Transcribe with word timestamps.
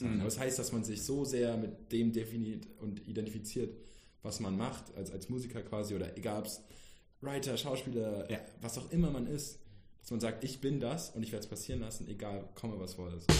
Mhm. 0.00 0.14
Aber 0.14 0.24
das 0.24 0.38
heißt, 0.38 0.58
dass 0.58 0.72
man 0.72 0.84
sich 0.84 1.02
so 1.02 1.24
sehr 1.24 1.56
mit 1.56 1.92
dem 1.92 2.12
definiert 2.12 2.66
und 2.80 3.06
identifiziert, 3.06 3.76
was 4.22 4.40
man 4.40 4.56
macht, 4.56 4.94
als, 4.96 5.10
als 5.10 5.28
Musiker 5.28 5.62
quasi, 5.62 5.94
oder 5.94 6.16
egal 6.16 6.40
ob 6.40 6.46
es 6.46 6.62
Writer, 7.20 7.56
Schauspieler, 7.56 8.30
ja. 8.30 8.40
was 8.60 8.76
auch 8.76 8.90
immer 8.90 9.10
man 9.10 9.26
ist, 9.26 9.58
dass 10.00 10.10
man 10.10 10.20
sagt, 10.20 10.44
ich 10.44 10.60
bin 10.60 10.80
das 10.80 11.10
und 11.10 11.22
ich 11.22 11.32
werde 11.32 11.44
es 11.44 11.48
passieren 11.48 11.80
lassen, 11.80 12.08
egal, 12.08 12.48
komme 12.54 12.78
was 12.78 12.94
vor 12.94 13.12
ist. 13.14 13.30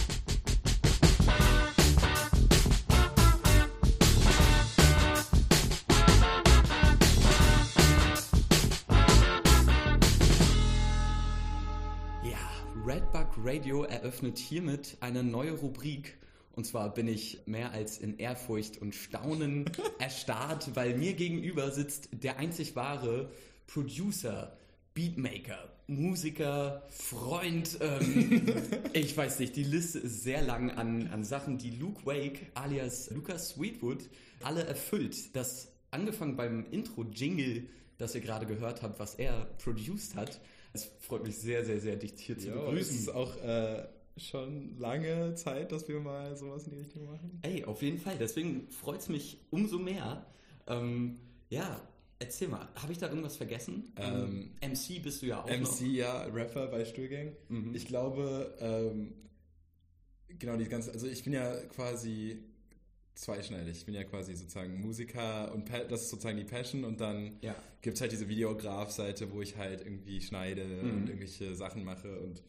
Ja, 12.23 12.39
Redbug 12.85 13.27
Radio 13.43 13.83
eröffnet 13.83 14.37
hiermit 14.37 14.97
eine 15.01 15.21
neue 15.21 15.51
Rubrik 15.51 16.17
und 16.55 16.65
zwar 16.65 16.93
bin 16.93 17.07
ich 17.07 17.39
mehr 17.45 17.71
als 17.71 17.97
in 17.97 18.17
Ehrfurcht 18.17 18.81
und 18.81 18.95
Staunen 18.95 19.65
erstarrt, 19.99 20.75
weil 20.75 20.97
mir 20.97 21.13
gegenüber 21.13 21.71
sitzt 21.71 22.09
der 22.11 22.37
einzig 22.37 22.75
wahre 22.75 23.29
Producer, 23.67 24.57
Beatmaker, 24.93 25.69
Musiker, 25.87 26.83
Freund, 26.89 27.77
ähm, 27.81 28.41
ich 28.93 29.15
weiß 29.15 29.39
nicht, 29.39 29.55
die 29.55 29.63
Liste 29.63 29.99
ist 29.99 30.23
sehr 30.23 30.41
lang 30.41 30.71
an, 30.71 31.07
an 31.07 31.23
Sachen, 31.23 31.57
die 31.57 31.71
Luke 31.71 32.05
Wake 32.05 32.47
alias 32.53 33.09
Lucas 33.11 33.49
Sweetwood 33.49 34.09
alle 34.41 34.63
erfüllt. 34.63 35.35
Das 35.35 35.67
angefangen 35.91 36.35
beim 36.35 36.65
Intro-Jingle, 36.71 37.67
das 37.97 38.15
ihr 38.15 38.21
gerade 38.21 38.45
gehört 38.45 38.81
habt, 38.81 38.99
was 38.99 39.15
er 39.15 39.45
produced 39.63 40.15
hat. 40.15 40.39
Es 40.73 40.89
freut 40.99 41.25
mich 41.25 41.37
sehr, 41.37 41.65
sehr, 41.65 41.79
sehr, 41.79 41.95
dich 41.95 42.13
hier 42.17 42.37
zu 42.37 42.49
begrüßen. 42.49 42.95
Es 42.95 43.01
ist 43.01 43.09
auch 43.09 43.35
äh, 43.43 43.85
schon 44.17 44.77
lange 44.77 45.35
Zeit, 45.35 45.71
dass 45.71 45.87
wir 45.87 45.99
mal 45.99 46.35
sowas 46.37 46.65
in 46.65 46.71
die 46.71 46.79
Richtung 46.79 47.05
machen. 47.05 47.39
Ey, 47.41 47.65
auf 47.65 47.81
jeden 47.81 47.97
Fall. 47.97 48.17
Deswegen 48.17 48.69
freut 48.69 48.99
es 48.99 49.09
mich 49.09 49.39
umso 49.49 49.77
mehr. 49.77 50.25
Ähm, 50.67 51.17
ja, 51.49 51.81
erzähl 52.19 52.47
mal, 52.47 52.67
habe 52.75 52.91
ich 52.91 52.97
da 52.97 53.09
irgendwas 53.09 53.35
vergessen? 53.35 53.91
Ähm, 53.97 54.51
MC 54.61 55.03
bist 55.03 55.21
du 55.21 55.27
ja 55.27 55.43
auch 55.43 55.49
MC, 55.49 55.61
noch. 55.61 55.81
ja, 55.81 56.23
Rapper 56.25 56.67
bei 56.67 56.85
Stuhlgang. 56.85 57.33
Mhm. 57.49 57.75
Ich 57.75 57.85
glaube, 57.87 58.55
ähm, 58.59 59.13
genau, 60.39 60.55
die 60.55 60.65
ganze, 60.65 60.91
also 60.91 61.07
ich 61.07 61.23
bin 61.23 61.33
ja 61.33 61.55
quasi 61.67 62.39
zweischneidig. 63.15 63.77
Ich 63.77 63.85
bin 63.85 63.95
ja 63.95 64.03
quasi 64.03 64.35
sozusagen 64.35 64.79
Musiker 64.81 65.53
und 65.53 65.69
das 65.69 66.03
ist 66.03 66.09
sozusagen 66.09 66.37
die 66.37 66.43
Passion 66.43 66.83
und 66.83 66.99
dann 66.99 67.37
ja. 67.41 67.55
gibt 67.81 67.95
es 67.95 68.01
halt 68.01 68.11
diese 68.11 68.27
Videograf-Seite, 68.27 69.31
wo 69.31 69.41
ich 69.41 69.57
halt 69.57 69.81
irgendwie 69.81 70.21
schneide 70.21 70.65
mhm. 70.65 70.97
und 70.97 71.09
irgendwelche 71.09 71.55
Sachen 71.55 71.83
mache 71.83 72.19
und 72.19 72.43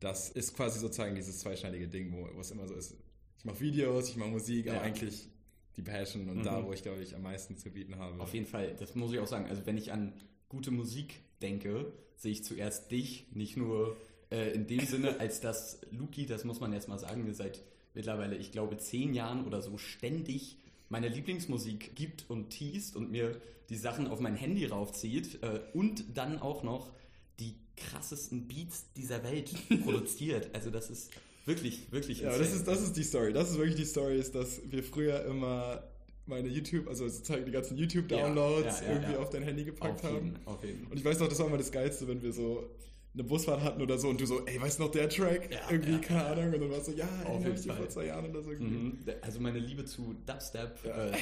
das 0.00 0.30
ist 0.30 0.54
quasi 0.54 0.78
sozusagen 0.78 1.14
dieses 1.14 1.38
zweischneidige 1.40 1.88
Ding, 1.88 2.12
wo, 2.12 2.28
wo 2.34 2.40
es 2.40 2.50
immer 2.50 2.66
so 2.66 2.74
ist. 2.74 2.96
Ich 3.38 3.44
mache 3.44 3.60
Videos, 3.60 4.08
ich 4.08 4.16
mache 4.16 4.30
Musik, 4.30 4.66
ja. 4.66 4.74
aber 4.74 4.82
eigentlich 4.82 5.28
die 5.76 5.82
Passion 5.82 6.28
und 6.28 6.38
mhm. 6.38 6.42
da, 6.42 6.64
wo 6.64 6.72
ich 6.72 6.82
glaube 6.82 7.02
ich 7.02 7.14
am 7.14 7.22
meisten 7.22 7.56
zu 7.56 7.70
bieten 7.70 7.96
habe. 7.96 8.20
Auf 8.20 8.34
jeden 8.34 8.46
Fall, 8.46 8.74
das 8.78 8.94
muss 8.94 9.12
ich 9.12 9.18
auch 9.18 9.26
sagen. 9.26 9.46
Also 9.46 9.66
wenn 9.66 9.76
ich 9.76 9.92
an 9.92 10.12
gute 10.48 10.70
Musik 10.70 11.20
denke, 11.40 11.92
sehe 12.16 12.32
ich 12.32 12.44
zuerst 12.44 12.90
dich, 12.90 13.26
nicht 13.32 13.56
nur 13.56 13.96
äh, 14.30 14.52
in 14.52 14.66
dem 14.66 14.84
Sinne, 14.84 15.20
als 15.20 15.40
dass 15.40 15.80
Luki, 15.90 16.26
das 16.26 16.44
muss 16.44 16.60
man 16.60 16.72
jetzt 16.72 16.88
mal 16.88 16.98
sagen, 16.98 17.32
seit 17.32 17.62
mittlerweile, 17.94 18.36
ich 18.36 18.52
glaube, 18.52 18.76
zehn 18.78 19.14
Jahren 19.14 19.46
oder 19.46 19.62
so 19.62 19.78
ständig 19.78 20.58
meine 20.88 21.08
Lieblingsmusik 21.08 21.94
gibt 21.94 22.28
und 22.28 22.50
teast 22.50 22.96
und 22.96 23.10
mir 23.10 23.40
die 23.68 23.76
Sachen 23.76 24.08
auf 24.08 24.20
mein 24.20 24.34
Handy 24.34 24.66
raufzieht 24.66 25.42
äh, 25.42 25.60
und 25.72 26.04
dann 26.16 26.38
auch 26.40 26.62
noch 26.62 26.90
die 27.38 27.54
krassesten 27.80 28.46
Beats 28.46 28.92
dieser 28.96 29.22
Welt 29.24 29.52
produziert. 29.84 30.50
Also 30.54 30.70
das 30.70 30.90
ist 30.90 31.10
wirklich, 31.46 31.90
wirklich 31.90 32.20
Ja, 32.20 32.36
das 32.36 32.52
ist, 32.52 32.66
das 32.66 32.82
ist 32.82 32.96
die 32.96 33.02
Story. 33.02 33.32
Das 33.32 33.50
ist 33.50 33.58
wirklich 33.58 33.76
die 33.76 33.84
Story, 33.84 34.18
ist, 34.18 34.34
dass 34.34 34.60
wir 34.70 34.84
früher 34.84 35.24
immer 35.24 35.82
meine 36.26 36.48
YouTube, 36.48 36.86
also 36.88 37.08
sozusagen 37.08 37.44
die 37.44 37.50
ganzen 37.50 37.76
YouTube-Downloads 37.76 38.80
ja, 38.80 38.86
ja, 38.86 38.92
ja, 38.92 38.92
irgendwie 38.92 39.16
auf 39.16 39.30
dein 39.30 39.42
Handy 39.42 39.64
gepackt 39.64 40.04
auf 40.04 40.12
jeden, 40.12 40.34
haben. 40.34 40.46
Auf 40.46 40.64
jeden. 40.64 40.86
Und 40.86 40.96
ich 40.96 41.04
weiß 41.04 41.18
noch, 41.18 41.28
das 41.28 41.38
war 41.40 41.46
immer 41.46 41.58
das 41.58 41.72
Geilste, 41.72 42.06
wenn 42.06 42.22
wir 42.22 42.32
so 42.32 42.70
eine 43.12 43.24
Busfahrt 43.24 43.62
hatten 43.62 43.82
oder 43.82 43.98
so 43.98 44.08
und 44.08 44.20
du 44.20 44.26
so, 44.26 44.46
ey, 44.46 44.60
weißt 44.60 44.78
du 44.78 44.84
noch 44.84 44.92
der 44.92 45.08
Track? 45.08 45.50
irgendwie, 45.68 45.98
keine 46.00 46.24
Ahnung. 46.26 46.54
Und 46.54 46.60
dann 46.60 46.70
warst 46.70 46.88
du 46.88 46.92
so, 46.92 46.98
ja, 46.98 47.08
auf 47.26 47.44
jeden 47.44 47.56
Fall. 47.56 47.76
vor 47.76 47.88
zwei 47.88 48.06
Jahren 48.06 48.30
oder 48.30 48.42
so. 48.42 48.50
Mhm. 48.50 48.98
Also 49.20 49.40
meine 49.40 49.58
Liebe 49.58 49.84
zu 49.84 50.14
Dubstep 50.26 50.84
äh, 50.84 51.12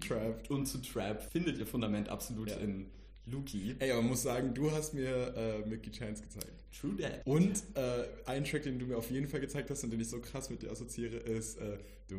Trap. 0.06 0.50
und 0.50 0.66
zu 0.66 0.78
Trap 0.80 1.22
findet 1.30 1.58
ihr 1.58 1.66
Fundament 1.66 2.08
absolut 2.08 2.50
in 2.52 2.86
Luki. 3.26 3.74
Ey, 3.78 3.90
aber 3.90 4.02
man 4.02 4.10
muss 4.10 4.22
sagen, 4.22 4.52
du 4.54 4.70
hast 4.70 4.92
mir 4.94 5.34
äh, 5.36 5.66
Mickey 5.66 5.90
Chance 5.90 6.22
gezeigt. 6.22 6.52
True 6.78 6.96
that. 6.98 7.26
Und 7.26 7.62
äh, 7.74 8.04
ein 8.26 8.44
Track, 8.44 8.64
den 8.64 8.78
du 8.78 8.86
mir 8.86 8.98
auf 8.98 9.10
jeden 9.10 9.26
Fall 9.26 9.40
gezeigt 9.40 9.70
hast 9.70 9.82
und 9.84 9.90
den 9.90 10.00
ich 10.00 10.08
so 10.08 10.20
krass 10.20 10.50
mit 10.50 10.62
dir 10.62 10.70
assoziiere, 10.70 11.16
ist 11.16 11.58
äh, 11.58 11.78
oh, 12.12 12.16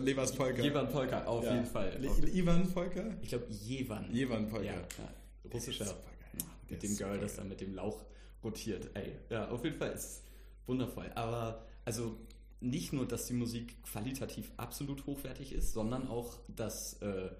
Levas 0.00 0.32
Polka. 0.32 0.62
Jevan 0.62 0.88
Polka, 0.90 1.24
auf 1.24 1.44
ja. 1.44 1.54
jeden 1.54 1.66
Fall. 1.66 1.98
Le 2.00 2.28
Ivan 2.30 2.70
Polka? 2.70 3.04
Ich 3.20 3.30
glaube 3.30 3.46
Jevan. 3.50 4.12
Jevan 4.12 4.48
Polka. 4.48 4.66
Ja, 4.66 4.74
ja. 4.74 5.14
Russischer. 5.52 5.96
Mit 6.68 6.82
dem 6.82 6.96
Girl, 6.96 7.18
das 7.18 7.36
dann 7.36 7.48
mit 7.48 7.60
dem 7.60 7.74
Lauch 7.74 8.04
rotiert. 8.44 8.90
Ey, 8.94 9.12
ja, 9.28 9.48
auf 9.48 9.64
jeden 9.64 9.76
Fall 9.76 9.92
ist 9.92 10.22
wundervoll. 10.66 11.10
Aber 11.14 11.66
also 11.84 12.16
nicht 12.60 12.92
nur, 12.92 13.06
dass 13.06 13.26
die 13.26 13.34
Musik 13.34 13.82
qualitativ 13.82 14.52
absolut 14.56 15.06
hochwertig 15.06 15.52
ist, 15.52 15.72
sondern 15.72 16.06
auch, 16.08 16.38
dass 16.48 16.94
äh, 17.02 17.30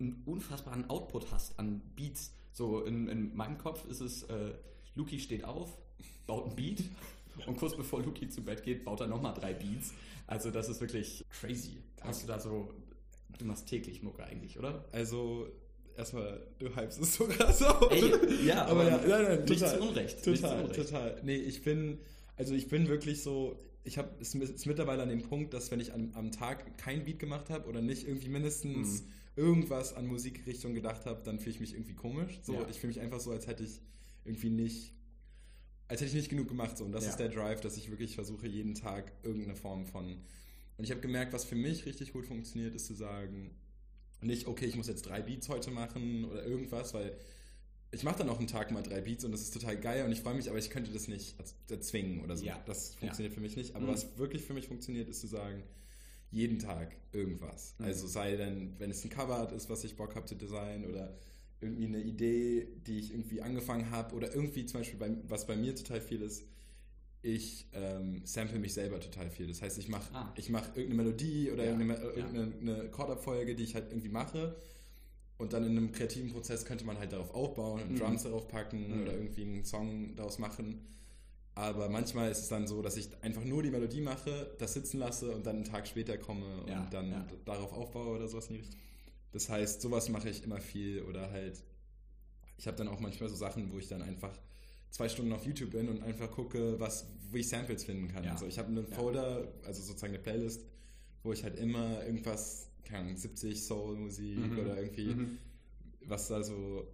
einen 0.00 0.22
unfassbaren 0.26 0.88
Output 0.90 1.30
hast 1.32 1.58
an 1.58 1.80
Beats. 1.96 2.32
So 2.52 2.82
in, 2.82 3.08
in 3.08 3.34
meinem 3.34 3.58
Kopf 3.58 3.84
ist 3.88 4.00
es, 4.00 4.24
äh, 4.24 4.54
Luki 4.94 5.18
steht 5.18 5.44
auf, 5.44 5.76
baut 6.26 6.50
ein 6.50 6.56
Beat 6.56 6.84
und 7.46 7.56
kurz 7.56 7.76
bevor 7.76 8.02
Luki 8.02 8.28
zu 8.28 8.42
Bett 8.42 8.62
geht, 8.62 8.84
baut 8.84 9.00
er 9.00 9.06
nochmal 9.06 9.34
drei 9.34 9.54
Beats. 9.54 9.92
Also 10.26 10.50
das 10.50 10.68
ist 10.68 10.80
wirklich 10.80 11.24
crazy. 11.30 11.78
Hast 12.00 12.22
du 12.22 12.26
da 12.26 12.38
so, 12.38 12.72
du 13.38 13.44
machst 13.44 13.66
täglich 13.66 14.02
Mucke 14.02 14.24
eigentlich, 14.24 14.58
oder? 14.58 14.84
Also 14.92 15.48
erstmal, 15.96 16.46
du 16.58 16.74
hypst 16.74 17.00
es 17.00 17.14
so 17.14 17.26
krass 17.26 17.62
auf. 17.62 17.90
Ey, 17.90 18.46
ja, 18.46 18.64
aber, 18.66 18.82
aber 18.82 19.06
ja, 19.06 19.18
nein, 19.18 19.22
nein, 19.24 19.44
nicht 19.44 19.60
total, 19.60 19.78
zu 19.78 19.88
Unrecht. 19.88 20.24
Total, 20.24 20.64
Unrecht. 20.64 20.88
total. 20.88 21.20
Nee, 21.24 21.36
ich 21.36 21.62
bin, 21.62 21.98
also 22.36 22.54
ich 22.54 22.68
bin 22.68 22.88
wirklich 22.88 23.22
so, 23.22 23.58
ich 23.82 23.98
habe 23.98 24.10
es 24.20 24.34
ist 24.34 24.66
mittlerweile 24.66 25.02
an 25.02 25.08
dem 25.08 25.22
Punkt, 25.22 25.52
dass 25.52 25.70
wenn 25.70 25.80
ich 25.80 25.92
am, 25.92 26.12
am 26.14 26.30
Tag 26.30 26.78
kein 26.78 27.04
Beat 27.04 27.18
gemacht 27.18 27.50
habe 27.50 27.68
oder 27.68 27.82
nicht 27.82 28.06
irgendwie 28.06 28.28
mindestens 28.28 29.02
mhm 29.02 29.08
irgendwas 29.36 29.94
an 29.94 30.06
Musikrichtung 30.06 30.74
gedacht 30.74 31.06
habe, 31.06 31.22
dann 31.24 31.38
fühle 31.38 31.50
ich 31.50 31.60
mich 31.60 31.74
irgendwie 31.74 31.94
komisch. 31.94 32.40
So, 32.42 32.54
ja. 32.54 32.68
ich 32.68 32.78
fühle 32.78 32.92
mich 32.92 33.00
einfach 33.00 33.20
so, 33.20 33.30
als 33.30 33.46
hätte 33.46 33.64
ich 33.64 33.80
irgendwie 34.24 34.50
nicht, 34.50 34.92
als 35.88 36.00
hätte 36.00 36.10
ich 36.10 36.16
nicht 36.16 36.30
genug 36.30 36.48
gemacht. 36.48 36.78
So. 36.78 36.84
Und 36.84 36.92
das 36.92 37.04
ja. 37.04 37.10
ist 37.10 37.16
der 37.18 37.28
Drive, 37.28 37.60
dass 37.60 37.76
ich 37.76 37.90
wirklich 37.90 38.14
versuche, 38.14 38.46
jeden 38.46 38.74
Tag 38.74 39.12
irgendeine 39.22 39.56
Form 39.56 39.86
von. 39.86 40.18
Und 40.76 40.84
ich 40.84 40.90
habe 40.90 41.00
gemerkt, 41.00 41.32
was 41.32 41.44
für 41.44 41.56
mich 41.56 41.86
richtig 41.86 42.12
gut 42.12 42.26
funktioniert, 42.26 42.74
ist 42.74 42.86
zu 42.86 42.94
sagen, 42.94 43.50
nicht, 44.20 44.46
okay, 44.46 44.66
ich 44.66 44.76
muss 44.76 44.86
jetzt 44.86 45.02
drei 45.02 45.20
Beats 45.20 45.48
heute 45.48 45.70
machen 45.70 46.24
oder 46.24 46.44
irgendwas, 46.44 46.94
weil 46.94 47.16
ich 47.90 48.02
mache 48.02 48.18
dann 48.18 48.28
auch 48.28 48.38
einen 48.38 48.48
Tag 48.48 48.70
mal 48.70 48.82
drei 48.82 49.00
Beats 49.00 49.24
und 49.24 49.32
das 49.32 49.42
ist 49.42 49.52
total 49.52 49.78
geil 49.78 50.04
und 50.04 50.12
ich 50.12 50.20
freue 50.20 50.34
mich, 50.34 50.48
aber 50.48 50.58
ich 50.58 50.70
könnte 50.70 50.90
das 50.92 51.06
nicht 51.06 51.36
erzwingen 51.68 52.22
oder 52.22 52.36
so. 52.36 52.44
Ja. 52.44 52.60
Das 52.66 52.94
funktioniert 52.94 53.32
ja. 53.32 53.34
für 53.34 53.40
mich 53.40 53.56
nicht. 53.56 53.76
Aber 53.76 53.86
mhm. 53.86 53.90
was 53.90 54.18
wirklich 54.18 54.42
für 54.42 54.54
mich 54.54 54.66
funktioniert, 54.66 55.08
ist 55.08 55.20
zu 55.20 55.26
sagen, 55.26 55.62
jeden 56.34 56.58
Tag 56.58 56.96
irgendwas. 57.12 57.74
Mhm. 57.78 57.86
Also 57.86 58.06
sei 58.06 58.36
denn, 58.36 58.74
wenn 58.78 58.90
es 58.90 59.04
ein 59.04 59.10
Coverart 59.10 59.52
ist, 59.52 59.70
was 59.70 59.84
ich 59.84 59.96
Bock 59.96 60.16
habe 60.16 60.26
zu 60.26 60.34
designen 60.34 60.90
oder 60.90 61.16
irgendwie 61.60 61.86
eine 61.86 62.00
Idee, 62.00 62.68
die 62.86 62.98
ich 62.98 63.12
irgendwie 63.12 63.40
angefangen 63.40 63.90
habe 63.90 64.14
oder 64.14 64.34
irgendwie 64.34 64.66
zum 64.66 64.80
Beispiel, 64.80 64.98
bei, 64.98 65.16
was 65.28 65.46
bei 65.46 65.56
mir 65.56 65.74
total 65.74 66.00
viel 66.00 66.20
ist, 66.22 66.44
ich 67.22 67.68
ähm, 67.72 68.20
sample 68.24 68.58
mich 68.58 68.74
selber 68.74 69.00
total 69.00 69.30
viel. 69.30 69.46
Das 69.46 69.62
heißt, 69.62 69.78
ich 69.78 69.88
mache 69.88 70.12
ah. 70.12 70.34
mach 70.50 70.66
irgendeine 70.76 70.94
Melodie 71.04 71.50
oder 71.50 71.64
ja. 71.64 71.70
irgendeine, 71.70 72.00
irgendeine 72.02 72.90
Chordabfolge, 72.90 73.54
die 73.54 73.64
ich 73.64 73.74
halt 73.74 73.88
irgendwie 73.90 74.10
mache. 74.10 74.56
Und 75.38 75.52
dann 75.52 75.64
in 75.64 75.76
einem 75.76 75.92
kreativen 75.92 76.30
Prozess 76.30 76.64
könnte 76.64 76.84
man 76.84 76.98
halt 76.98 77.12
darauf 77.12 77.34
aufbauen 77.34 77.82
und 77.82 77.92
mhm. 77.92 77.98
Drums 77.98 78.24
darauf 78.24 78.46
packen 78.48 78.94
mhm. 78.94 79.02
oder 79.02 79.14
irgendwie 79.14 79.42
einen 79.42 79.64
Song 79.64 80.14
daraus 80.16 80.38
machen. 80.38 80.80
Aber 81.56 81.88
manchmal 81.88 82.30
ist 82.30 82.40
es 82.40 82.48
dann 82.48 82.66
so, 82.66 82.82
dass 82.82 82.96
ich 82.96 83.08
einfach 83.22 83.44
nur 83.44 83.62
die 83.62 83.70
Melodie 83.70 84.00
mache, 84.00 84.54
das 84.58 84.74
sitzen 84.74 84.98
lasse 84.98 85.30
und 85.30 85.46
dann 85.46 85.56
einen 85.56 85.64
Tag 85.64 85.86
später 85.86 86.18
komme 86.18 86.62
und 86.62 86.68
ja, 86.68 86.88
dann 86.90 87.10
ja. 87.10 87.26
darauf 87.44 87.72
aufbaue 87.72 88.16
oder 88.16 88.26
sowas 88.26 88.48
in 88.48 88.54
die 88.54 88.60
Richtung. 88.60 88.80
Das 89.32 89.48
heißt, 89.48 89.80
sowas 89.80 90.08
mache 90.08 90.30
ich 90.30 90.42
immer 90.42 90.60
viel 90.60 91.02
oder 91.02 91.30
halt, 91.30 91.62
ich 92.56 92.66
habe 92.66 92.76
dann 92.76 92.88
auch 92.88 92.98
manchmal 92.98 93.28
so 93.28 93.36
Sachen, 93.36 93.72
wo 93.72 93.78
ich 93.78 93.88
dann 93.88 94.02
einfach 94.02 94.36
zwei 94.90 95.08
Stunden 95.08 95.32
auf 95.32 95.44
YouTube 95.44 95.70
bin 95.70 95.88
und 95.88 96.02
einfach 96.02 96.30
gucke, 96.30 96.78
was, 96.80 97.06
wo 97.30 97.36
ich 97.36 97.48
Samples 97.48 97.84
finden 97.84 98.08
kann. 98.08 98.24
Ja. 98.24 98.32
Also 98.32 98.46
ich 98.46 98.58
habe 98.58 98.68
einen 98.68 98.86
Folder, 98.86 99.46
also 99.64 99.82
sozusagen 99.82 100.14
eine 100.14 100.22
Playlist, 100.22 100.64
wo 101.22 101.32
ich 101.32 101.44
halt 101.44 101.56
immer 101.58 102.04
irgendwas, 102.04 102.68
keine 102.84 103.00
Ahnung, 103.00 103.16
70 103.16 103.62
Soul-Musik 103.62 104.38
mhm. 104.38 104.58
oder 104.58 104.80
irgendwie, 104.80 105.14
mhm. 105.14 105.38
was 106.06 106.28
da 106.28 106.42
so 106.42 106.86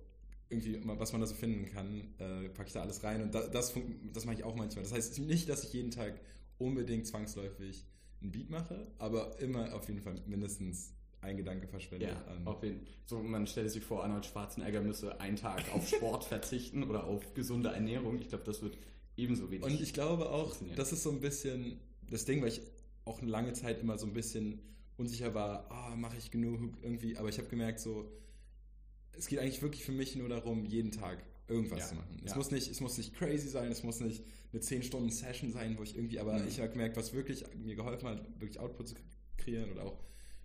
irgendwie, 0.51 0.81
was 0.85 1.13
man 1.13 1.21
da 1.21 1.27
so 1.27 1.35
finden 1.35 1.67
kann, 1.67 2.13
äh, 2.19 2.49
packe 2.49 2.67
ich 2.67 2.73
da 2.73 2.83
alles 2.83 3.03
rein. 3.05 3.23
Und 3.23 3.35
das, 3.35 3.51
das, 3.51 3.73
das 4.13 4.25
mache 4.25 4.37
ich 4.37 4.45
auch 4.45 4.57
manchmal. 4.57 4.83
Das 4.83 4.93
heißt 4.93 5.21
nicht, 5.21 5.49
dass 5.49 5.65
ich 5.65 5.73
jeden 5.73 5.93
Tag 5.93 6.21
unbedingt 6.59 7.07
zwangsläufig 7.07 7.87
ein 8.21 8.33
Beat 8.33 8.51
mache, 8.51 8.89
aber 8.99 9.39
immer 9.41 9.73
auf 9.75 9.89
jeden 9.89 10.01
Fall 10.01 10.21
mindestens 10.27 10.93
ein 11.21 11.37
Gedanke 11.37 11.69
verschwende. 11.69 12.07
Ja, 12.07 12.25
an 12.27 12.47
auf 12.47 12.63
jeden 12.63 12.87
So, 13.07 13.23
man 13.23 13.47
stellt 13.47 13.71
sich 13.71 13.85
vor, 13.85 14.03
Arnold 14.03 14.27
Schwarzenegger 14.27 14.81
müsse 14.81 15.21
einen 15.21 15.37
Tag 15.37 15.63
auf 15.73 15.89
Sport 15.89 16.25
verzichten 16.27 16.83
oder 16.83 17.05
auf 17.05 17.35
gesunde 17.35 17.71
Ernährung. 17.71 18.21
Ich 18.21 18.29
glaube, 18.29 18.45
das 18.45 18.61
wird 18.63 18.77
ebenso 19.17 19.51
wenig. 19.51 19.65
Und 19.65 19.81
ich 19.81 19.93
glaube 19.93 20.31
auch, 20.31 20.55
das 20.77 20.93
ist 20.93 21.03
so 21.03 21.11
ein 21.11 21.21
bisschen 21.21 21.79
das 22.09 22.25
Ding, 22.25 22.43
weil 22.43 22.49
ich 22.49 22.63
auch 23.05 23.21
eine 23.21 23.31
lange 23.31 23.53
Zeit 23.53 23.81
immer 23.81 23.99
so 23.99 24.07
ein 24.07 24.13
bisschen 24.13 24.61
unsicher 24.97 25.35
war, 25.35 25.69
oh, 25.71 25.97
mache 25.97 26.17
ich 26.19 26.31
genug 26.31 26.61
irgendwie, 26.83 27.17
aber 27.17 27.29
ich 27.29 27.39
habe 27.39 27.49
gemerkt, 27.49 27.81
so, 27.81 28.11
es 29.13 29.27
geht 29.27 29.39
eigentlich 29.39 29.63
wirklich 29.63 29.85
für 29.85 29.93
mich 29.93 30.17
nur 30.17 30.29
darum, 30.29 30.65
jeden 30.65 30.93
Tag 30.93 31.23
irgendwas 31.49 31.81
Ja, 31.81 31.87
zu 31.87 31.95
machen. 31.97 32.21
Es, 32.25 32.31
ja. 32.31 32.37
muss 32.37 32.51
nicht, 32.51 32.71
es 32.71 32.81
muss 32.81 32.97
nicht 32.97 33.15
crazy 33.15 33.49
sein, 33.49 33.71
es 33.73 33.83
muss 33.83 34.01
nicht 34.01 34.25
eine 34.53 34.63
10-Stunden-Session 34.63 35.53
sein, 35.53 35.77
wo 35.79 35.83
ich 35.83 35.97
irgendwie, 35.97 36.19
aber 36.21 36.39
Mhm. 36.39 36.49
ich 36.49 36.61
habe 36.61 36.71
gemerkt, 36.71 36.97
was 36.97 37.13
wirklich 37.13 37.45
mir 37.57 37.75
geholfen 37.75 38.09
hat, 38.09 38.23
wirklich 38.41 38.61
Output 38.61 38.89
zu 38.89 38.95
kreieren 39.37 39.71
oder 39.73 39.85
auch 39.85 39.99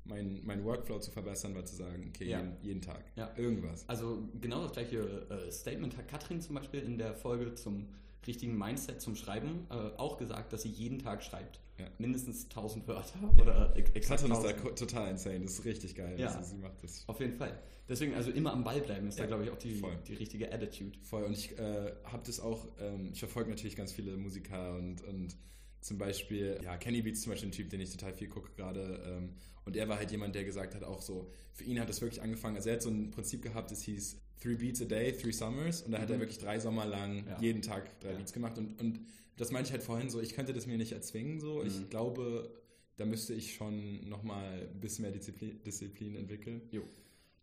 mein, 0.04 0.42
mein 0.46 0.64
Workflow 0.64 1.00
zu 1.00 1.12
verbessern, 1.12 1.56
war 1.56 1.66
zu 1.66 1.76
sagen, 1.76 2.12
okay, 2.14 2.26
Ja. 2.30 2.40
jeden, 2.40 2.58
jeden 2.62 2.82
Tag 2.82 3.04
Ja. 3.16 3.34
irgendwas. 3.38 3.88
Also 3.90 4.30
genau 4.40 4.64
das 4.64 4.74
gleiche 4.74 5.00
äh, 5.30 5.52
Statement 5.52 5.96
hat 5.98 6.08
Katrin 6.08 6.42
zum 6.42 6.56
Beispiel 6.56 6.82
in 6.82 6.98
der 6.98 7.14
Folge 7.16 7.54
zum 7.56 7.88
richtigen 8.28 8.58
Mindset 8.58 9.02
zum 9.02 9.16
Schreiben 9.16 9.68
äh, 9.70 9.74
auch 9.98 10.18
gesagt, 10.18 10.54
dass 10.54 10.62
sie 10.64 10.70
jeden 10.70 11.00
Tag 11.00 11.24
schreibt. 11.24 11.60
Ja. 11.78 11.88
Mindestens 11.98 12.46
1000 12.46 12.88
Wörter 12.88 13.20
oder 13.42 13.76
ex- 13.76 13.92
exakt 13.92 14.22
Katrin 14.22 14.32
ist 14.38 14.44
da 14.44 14.50
1000. 14.50 14.64
ko- 14.64 14.70
total 14.86 15.12
insane, 15.12 15.42
das 15.42 15.52
ist 15.60 15.66
richtig 15.66 15.96
geil. 15.96 16.18
Ja. 16.18 16.28
Also 16.28 16.56
sie 16.56 16.62
macht 16.62 16.82
das 16.82 17.04
Auf 17.08 17.20
jeden 17.20 17.34
Fall. 17.34 17.60
Deswegen 17.90 18.14
also 18.14 18.32
immer 18.32 18.54
am 18.54 18.64
Ball 18.64 18.80
bleiben 18.82 19.08
ist 19.08 19.18
da 19.20 19.24
Ja, 19.24 19.28
glaube 19.28 19.44
ich 19.44 19.50
auch 19.52 19.58
die, 19.58 19.76
voll. 19.76 19.98
die 20.08 20.14
richtige 20.16 20.52
Attitude. 20.54 20.98
Voll. 21.04 21.24
Und 21.24 21.34
ich 21.34 21.58
äh, 21.60 21.92
habe 22.06 22.24
das 22.26 22.40
auch, 22.40 22.66
ähm, 22.80 23.10
ich 23.12 23.20
verfolge 23.20 23.50
natürlich 23.50 23.76
ganz 23.76 23.92
viele 23.92 24.16
Musiker 24.18 24.76
und, 24.76 25.02
und 25.04 25.36
zum 25.82 25.98
Beispiel, 25.98 26.60
ja, 26.64 26.78
Kenny 26.78 27.02
Beats 27.02 27.22
zum 27.22 27.32
Beispiel 27.34 27.50
ein 27.50 27.52
Typ, 27.52 27.70
den 27.70 27.82
ich 27.82 27.92
total 27.92 28.14
viel 28.14 28.28
gucke 28.30 28.52
gerade. 28.56 29.04
Ähm, 29.06 29.34
und 29.66 29.76
er 29.76 29.88
war 29.90 29.98
halt 29.98 30.10
jemand, 30.12 30.34
der 30.34 30.44
gesagt 30.46 30.76
hat, 30.76 30.84
auch 30.84 31.02
so, 31.02 31.30
für 31.54 31.64
ihn 31.66 31.80
hat 31.80 31.90
es 31.90 32.00
wirklich 32.02 32.22
angefangen, 32.22 32.56
also 32.56 32.70
er 32.70 32.76
hat 32.76 32.82
so 32.82 32.90
ein 32.90 33.12
Prinzip 33.12 33.42
gehabt, 33.42 33.70
das 33.72 33.82
hieß 33.82 34.20
Three 34.42 34.56
Beats 34.56 34.82
a 34.82 34.86
Day, 34.86 35.12
Three 35.14 35.32
Summers. 35.32 35.82
Und 35.84 35.92
da 35.92 36.00
hat 36.00 36.10
er 36.10 36.18
Mhm. 36.18 36.22
wirklich 36.22 36.40
drei 36.40 36.60
Sommer 36.60 36.86
lang 36.86 37.26
Ja. 37.28 37.40
jeden 37.42 37.62
Tag 37.62 38.00
drei 38.00 38.12
Ja. 38.12 38.18
Beats 38.18 38.34
gemacht. 38.34 38.58
Und, 38.58 38.80
und 38.80 39.00
das 39.38 39.52
meinte 39.52 39.68
ich 39.68 39.72
halt 39.74 39.84
vorhin 39.84 40.10
so, 40.10 40.22
ich 40.22 40.34
könnte 40.34 40.54
das 40.54 40.66
mir 40.68 40.78
nicht 40.78 40.92
erzwingen 40.92 41.40
so. 41.40 41.62
Mhm. 41.62 41.68
Ich 41.68 41.90
glaube, 41.90 42.50
da 42.98 43.06
müsste 43.06 43.34
ich 43.34 43.56
schon 43.56 44.08
nochmal 44.08 44.70
ein 44.74 44.80
bisschen 44.80 45.04
mehr 45.04 45.12
Disziplin, 45.12 45.62
Disziplin 45.64 46.16
entwickeln. 46.16 46.62
Jo. 46.72 46.84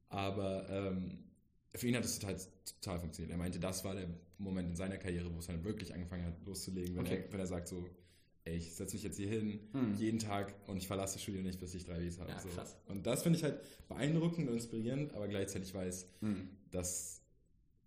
Aber 0.09 0.67
ähm, 0.71 1.19
für 1.75 1.89
ihn 1.89 1.97
hat 1.97 2.05
es 2.05 2.19
total, 2.19 2.37
total 2.81 3.00
funktioniert. 3.00 3.33
Er 3.33 3.39
meinte, 3.39 3.59
das 3.59 3.85
war 3.85 3.94
der 3.94 4.06
Moment 4.39 4.69
in 4.71 4.77
seiner 4.77 4.99
Karriere, 4.99 5.33
wo 5.35 5.39
es 5.39 5.47
dann 5.47 5.65
wirklich 5.65 5.94
angefangen 5.94 6.25
hat 6.25 6.35
loszulegen, 6.44 6.97
wenn, 6.97 7.05
Okay. 7.06 7.25
er, 7.27 7.33
wenn 7.33 7.41
er 7.41 7.47
sagt 7.47 7.69
so, 7.69 7.89
ey, 8.44 8.56
ich 8.56 8.75
setze 8.75 8.94
mich 8.97 9.05
jetzt 9.05 9.17
hier 9.17 9.29
hin, 9.29 9.61
Hm. 9.73 9.94
jeden 9.97 10.19
Tag 10.19 10.55
und 10.67 10.77
ich 10.77 10.87
verlasse 10.87 11.15
das 11.15 11.23
Studio 11.23 11.43
nicht, 11.43 11.61
bis 11.61 11.75
ich 11.75 11.85
drei 11.85 11.99
Beats 12.00 12.19
habe. 12.19 12.31
Ja, 12.31 12.41
so. 12.41 12.49
Und 12.87 13.06
das 13.06 13.23
finde 13.23 13.39
ich 13.39 13.44
halt 13.44 13.61
beeindruckend 13.89 14.49
und 14.49 14.55
inspirierend, 14.55 15.15
aber 15.15 15.29
gleichzeitig 15.29 15.73
weiß, 15.73 16.06
Mhm. 16.21 16.49
Das 16.72 17.22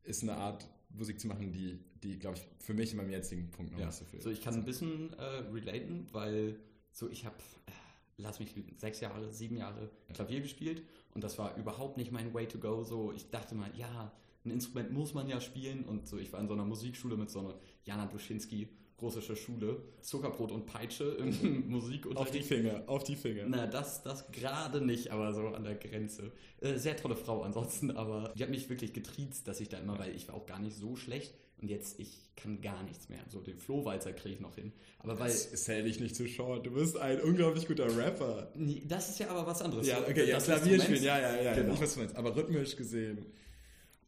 ist 0.03 0.23
eine 0.23 0.35
Art, 0.37 0.67
Musik 0.89 1.19
zu 1.19 1.27
machen, 1.27 1.51
die, 1.51 1.79
die 2.03 2.17
glaube 2.17 2.37
ich, 2.37 2.47
für 2.63 2.73
mich 2.73 2.91
in 2.91 2.97
meinem 2.97 3.09
jetzigen 3.09 3.51
Punkt 3.51 3.73
noch 3.73 3.79
Ja. 3.79 3.87
nicht 3.87 3.95
so 3.97 4.05
viel. 4.05 4.21
So, 4.21 4.29
ich 4.29 4.41
kann 4.41 4.53
ein 4.53 4.63
bisschen 4.63 5.11
äh, 5.13 5.23
relaten, 5.51 6.07
weil 6.13 6.57
so 6.93 7.09
ich 7.09 7.25
habe, 7.25 7.35
äh, 7.65 7.71
lass 8.17 8.39
mich 8.39 8.55
lügen, 8.55 8.77
sechs 8.77 9.01
Jahre, 9.01 9.31
sieben 9.33 9.57
Jahre 9.57 9.89
Klavier 10.13 10.39
gespielt 10.39 10.83
und 11.13 11.23
das 11.23 11.37
war 11.37 11.57
überhaupt 11.57 11.97
nicht 11.97 12.11
mein 12.13 12.33
Way 12.33 12.47
to 12.47 12.59
go. 12.59 12.83
So, 12.83 13.11
ich 13.11 13.29
dachte 13.29 13.55
mal, 13.55 13.69
ja, 13.75 14.13
ein 14.45 14.51
Instrument 14.51 14.91
muss 14.93 15.13
man 15.13 15.27
ja 15.27 15.41
spielen 15.41 15.83
und 15.83 16.07
so, 16.07 16.17
ich 16.17 16.31
war 16.31 16.39
in 16.39 16.47
so 16.47 16.53
einer 16.53 16.65
Musikschule 16.65 17.17
mit 17.17 17.29
so 17.29 17.39
einer 17.39 17.55
Jana 17.83 18.05
Duschinski 18.05 18.69
russische 19.01 19.36
Schule, 19.36 19.81
Zuckerbrot 20.01 20.51
und 20.51 20.65
Peitsche 20.65 21.03
im 21.19 21.30
auf 21.30 21.39
die 21.42 21.47
Musikunterricht. 21.68 22.45
Finger, 22.45 22.83
auf 22.88 23.03
die 23.03 23.15
Finger. 23.15 23.44
Na, 23.47 23.68
das, 23.68 24.01
das 24.03 24.31
gerade 24.31 24.80
nicht, 24.81 25.12
aber 25.12 25.33
so 25.33 25.47
an 25.50 25.63
der 25.63 25.75
Grenze. 25.75 26.31
Äh, 26.62 26.77
sehr 26.77 26.95
tolle 26.95 27.15
Frau 27.15 27.42
ansonsten, 27.44 27.92
aber 27.92 28.33
die 28.38 28.44
hat 28.44 28.50
mich 28.50 28.69
wirklich 28.69 28.94
getriezt, 28.94 29.47
dass 29.47 29.59
ich 29.59 29.69
da 29.69 29.77
immer, 29.80 30.00
weil 30.00 30.15
ich 30.15 30.27
war 30.27 30.36
auch 30.36 30.45
gar 30.45 30.59
nicht 30.59 30.77
so 30.77 30.95
schlecht 30.95 31.33
und 31.62 31.69
jetzt, 31.69 32.00
ich 32.00 32.21
kann 32.38 32.62
gar 32.62 32.83
nichts 32.83 33.07
mehr. 33.09 33.19
So 33.30 33.39
den 33.42 33.57
Flohwalzer 33.57 34.12
kriege 34.13 34.36
ich 34.36 34.42
noch 34.42 34.56
hin. 34.56 34.74
Aber 35.00 35.18
weil, 35.19 35.27
Das 35.30 35.68
hält 35.68 35.86
dich 35.86 36.00
nicht 36.01 36.15
zu 36.15 36.27
short. 36.27 36.65
Du 36.65 36.71
bist 36.71 36.97
ein 36.97 37.21
unglaublich 37.21 37.68
guter 37.68 37.86
Rapper. 37.97 38.51
Das 38.86 39.09
ist 39.09 39.19
ja 39.19 39.30
aber 39.30 39.45
was 39.47 39.62
anderes. 39.62 39.88
Ja, 39.88 40.00
okay, 40.01 40.27
ja, 40.27 40.36
das 40.36 40.45
Klavier 40.45 40.74
Instrument- 40.75 40.83
spielen, 41.00 41.03
ja, 41.03 41.19
ja, 41.19 41.42
ja. 41.42 41.53
Genau. 41.53 41.74
Ich 41.74 41.80
weiß, 41.80 41.81
was 41.88 41.94
du 41.94 42.00
meinst. 42.01 42.15
Aber 42.18 42.36
rhythmisch 42.36 42.75
gesehen. 42.75 43.25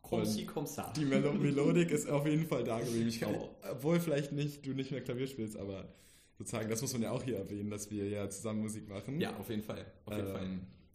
Und 0.01 0.25
si. 0.25 0.47
Die 0.95 1.05
Melo 1.05 1.33
Melodik 1.33 1.91
ist 1.91 2.09
auf 2.09 2.25
jeden 2.25 2.47
Fall 2.47 2.63
da 2.63 2.79
geblieben. 2.79 3.09
Ich 3.09 3.19
kann, 3.19 3.35
Oh. 3.35 3.49
Obwohl 3.71 3.99
vielleicht 3.99 4.31
nicht 4.31 4.65
du 4.65 4.71
nicht 4.73 4.91
mehr 4.91 5.01
Klavier 5.01 5.27
spielst, 5.27 5.57
aber 5.57 5.93
sozusagen, 6.37 6.69
das 6.69 6.81
muss 6.81 6.93
man 6.93 7.01
ja 7.01 7.11
auch 7.11 7.23
hier 7.23 7.37
erwähnen, 7.37 7.69
dass 7.69 7.91
wir 7.91 8.07
ja 8.07 8.29
zusammen 8.29 8.61
Musik 8.61 8.87
machen. 8.87 9.19
Ja, 9.19 9.35
auf 9.37 9.49
jeden 9.49 9.63
Fall. 9.63 9.85
Auf 10.05 10.13
jeden 10.15 10.27
Ähm, 10.27 10.33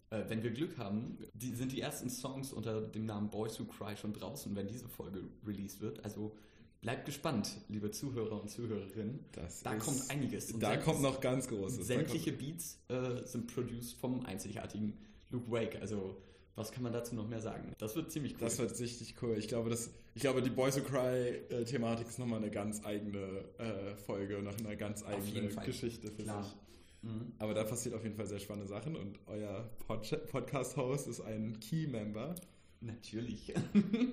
Fall. 0.09 0.21
Äh, 0.21 0.29
wenn 0.29 0.41
wir 0.43 0.51
Glück 0.51 0.77
haben, 0.77 1.17
die, 1.33 1.51
sind 1.53 1.71
die 1.71 1.81
ersten 1.81 2.09
Songs 2.09 2.53
unter 2.53 2.81
dem 2.81 3.05
Namen 3.05 3.29
Boys 3.29 3.59
Who 3.59 3.65
Cry 3.65 3.95
schon 3.95 4.13
draußen, 4.13 4.55
wenn 4.55 4.67
diese 4.67 4.87
Folge 4.87 5.21
released 5.45 5.81
wird. 5.81 6.03
Also 6.03 6.35
bleibt 6.81 7.05
gespannt, 7.05 7.49
liebe 7.69 7.91
Zuhörer 7.91 8.41
und 8.41 8.49
Zuhörerinnen. 8.49 9.19
Das 9.33 9.61
Da 9.63 9.73
ist- 9.75 9.85
kommt 9.85 10.09
einiges. 10.09 10.51
Und 10.53 10.61
Da 10.63 10.77
kommt 10.77 11.01
noch 11.01 11.19
ganz 11.21 11.47
Großes. 11.47 11.85
Sämtliche 11.87 12.31
Beats 12.31 12.79
äh, 12.89 13.25
sind 13.25 13.53
produced 13.53 13.93
vom 13.99 14.25
einzigartigen 14.25 14.93
Luke 15.29 15.49
Wake. 15.51 15.79
Also, 15.81 16.17
was 16.55 16.71
kann 16.71 16.83
man 16.83 16.93
dazu 16.93 17.15
noch 17.15 17.27
mehr 17.27 17.41
sagen? 17.41 17.73
Das 17.79 17.95
wird 17.95 18.11
ziemlich 18.11 18.33
cool. 18.33 18.39
Das 18.41 18.59
wird 18.59 18.79
richtig 18.79 19.15
cool. 19.21 19.37
Ich 19.37 19.47
glaube, 19.47 19.69
das, 19.69 19.91
ich 20.13 20.21
glaube 20.21 20.41
die 20.41 20.51
Boys 20.51 20.77
Who 20.77 20.83
Cry-Thematik 20.83 22.07
ist 22.07 22.19
nochmal 22.19 22.39
eine 22.39 22.51
ganz 22.51 22.85
eigene 22.85 23.43
äh, 23.57 23.95
Folge, 23.95 24.41
noch 24.43 24.57
eine 24.59 24.77
ganz 24.77 25.03
eigene. 25.03 25.47
Geschichte 25.65 26.11
für 26.11 26.23
Klar. 26.23 26.43
sich. 26.43 26.53
Mhm. 27.01 27.33
Aber 27.39 27.53
da 27.53 27.63
passiert 27.63 27.95
auf 27.95 28.03
jeden 28.03 28.15
Fall 28.15 28.27
sehr 28.27 28.39
spannende 28.39 28.67
Sachen 28.67 28.95
und 28.95 29.19
euer 29.27 29.69
Pod 29.87 30.27
Podcast-Host 30.31 31.07
ist 31.07 31.21
ein 31.21 31.59
Key-Member. 31.59 32.35
Natürlich. 32.81 33.53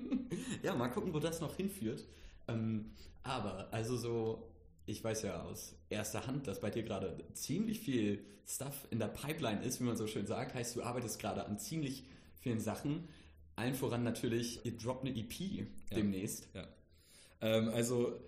ja, 0.63 0.75
mal 0.75 0.89
gucken, 0.89 1.13
wo 1.13 1.19
das 1.19 1.41
noch 1.41 1.55
hinführt. 1.55 2.05
Ähm, 2.47 2.91
aber, 3.23 3.71
also 3.71 3.97
so, 3.97 4.51
ich 4.85 5.03
weiß 5.03 5.23
ja 5.23 5.43
aus 5.43 5.75
erster 5.89 6.25
Hand, 6.25 6.47
dass 6.47 6.59
bei 6.59 6.69
dir 6.69 6.83
gerade 6.83 7.17
ziemlich 7.33 7.79
viel 7.79 8.25
Stuff 8.47 8.87
in 8.89 8.99
der 8.99 9.07
Pipeline 9.07 9.63
ist, 9.63 9.79
wie 9.79 9.83
man 9.83 9.95
so 9.95 10.07
schön 10.07 10.25
sagt. 10.25 10.55
Heißt, 10.55 10.75
du 10.75 10.83
arbeitest 10.83 11.19
gerade 11.19 11.45
an 11.45 11.59
ziemlich 11.59 12.05
vielen 12.41 12.59
Sachen. 12.59 13.07
Allen 13.55 13.73
voran 13.75 14.03
natürlich, 14.03 14.65
ihr 14.65 14.77
droppt 14.77 15.05
eine 15.07 15.17
EP 15.17 15.65
demnächst. 15.95 16.49
Ja. 16.53 16.67
Ähm, 17.41 17.69
also, 17.69 18.19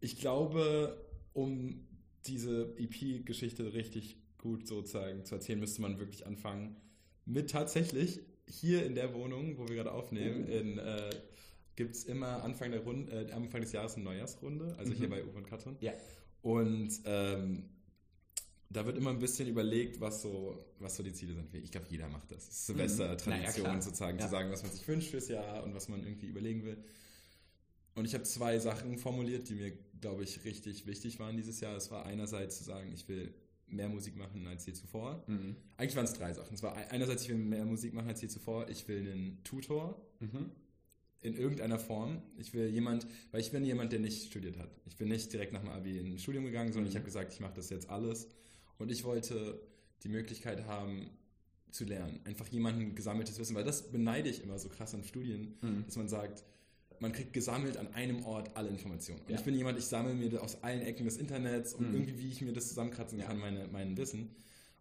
ich 0.00 0.16
glaube, 0.18 1.04
um 1.32 1.86
diese 2.26 2.74
EP-Geschichte 2.78 3.72
richtig 3.72 4.16
gut 4.38 4.66
sozusagen 4.66 5.24
zu 5.24 5.34
erzählen, 5.36 5.58
müsste 5.60 5.80
man 5.82 5.98
wirklich 5.98 6.26
anfangen 6.26 6.76
mit 7.24 7.50
tatsächlich 7.50 8.20
hier 8.48 8.84
in 8.84 8.94
der 8.94 9.14
Wohnung, 9.14 9.58
wo 9.58 9.68
wir 9.68 9.76
gerade 9.76 9.92
aufnehmen, 9.92 10.46
Oh. 10.48 10.52
in, 10.52 10.78
äh, 10.78 11.10
gibt 11.76 11.94
es 11.94 12.04
immer 12.04 12.42
Anfang, 12.42 12.72
der 12.72 12.80
Runde, 12.80 13.28
äh, 13.28 13.32
Anfang 13.32 13.60
des 13.60 13.72
Jahres 13.72 13.94
eine 13.94 14.04
Neujahrsrunde, 14.04 14.74
also 14.78 14.92
hier 14.92 15.06
Mhm. 15.06 15.10
bei 15.10 15.24
Uwe 15.24 15.36
und 15.38 15.46
Katrin. 15.46 15.76
Ja. 15.80 15.92
Und 16.42 16.90
ähm, 17.04 17.64
da 18.72 18.86
wird 18.86 18.96
immer 18.96 19.10
ein 19.10 19.18
bisschen 19.18 19.48
überlegt, 19.48 20.00
was 20.00 20.22
so, 20.22 20.56
was 20.78 20.96
so 20.96 21.02
die 21.02 21.12
Ziele 21.12 21.34
sind. 21.34 21.52
Ich 21.54 21.70
glaube, 21.72 21.86
jeder 21.90 22.08
macht 22.08 22.30
das. 22.30 22.46
das 22.46 22.56
ist 22.60 22.68
Mhm. 22.70 22.76
Naja, 22.76 22.88
Silvester-Tradition 22.88 23.82
sozusagen, 23.82 24.18
Ja. 24.18 24.24
zu 24.26 24.30
sagen, 24.30 24.50
was 24.52 24.62
man 24.62 24.72
sich 24.72 24.86
wünscht 24.86 25.10
fürs 25.10 25.28
Jahr 25.28 25.64
und 25.64 25.74
was 25.74 25.88
man 25.88 26.02
irgendwie 26.04 26.26
überlegen 26.28 26.64
will. 26.64 26.76
Und 27.96 28.04
ich 28.04 28.14
habe 28.14 28.24
zwei 28.24 28.58
Sachen 28.58 28.96
formuliert, 28.98 29.48
die 29.48 29.56
mir, 29.56 29.72
glaube 30.00 30.22
ich, 30.22 30.44
richtig 30.44 30.86
wichtig 30.86 31.18
waren 31.18 31.36
dieses 31.36 31.60
Jahr. 31.60 31.76
Es 31.76 31.90
war 31.90 32.06
einerseits 32.06 32.58
zu 32.58 32.64
sagen, 32.64 32.92
ich 32.92 33.08
will 33.08 33.34
mehr 33.66 33.88
Musik 33.88 34.16
machen 34.16 34.46
als 34.46 34.64
je 34.66 34.72
zuvor. 34.72 35.24
Mhm. 35.26 35.56
Eigentlich 35.76 35.96
waren 35.96 36.04
es 36.04 36.12
drei 36.14 36.32
Sachen. 36.32 36.54
Es 36.54 36.62
war 36.62 36.74
ein- 36.76 36.88
einerseits, 36.90 37.22
ich 37.24 37.28
will 37.28 37.36
mehr 37.38 37.64
Musik 37.64 37.92
machen 37.92 38.08
als 38.08 38.20
je 38.20 38.28
zuvor. 38.28 38.68
Ich 38.68 38.86
will 38.88 39.00
einen 39.00 39.42
Tutor 39.44 40.00
Mhm. 40.20 40.50
in 41.22 41.34
irgendeiner 41.36 41.78
Form. 41.78 42.22
Ich 42.38 42.54
will 42.54 42.68
jemand, 42.68 43.06
weil 43.32 43.40
ich 43.40 43.50
bin 43.50 43.64
jemand, 43.64 43.92
der 43.92 43.98
nicht 44.00 44.26
studiert 44.30 44.56
hat. 44.58 44.70
Ich 44.86 44.96
bin 44.96 45.08
nicht 45.08 45.32
direkt 45.32 45.52
nach 45.52 45.60
dem 45.60 45.70
Abi 45.70 45.98
in 45.98 46.12
ein 46.14 46.18
Studium 46.18 46.44
gegangen, 46.44 46.72
sondern 46.72 46.84
Mhm. 46.86 46.90
ich 46.90 46.96
habe 46.96 47.04
gesagt, 47.04 47.32
ich 47.32 47.40
mache 47.40 47.54
das 47.54 47.68
jetzt 47.70 47.90
alles. 47.90 48.28
Und 48.80 48.90
ich 48.90 49.04
wollte 49.04 49.60
die 50.02 50.08
Möglichkeit 50.08 50.66
haben, 50.66 51.10
zu 51.70 51.84
lernen. 51.84 52.18
Einfach 52.24 52.48
jemanden 52.48 52.96
gesammeltes 52.96 53.38
Wissen, 53.38 53.54
weil 53.54 53.62
das 53.62 53.92
beneide 53.92 54.28
ich 54.28 54.42
immer 54.42 54.58
so 54.58 54.68
krass 54.68 54.92
an 54.94 55.04
Studien, 55.04 55.54
Mhm. 55.60 55.84
dass 55.86 55.96
man 55.96 56.08
sagt, 56.08 56.42
man 56.98 57.12
kriegt 57.12 57.32
gesammelt 57.32 57.76
an 57.76 57.94
einem 57.94 58.24
Ort 58.24 58.56
alle 58.56 58.68
Informationen. 58.70 59.20
Und 59.20 59.30
Ja. 59.30 59.36
ich 59.38 59.44
bin 59.44 59.54
jemand, 59.54 59.78
ich 59.78 59.84
sammle 59.84 60.14
mir 60.14 60.42
aus 60.42 60.62
allen 60.64 60.80
Ecken 60.82 61.04
des 61.04 61.16
Internets 61.16 61.74
und 61.74 61.88
Mhm. 61.88 61.94
irgendwie, 61.94 62.18
wie 62.18 62.28
ich 62.28 62.40
mir 62.40 62.52
das 62.52 62.68
zusammenkratzen 62.68 63.20
kann, 63.20 63.38
meine, 63.38 63.68
mein 63.68 63.96
Wissen. 63.96 64.30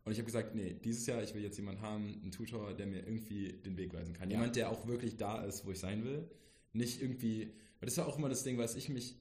Und 0.05 0.13
ich 0.13 0.17
habe 0.17 0.25
gesagt, 0.25 0.55
nee, 0.55 0.73
dieses 0.83 1.05
Jahr, 1.05 1.21
ich 1.21 1.35
will 1.35 1.43
jetzt 1.43 1.57
jemanden 1.57 1.81
haben, 1.81 2.19
einen 2.23 2.31
Tutor, 2.31 2.73
der 2.73 2.87
mir 2.87 2.99
irgendwie 3.05 3.53
den 3.53 3.77
Weg 3.77 3.93
weisen 3.93 4.13
kann. 4.15 4.29
Ja. 4.31 4.37
Jemand, 4.37 4.55
der 4.55 4.71
auch 4.71 4.87
wirklich 4.87 5.17
da 5.17 5.43
ist, 5.45 5.65
wo 5.65 5.71
ich 5.71 5.79
sein 5.79 6.03
will. 6.05 6.27
Nicht 6.73 7.01
irgendwie, 7.01 7.51
weil 7.79 7.85
das 7.87 7.97
war 7.97 8.07
auch 8.07 8.17
immer 8.17 8.29
das 8.29 8.43
Ding, 8.43 8.57
was 8.57 8.75
ich 8.75 8.89
mich 8.89 9.15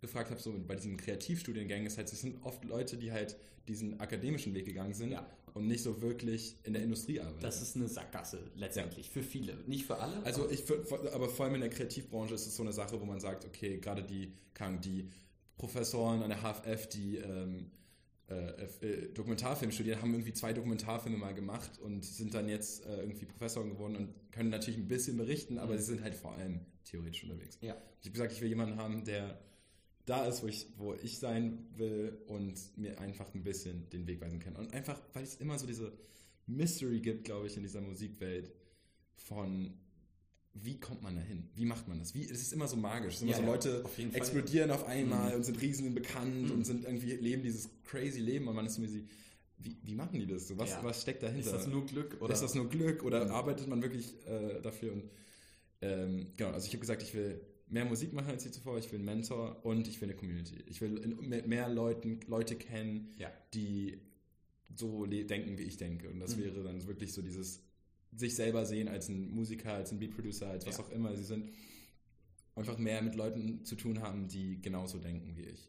gefragt 0.00 0.30
habe, 0.30 0.40
so 0.40 0.52
bei 0.66 0.74
diesen 0.76 0.96
Kreativstudiengängen, 0.96 1.86
ist 1.86 1.96
halt, 1.98 2.12
es 2.12 2.20
sind 2.20 2.42
oft 2.44 2.64
Leute, 2.64 2.96
die 2.96 3.12
halt 3.12 3.36
diesen 3.68 4.00
akademischen 4.00 4.54
Weg 4.54 4.64
gegangen 4.66 4.94
sind 4.94 5.12
Ja. 5.12 5.26
und 5.54 5.66
nicht 5.66 5.82
so 5.82 6.00
wirklich 6.00 6.56
in 6.64 6.72
der 6.72 6.82
Industrie 6.82 7.20
arbeiten. 7.20 7.40
Das 7.40 7.60
ist 7.62 7.76
eine 7.76 7.88
Sackgasse 7.88 8.50
letztendlich 8.56 9.10
für 9.10 9.22
viele. 9.22 9.56
Nicht 9.66 9.84
für 9.86 9.96
alle. 9.98 10.22
Also 10.24 10.48
ich 10.50 10.64
würd- 10.64 11.10
aber 11.12 11.28
vor 11.28 11.44
allem 11.46 11.54
in 11.56 11.60
der 11.60 11.70
Kreativbranche 11.70 12.34
ist 12.34 12.46
es 12.46 12.56
so 12.56 12.62
eine 12.62 12.72
Sache, 12.72 13.00
wo 13.00 13.04
man 13.04 13.20
sagt, 13.20 13.44
okay, 13.44 13.78
gerade 13.78 14.02
die, 14.02 14.32
die 14.84 15.08
Professoren 15.56 16.22
an 16.22 16.30
der 16.30 16.42
HFF, 16.42 16.88
die 16.88 17.16
ähm, 17.18 17.70
äh, 18.28 18.64
äh, 18.86 19.12
Dokumentarfilm 19.12 19.70
studieren, 19.72 20.00
haben 20.00 20.12
irgendwie 20.14 20.32
zwei 20.32 20.52
Dokumentarfilme 20.52 21.18
mal 21.18 21.34
gemacht 21.34 21.78
und 21.80 22.04
sind 22.04 22.32
dann 22.32 22.48
jetzt 22.48 22.86
äh, 22.86 23.00
irgendwie 23.00 23.26
Professoren 23.26 23.70
geworden 23.70 23.96
und 23.96 24.32
können 24.32 24.48
natürlich 24.50 24.78
ein 24.80 24.88
bisschen 24.88 25.16
berichten, 25.16 25.58
aber 25.58 25.74
Mhm. 25.74 25.78
sie 25.78 25.84
sind 25.84 26.02
halt 26.02 26.14
vor 26.14 26.32
allem 26.32 26.60
theoretisch 26.84 27.24
unterwegs. 27.24 27.58
Ja. 27.60 27.76
Ich 28.00 28.06
habe 28.06 28.12
gesagt, 28.12 28.32
ich 28.32 28.40
will 28.40 28.48
jemanden 28.48 28.76
haben, 28.76 29.04
der 29.04 29.38
da 30.10 30.26
ist, 30.26 30.42
wo 30.42 30.46
ich, 30.48 30.66
wo 30.76 30.94
ich 30.94 31.18
sein 31.18 31.66
will 31.76 32.18
und 32.26 32.54
mir 32.76 32.98
einfach 33.00 33.32
ein 33.34 33.42
bisschen 33.42 33.88
den 33.90 34.06
Weg 34.06 34.20
weisen 34.20 34.38
kann. 34.40 34.56
Und 34.56 34.72
einfach, 34.74 35.00
weil 35.14 35.22
es 35.22 35.36
immer 35.36 35.58
so 35.58 35.66
diese 35.66 35.92
Mystery 36.46 37.00
gibt, 37.00 37.24
glaube 37.24 37.46
ich, 37.46 37.56
in 37.56 37.62
dieser 37.62 37.80
Musikwelt 37.80 38.52
von 39.16 39.72
wie 40.52 40.80
kommt 40.80 41.00
man 41.02 41.14
da 41.14 41.22
hin? 41.22 41.48
Wie 41.54 41.64
macht 41.64 41.86
man 41.86 42.00
das? 42.00 42.12
Wie, 42.12 42.24
es 42.24 42.42
ist 42.42 42.52
immer 42.52 42.66
so 42.66 42.76
magisch. 42.76 43.14
Es 43.16 43.22
immer 43.22 43.30
Ja, 43.30 43.36
so 43.38 43.44
Leute 43.46 43.84
auf 43.84 43.96
explodieren 43.98 44.72
auf 44.72 44.84
einmal 44.84 45.30
Mhm. 45.30 45.36
und 45.36 45.44
sind 45.44 45.60
riesen 45.62 45.94
bekannt 45.94 46.46
Mhm. 46.46 46.50
und 46.50 46.64
sind 46.66 46.84
irgendwie, 46.84 47.12
leben 47.12 47.42
dieses 47.44 47.68
crazy 47.84 48.18
Leben 48.20 48.48
und 48.48 48.56
man 48.56 48.66
ist 48.66 48.78
mir 48.78 48.88
sie, 48.88 49.06
wie, 49.58 49.76
wie 49.84 49.94
machen 49.94 50.18
die 50.18 50.26
das 50.26 50.48
so? 50.48 50.58
Was, 50.58 50.70
Ja. 50.70 50.82
was 50.82 51.02
steckt 51.02 51.22
dahinter? 51.22 51.46
Ist 51.46 51.52
das 51.54 51.66
nur 51.68 51.86
Glück 51.86 52.20
oder? 52.20 52.34
ist 52.34 52.42
das 52.42 52.54
nur 52.56 52.68
Glück 52.68 53.04
oder 53.04 53.26
Mhm. 53.26 53.30
arbeitet 53.30 53.68
man 53.68 53.80
wirklich 53.80 54.14
äh, 54.26 54.60
dafür? 54.60 54.92
Und 54.92 55.04
ähm, 55.82 56.26
genau, 56.36 56.50
also 56.50 56.66
ich 56.66 56.72
habe 56.72 56.80
gesagt, 56.80 57.02
ich 57.04 57.14
will 57.14 57.40
mehr 57.70 57.84
Musik 57.84 58.12
machen 58.12 58.30
als 58.30 58.44
je 58.44 58.50
zuvor, 58.50 58.78
ich 58.78 58.90
will 58.90 58.98
einen 58.98 59.04
Mentor 59.06 59.64
und 59.64 59.86
ich 59.88 60.00
will 60.00 60.08
eine 60.08 60.16
Community. 60.16 60.56
Ich 60.66 60.80
will 60.80 60.98
mehr 61.46 61.68
Leuten, 61.68 62.20
Leute 62.26 62.56
kennen, 62.56 63.14
Ja. 63.16 63.32
die 63.54 63.98
so 64.76 65.06
denken, 65.06 65.58
wie 65.58 65.62
ich 65.62 65.76
denke. 65.76 66.08
Und 66.10 66.20
das 66.20 66.36
Mhm. 66.36 66.40
wäre 66.42 66.62
dann 66.62 66.86
wirklich 66.86 67.12
so 67.12 67.22
dieses 67.22 67.62
sich 68.16 68.34
selber 68.34 68.66
sehen 68.66 68.88
als 68.88 69.08
ein 69.08 69.30
Musiker, 69.30 69.72
als 69.74 69.92
ein 69.92 69.98
Beatproducer, 70.00 70.48
als 70.48 70.66
was 70.66 70.78
Ja. 70.78 70.84
auch 70.84 70.90
immer 70.90 71.14
sie 71.16 71.22
sind. 71.24 71.50
Einfach 72.56 72.78
mehr 72.78 73.00
mit 73.02 73.14
Leuten 73.14 73.64
zu 73.64 73.76
tun 73.76 74.00
haben, 74.00 74.26
die 74.28 74.60
genauso 74.60 74.98
denken 74.98 75.36
wie 75.36 75.42
ich. 75.46 75.68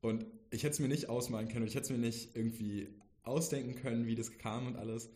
Und 0.00 0.24
ich 0.50 0.62
hätte 0.62 0.74
es 0.74 0.78
mir 0.80 0.88
nicht 0.88 1.08
ausmalen 1.08 1.48
können 1.48 1.62
und 1.62 1.68
ich 1.68 1.74
hätte 1.74 1.84
es 1.84 1.90
mir 1.90 1.98
nicht 1.98 2.34
irgendwie 2.36 2.88
ausdenken 3.24 3.74
können, 3.74 4.06
wie 4.06 4.14
das 4.14 4.36
kam 4.38 4.66
und 4.66 4.76
alles. 4.76 5.10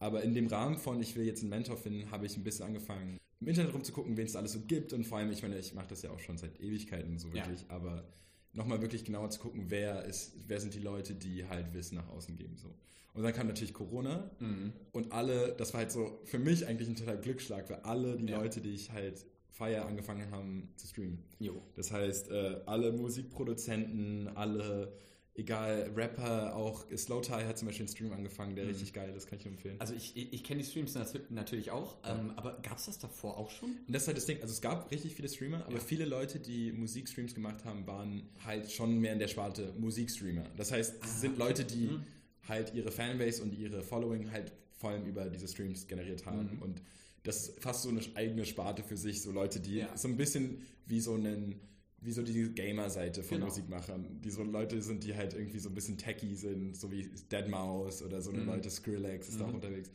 Aber 0.00 0.22
in 0.22 0.34
dem 0.34 0.46
Rahmen 0.48 0.76
von, 0.76 1.00
ich 1.00 1.16
will 1.16 1.24
jetzt 1.24 1.40
einen 1.40 1.50
Mentor 1.50 1.76
finden, 1.76 2.10
habe 2.10 2.26
ich 2.26 2.36
ein 2.36 2.44
bisschen 2.44 2.66
angefangen, 2.66 3.18
im 3.40 3.46
Internet 3.48 3.72
rumzugucken, 3.74 4.16
wen 4.16 4.26
es 4.26 4.36
alles 4.36 4.52
so 4.52 4.60
gibt. 4.60 4.92
Und 4.92 5.04
vor 5.04 5.18
allem, 5.18 5.30
ich 5.30 5.42
meine, 5.42 5.58
ich 5.58 5.74
mache 5.74 5.88
das 5.88 6.02
ja 6.02 6.10
auch 6.10 6.18
schon 6.18 6.36
seit 6.38 6.60
Ewigkeiten 6.60 7.18
so 7.18 7.28
Ja. 7.28 7.34
wirklich, 7.46 7.64
aber 7.68 8.04
nochmal 8.52 8.80
wirklich 8.82 9.04
genauer 9.04 9.30
zu 9.30 9.38
gucken, 9.40 9.66
wer 9.68 10.04
ist, 10.04 10.32
wer 10.48 10.60
sind 10.60 10.74
die 10.74 10.80
Leute, 10.80 11.14
die 11.14 11.46
halt 11.48 11.72
Wissen 11.74 11.94
nach 11.96 12.08
außen 12.08 12.36
geben. 12.36 12.56
So. 12.56 12.74
Und 13.14 13.22
dann 13.22 13.32
kam 13.32 13.46
natürlich 13.46 13.74
Corona 13.74 14.30
Mhm. 14.40 14.72
und 14.92 15.12
alle, 15.12 15.54
das 15.56 15.72
war 15.72 15.80
halt 15.80 15.92
so 15.92 16.20
für 16.24 16.38
mich 16.38 16.66
eigentlich 16.66 16.88
ein 16.88 16.96
totaler 16.96 17.18
Glücksschlag, 17.18 17.68
weil 17.70 17.78
alle 17.80 18.16
die 18.16 18.26
Ja. 18.26 18.38
Leute, 18.40 18.60
die 18.60 18.70
ich 18.74 18.90
halt 18.92 19.24
feier, 19.50 19.86
angefangen 19.86 20.30
haben 20.30 20.72
zu 20.76 20.86
streamen. 20.86 21.18
Jo. 21.40 21.60
Das 21.74 21.90
heißt, 21.90 22.30
äh, 22.30 22.60
alle 22.66 22.92
Musikproduzenten, 22.92 24.28
alle, 24.36 24.92
egal, 25.38 25.90
Rapper, 25.96 26.54
auch 26.56 26.84
Slowtie 26.96 27.32
hat 27.32 27.56
zum 27.58 27.66
Beispiel 27.68 27.86
einen 27.86 27.94
Stream 27.94 28.12
angefangen, 28.12 28.54
der 28.56 28.64
Mhm. 28.64 28.70
richtig 28.70 28.92
geil 28.92 29.12
ist, 29.16 29.26
kann 29.28 29.38
ich 29.38 29.44
nur 29.44 29.54
empfehlen. 29.54 29.76
Also 29.80 29.94
ich, 29.94 30.16
ich, 30.16 30.32
ich 30.32 30.44
kenne 30.44 30.62
die 30.62 30.68
Streams 30.68 30.94
nat- 30.94 31.30
natürlich 31.30 31.70
auch, 31.70 31.96
Ja. 32.04 32.18
ähm, 32.18 32.32
aber 32.36 32.58
gab 32.62 32.76
es 32.78 32.86
das 32.86 32.98
davor 32.98 33.36
auch 33.38 33.50
schon? 33.50 33.70
Und 33.70 33.94
das 33.94 34.02
ist 34.02 34.08
halt 34.08 34.16
das 34.18 34.26
Ding, 34.26 34.40
also 34.42 34.52
es 34.52 34.60
gab 34.60 34.90
richtig 34.90 35.14
viele 35.14 35.28
Streamer, 35.28 35.64
aber 35.64 35.74
Ja. 35.76 35.80
viele 35.80 36.04
Leute, 36.04 36.40
die 36.40 36.72
Musikstreams 36.72 37.34
gemacht 37.34 37.64
haben, 37.64 37.86
waren 37.86 38.28
halt 38.44 38.70
schon 38.70 38.98
mehr 38.98 39.12
in 39.14 39.18
der 39.18 39.28
Sparte 39.28 39.72
Musikstreamer. 39.78 40.44
Das 40.56 40.72
heißt, 40.72 40.96
es 40.96 41.00
Ah, 41.02 41.06
sind 41.20 41.32
okay. 41.34 41.42
Leute, 41.42 41.64
die 41.64 41.86
Mhm. 41.86 42.04
halt 42.48 42.74
ihre 42.74 42.90
Fanbase 42.90 43.42
und 43.42 43.54
ihre 43.54 43.82
Following 43.82 44.30
halt 44.30 44.52
vor 44.72 44.90
allem 44.90 45.06
über 45.06 45.28
diese 45.28 45.48
Streams 45.48 45.86
generiert 45.86 46.24
haben. 46.26 46.54
Mhm. 46.56 46.62
Und 46.62 46.82
das 47.24 47.48
ist 47.48 47.60
fast 47.62 47.82
so 47.82 47.88
eine 47.90 48.00
eigene 48.14 48.44
Sparte 48.44 48.82
für 48.82 48.96
sich, 48.96 49.20
so 49.22 49.32
Leute, 49.32 49.60
die 49.60 49.78
Ja. 49.78 49.96
so 49.96 50.08
ein 50.08 50.16
bisschen 50.16 50.62
wie 50.86 51.00
so 51.00 51.14
einen 51.14 51.60
wie 52.00 52.12
so 52.12 52.22
die 52.22 52.50
Gamer-Seite 52.54 53.22
von 53.22 53.36
Genau. 53.38 53.46
Musikmachern, 53.46 54.20
die 54.22 54.30
so 54.30 54.42
Leute 54.44 54.80
sind, 54.82 55.02
die 55.04 55.16
halt 55.16 55.34
irgendwie 55.34 55.58
so 55.58 55.68
ein 55.68 55.74
bisschen 55.74 55.98
techy 55.98 56.34
sind, 56.36 56.76
so 56.76 56.90
wie 56.92 57.08
Deadmau5 57.30 58.04
oder 58.04 58.22
so 58.22 58.30
eine 58.30 58.40
Mhm. 58.42 58.46
Leute, 58.46 58.70
Skrillex 58.70 59.28
ist 59.28 59.40
da 59.40 59.44
auch 59.44 59.48
Mhm. 59.48 59.54
unterwegs. 59.56 59.90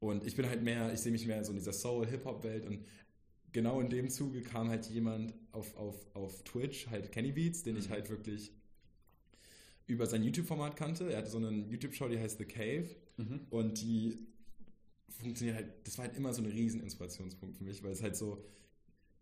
Und 0.00 0.26
ich 0.26 0.34
bin 0.36 0.46
halt 0.48 0.62
mehr, 0.62 0.92
ich 0.92 1.00
sehe 1.00 1.12
mich 1.12 1.26
mehr 1.26 1.44
so 1.44 1.52
in 1.52 1.58
dieser 1.58 1.72
Soul-Hip-Hop-Welt 1.72 2.66
und 2.66 2.84
genau 3.52 3.80
in 3.80 3.88
dem 3.90 4.08
Zuge 4.10 4.42
kam 4.42 4.68
halt 4.68 4.86
jemand 4.86 5.34
auf, 5.52 5.76
auf, 5.76 6.06
auf 6.14 6.42
Twitch, 6.44 6.86
halt 6.88 7.12
Kenny 7.12 7.32
Beats, 7.32 7.62
den 7.62 7.76
ich 7.76 7.88
Mhm. 7.88 7.92
halt 7.92 8.10
wirklich 8.10 8.52
über 9.86 10.06
sein 10.06 10.22
YouTube-Format 10.22 10.76
kannte. 10.76 11.10
Er 11.10 11.18
hatte 11.18 11.30
so 11.30 11.38
eine 11.38 11.50
YouTube-Show, 11.50 12.08
die 12.08 12.18
heißt 12.18 12.38
The 12.38 12.44
Cave 12.44 12.88
Mhm. 13.18 13.40
und 13.50 13.80
die 13.80 14.18
funktioniert 15.08 15.56
halt, 15.56 15.86
das 15.86 15.96
war 15.98 16.06
halt 16.06 16.16
immer 16.16 16.32
so 16.34 16.42
ein 16.42 16.46
riesen 16.50 16.80
Inspirationspunkt 16.80 17.56
für 17.56 17.64
mich, 17.64 17.82
weil 17.82 17.92
es 17.92 18.02
halt 18.02 18.16
so, 18.16 18.44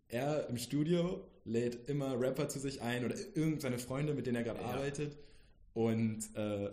er 0.09 0.47
im 0.49 0.57
Studio 0.57 1.21
lädt 1.45 1.89
immer 1.89 2.19
Rapper 2.19 2.47
zu 2.49 2.59
sich 2.59 2.81
ein 2.81 3.05
oder 3.05 3.15
irgendeine 3.35 3.77
Freunde, 3.79 4.13
mit 4.13 4.25
denen 4.25 4.37
er 4.37 4.43
gerade 4.43 4.61
Ja. 4.61 4.67
arbeitet 4.67 5.17
und 5.73 6.19
äh, 6.35 6.69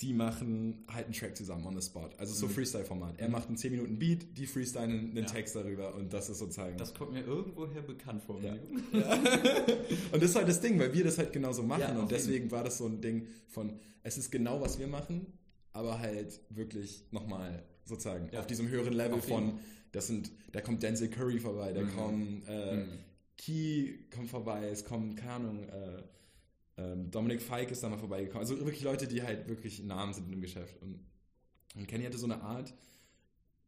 die 0.00 0.14
machen 0.14 0.84
halt 0.88 1.04
einen 1.04 1.14
Track 1.14 1.36
zusammen 1.36 1.64
on 1.66 1.80
the 1.80 1.86
spot. 1.86 2.08
Also 2.18 2.34
so 2.34 2.46
Mhm. 2.46 2.50
Freestyle-Format. 2.52 3.20
Er 3.20 3.28
macht 3.28 3.46
einen 3.48 3.56
10 3.56 3.70
Minuten 3.72 3.98
Beat, 3.98 4.36
die 4.36 4.46
freestylen 4.46 4.90
einen 5.10 5.16
Ja. 5.16 5.24
Text 5.24 5.54
darüber 5.54 5.94
und 5.94 6.12
das 6.12 6.28
ist 6.28 6.38
sozusagen... 6.38 6.76
Das 6.76 6.92
kommt 6.94 7.12
mir 7.12 7.20
irgendwoher 7.24 7.82
bekannt 7.82 8.22
vor. 8.24 8.40
Ja. 8.42 8.52
Manu. 8.52 8.62
und 10.12 10.22
das 10.22 10.30
ist 10.30 10.36
halt 10.36 10.48
das 10.48 10.60
Ding, 10.60 10.78
weil 10.80 10.92
wir 10.92 11.04
das 11.04 11.18
halt 11.18 11.32
genauso 11.32 11.62
machen 11.62 11.80
Ja, 11.82 11.88
und 11.90 11.96
jeden. 11.96 12.08
deswegen 12.08 12.50
war 12.50 12.64
das 12.64 12.78
so 12.78 12.86
ein 12.86 13.00
Ding 13.00 13.26
von, 13.48 13.78
es 14.02 14.18
ist 14.18 14.30
genau, 14.32 14.60
was 14.60 14.78
wir 14.78 14.88
machen, 14.88 15.26
aber 15.72 15.98
halt 16.00 16.40
wirklich 16.50 17.04
nochmal 17.12 17.62
sozusagen 17.84 18.28
Ja. 18.32 18.40
auf 18.40 18.46
diesem 18.46 18.68
höheren 18.68 18.94
Level 18.94 19.18
Auf 19.18 19.28
jeden. 19.28 19.60
Das 19.92 20.06
sind, 20.08 20.30
da 20.52 20.60
kommt 20.60 20.82
Denzel 20.82 21.08
Curry 21.08 21.38
vorbei, 21.38 21.72
da 21.72 21.82
Mhm. 21.82 21.96
kommen 21.96 22.42
äh, 22.48 22.76
Mhm. 22.76 22.98
Key 23.38 23.94
kommt 24.14 24.28
vorbei, 24.30 24.68
es 24.68 24.84
kommen, 24.84 25.14
keine 25.16 25.32
Ahnung, 25.32 25.68
äh, 25.68 26.02
ähm, 26.78 27.10
Dominik 27.10 27.42
Feig 27.42 27.70
ist 27.70 27.82
da 27.82 27.88
mal 27.88 27.98
vorbeigekommen. 27.98 28.40
Also 28.40 28.58
wirklich 28.58 28.82
Leute, 28.82 29.06
die 29.06 29.22
halt 29.22 29.48
wirklich 29.48 29.82
Namen 29.82 30.12
sind 30.14 30.32
im 30.32 30.40
Geschäft. 30.40 30.80
Und, 30.82 31.00
und 31.74 31.86
Kenny 31.88 32.04
hatte 32.04 32.18
so 32.18 32.26
eine 32.26 32.40
Art, 32.42 32.72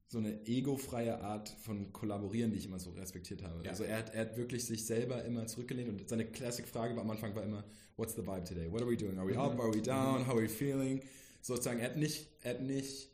so 0.09 0.19
eine 0.19 0.47
egofreie 0.47 1.21
Art 1.21 1.49
von 1.49 1.93
Kollaborieren, 1.93 2.53
die 2.53 2.59
ich 2.59 2.67
immer 2.67 2.79
so 2.79 2.91
respektiert 2.91 3.43
habe. 3.43 3.65
Ja. 3.65 3.71
Also 3.71 3.85
er 3.85 3.99
hat, 3.99 4.15
er 4.15 4.23
hat 4.23 4.37
wirklich 4.37 4.65
sich 4.65 4.87
selber 4.87 5.25
immer 5.25 5.47
zurückgelehnt 5.47 5.89
und 5.89 6.09
seine 6.09 6.25
Classic-Frage 6.27 6.99
am 6.99 7.11
Anfang 7.11 7.35
war 7.35 7.43
immer, 7.43 7.65
what's 7.97 8.15
the 8.15 8.23
vibe 8.23 8.45
today? 8.45 8.71
What 8.71 8.83
are 8.83 8.91
we 8.91 8.97
doing? 8.97 9.19
Are 9.19 9.27
we 9.27 9.37
up? 9.37 9.55
Mhm. 9.55 9.61
Are 9.61 9.75
we 9.75 9.83
down? 9.83 10.27
How 10.27 10.35
are 10.35 10.43
we 10.43 10.49
feeling? 10.49 11.01
Sozusagen, 11.43 11.81
er 11.81 11.91
hat 11.91 11.97
nicht, 11.97 12.29
er 12.43 12.55
hat 12.55 12.63
nicht 12.63 13.09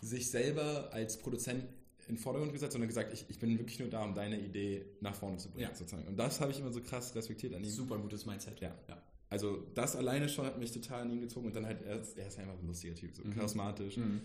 sich 0.00 0.30
selber 0.30 0.90
als 0.92 1.18
Produzent 1.18 1.64
in 2.08 2.14
den 2.16 2.20
Vordergrund 2.20 2.52
gesetzt, 2.52 2.72
sondern 2.72 2.88
gesagt, 2.88 3.12
ich, 3.12 3.24
ich 3.28 3.38
bin 3.38 3.58
wirklich 3.58 3.78
nur 3.78 3.88
da, 3.88 4.04
um 4.04 4.14
deine 4.14 4.38
Idee 4.40 4.84
nach 5.00 5.14
vorne 5.14 5.36
zu 5.38 5.50
bringen, 5.50 5.68
Ja. 5.70 5.74
sozusagen. 5.74 6.06
Und 6.08 6.16
das 6.18 6.40
habe 6.40 6.50
ich 6.52 6.60
immer 6.60 6.72
so 6.72 6.80
krass 6.82 7.14
respektiert 7.14 7.54
an 7.54 7.64
ihm. 7.64 7.70
Super 7.70 7.98
gutes 7.98 8.26
Mindset. 8.26 8.60
Ja. 8.60 8.74
ja. 8.88 9.02
Also 9.30 9.66
das 9.74 9.96
alleine 9.96 10.28
schon 10.28 10.44
hat 10.46 10.58
mich 10.58 10.70
total 10.72 11.02
an 11.02 11.10
ihn 11.10 11.20
gezogen 11.20 11.46
und 11.46 11.56
dann 11.56 11.66
halt, 11.66 11.82
er 11.82 12.00
ist, 12.00 12.16
er 12.16 12.26
ist 12.28 12.38
einfach 12.38 12.58
ein 12.58 12.66
lustiger 12.66 12.94
Typ, 12.94 13.14
so 13.14 13.24
Mhm. 13.24 13.34
charismatisch. 13.34 13.96
Mhm. 13.96 14.20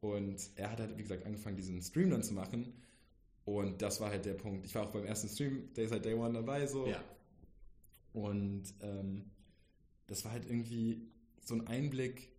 Und 0.00 0.36
er 0.56 0.70
hat 0.72 0.80
halt, 0.80 0.96
wie 0.96 1.02
gesagt, 1.02 1.24
angefangen, 1.26 1.56
diesen 1.56 1.80
Stream 1.82 2.10
dann 2.10 2.22
zu 2.22 2.32
machen. 2.34 2.72
Und 3.44 3.82
das 3.82 4.00
war 4.00 4.10
halt 4.10 4.24
der 4.24 4.34
Punkt. 4.34 4.64
Ich 4.66 4.74
war 4.74 4.82
auch 4.86 4.90
beim 4.90 5.04
ersten 5.04 5.28
Stream, 5.28 5.72
der 5.74 5.84
ist 5.84 5.92
halt 5.92 6.04
Day 6.04 6.14
One 6.14 6.34
dabei, 6.34 6.66
so. 6.66 6.86
Ja. 6.86 7.02
Und 8.12 8.64
ähm, 8.80 9.30
das 10.06 10.24
war 10.24 10.32
halt 10.32 10.44
irgendwie 10.46 11.08
so 11.44 11.54
ein 11.54 11.66
Einblick 11.66 12.30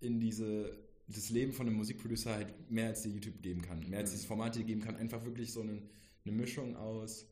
in 0.00 0.20
diese, 0.20 0.76
das 1.08 1.30
Leben 1.30 1.52
von 1.52 1.66
einem 1.66 1.76
Musikproducer 1.76 2.32
halt 2.34 2.70
mehr 2.70 2.88
als 2.88 3.02
die 3.02 3.10
YouTube 3.10 3.42
geben 3.42 3.60
kann, 3.62 3.80
mehr 3.88 3.98
als 4.00 4.10
Mhm. 4.10 4.14
dieses 4.14 4.26
Format 4.26 4.56
hier 4.56 4.64
geben 4.64 4.80
kann. 4.80 4.96
Einfach 4.96 5.24
wirklich 5.24 5.52
so 5.52 5.60
eine, 5.62 5.82
eine 6.24 6.34
Mischung 6.34 6.76
aus 6.76 7.26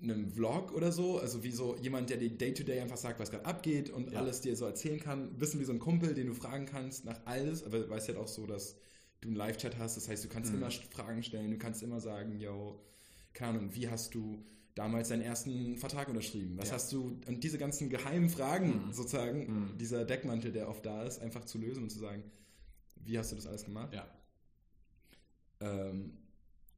einem 0.00 0.28
Vlog 0.28 0.72
oder 0.72 0.90
so, 0.90 1.18
also 1.18 1.44
wie 1.44 1.52
so 1.52 1.76
jemand, 1.76 2.10
der 2.10 2.16
dir 2.16 2.30
Day-to-Day 2.30 2.80
einfach 2.80 2.96
sagt, 2.96 3.20
was 3.20 3.30
gerade 3.30 3.44
abgeht 3.46 3.88
und 3.90 4.10
Ja. 4.12 4.18
alles 4.18 4.40
dir 4.40 4.56
so 4.56 4.64
erzählen 4.64 4.98
kann. 4.98 5.40
Wissen 5.40 5.60
wie 5.60 5.64
so 5.64 5.72
ein 5.72 5.78
Kumpel, 5.78 6.12
den 6.14 6.26
du 6.26 6.34
fragen 6.34 6.66
kannst 6.66 7.04
nach 7.04 7.20
alles, 7.24 7.62
aber 7.62 7.78
du 7.80 7.88
weißt 7.88 8.08
halt 8.08 8.18
auch 8.18 8.26
so, 8.26 8.46
dass 8.46 8.76
du 9.20 9.28
einen 9.28 9.36
Live-Chat 9.36 9.78
hast, 9.78 9.96
das 9.96 10.08
heißt, 10.08 10.24
du 10.24 10.28
kannst 10.28 10.50
Mhm. 10.50 10.58
immer 10.58 10.70
Fragen 10.72 11.22
stellen, 11.22 11.52
du 11.52 11.58
kannst 11.58 11.82
immer 11.84 12.00
sagen, 12.00 12.40
yo, 12.40 12.80
keine 13.32 13.58
Ahnung, 13.58 13.74
wie 13.74 13.88
hast 13.88 14.12
du 14.16 14.44
damals 14.74 15.10
deinen 15.10 15.22
ersten 15.22 15.76
Vertrag 15.76 16.08
unterschrieben? 16.08 16.56
Was 16.58 16.68
Ja. 16.70 16.74
hast 16.74 16.92
du, 16.92 17.20
und 17.28 17.44
diese 17.44 17.58
ganzen 17.58 17.88
geheimen 17.88 18.28
Fragen 18.28 18.86
Mhm. 18.88 18.92
sozusagen, 18.92 19.38
Mhm. 19.70 19.78
dieser 19.78 20.04
Deckmantel, 20.04 20.50
der 20.50 20.68
oft 20.68 20.84
da 20.84 21.04
ist, 21.04 21.20
einfach 21.20 21.44
zu 21.44 21.58
lösen 21.58 21.84
und 21.84 21.90
zu 21.90 22.00
sagen, 22.00 22.24
wie 23.04 23.18
hast 23.18 23.32
du 23.32 23.36
das 23.36 23.46
alles 23.46 23.64
gemacht? 23.64 23.92
Ja. 23.92 24.06
Ähm, 25.60 26.18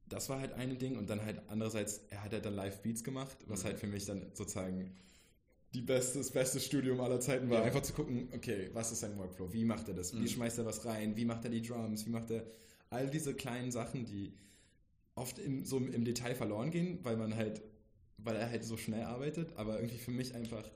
das 0.07 0.29
war 0.29 0.39
halt 0.39 0.53
ein 0.53 0.77
Ding 0.77 0.97
und 0.97 1.09
dann 1.09 1.23
halt 1.25 1.41
andererseits, 1.47 2.01
er 2.09 2.23
hat 2.23 2.31
halt 2.31 2.45
dann 2.45 2.53
Live-Beats 2.55 3.03
gemacht, 3.03 3.37
was 3.47 3.61
Mhm. 3.63 3.67
halt 3.67 3.79
für 3.79 3.87
mich 3.87 4.05
dann 4.05 4.31
sozusagen 4.33 4.95
die 5.73 5.81
beste, 5.81 6.19
das 6.19 6.31
beste 6.31 6.59
Studium 6.59 7.01
aller 7.01 7.19
Zeiten 7.19 7.49
war. 7.49 7.59
Ja. 7.59 7.63
Einfach 7.65 7.81
zu 7.81 7.93
gucken, 7.93 8.29
okay, 8.33 8.69
was 8.73 8.91
ist 8.91 8.99
sein 9.01 9.17
Workflow? 9.17 9.51
Wie 9.51 9.65
macht 9.65 9.87
er 9.87 9.93
das? 9.95 10.13
Wie 10.13 10.19
Mhm. 10.19 10.27
schmeißt 10.27 10.59
er 10.59 10.65
was 10.65 10.85
rein? 10.85 11.17
Wie 11.17 11.25
macht 11.25 11.43
er 11.43 11.49
die 11.51 11.61
Drums? 11.61 12.05
Wie 12.05 12.11
macht 12.11 12.29
er 12.31 12.45
all 12.91 13.09
diese 13.09 13.33
kleinen 13.33 13.71
Sachen, 13.71 14.05
die 14.05 14.37
oft 15.15 15.39
im, 15.39 15.65
so 15.65 15.77
im 15.77 16.05
Detail 16.05 16.35
verloren 16.35 16.71
gehen, 16.71 16.99
weil 17.03 17.17
man 17.17 17.35
halt, 17.35 17.61
weil 18.17 18.35
er 18.35 18.49
halt 18.49 18.63
so 18.63 18.77
schnell 18.77 19.03
arbeitet, 19.03 19.55
aber 19.57 19.75
irgendwie 19.77 19.97
für 19.97 20.11
mich 20.11 20.35
einfach 20.35 20.69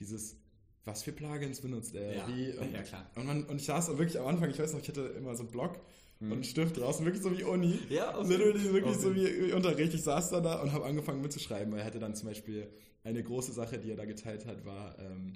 dieses, 0.00 0.36
was 0.84 1.02
für 1.02 1.12
Plugins 1.12 1.60
benutzt 1.60 1.94
er? 1.94 2.14
Ja. 2.16 2.28
Wie, 2.28 2.52
und, 2.58 2.72
Ja, 2.72 2.82
klar. 2.82 3.10
Und, 3.14 3.26
man, 3.26 3.44
und 3.44 3.56
ich 3.60 3.66
saß 3.66 3.88
wirklich 3.98 4.18
am 4.18 4.26
Anfang, 4.26 4.50
ich 4.50 4.58
weiß 4.58 4.72
noch, 4.72 4.80
ich 4.80 4.88
hatte 4.88 5.02
immer 5.18 5.34
so 5.34 5.42
einen 5.42 5.52
Block 5.52 5.78
Mhm. 6.22 6.26
und 6.26 6.32
einen 6.34 6.44
Stift 6.44 6.76
draußen, 6.76 7.02
wirklich 7.06 7.22
so 7.22 7.36
wie 7.36 7.44
Uni. 7.44 7.78
Ja, 7.88 8.14
auf 8.14 8.28
Literally 8.28 8.62
wirklich 8.74 8.94
auf 8.94 9.00
so 9.00 9.14
wie, 9.14 9.24
wie 9.48 9.52
Unterricht. 9.54 9.94
Ich 9.94 10.02
saß 10.02 10.28
dann 10.28 10.42
da 10.42 10.60
und 10.60 10.70
habe 10.72 10.84
angefangen 10.84 11.22
mitzuschreiben, 11.22 11.72
weil 11.72 11.80
er 11.80 11.86
hatte 11.86 11.98
dann 11.98 12.14
zum 12.14 12.28
Beispiel 12.28 12.70
eine 13.04 13.22
große 13.22 13.52
Sache, 13.52 13.78
die 13.78 13.90
er 13.90 13.96
da 13.96 14.04
geteilt 14.04 14.44
hat, 14.44 14.66
war, 14.66 14.98
ähm, 14.98 15.32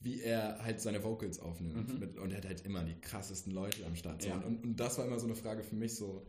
wie 0.00 0.20
er 0.20 0.62
halt 0.62 0.80
seine 0.82 1.02
Vocals 1.02 1.40
aufnimmt. 1.40 1.88
Mhm. 1.98 2.20
Und 2.22 2.32
er 2.32 2.36
hat 2.36 2.46
halt 2.46 2.66
immer 2.66 2.84
die 2.84 3.00
krassesten 3.00 3.50
Leute 3.52 3.86
am 3.86 3.96
Start. 3.96 4.26
Ja. 4.26 4.36
Und, 4.36 4.62
und 4.62 4.76
das 4.76 4.98
war 4.98 5.06
immer 5.06 5.18
so 5.18 5.24
eine 5.26 5.34
Frage 5.34 5.62
für 5.62 5.74
mich 5.74 5.94
so, 5.94 6.26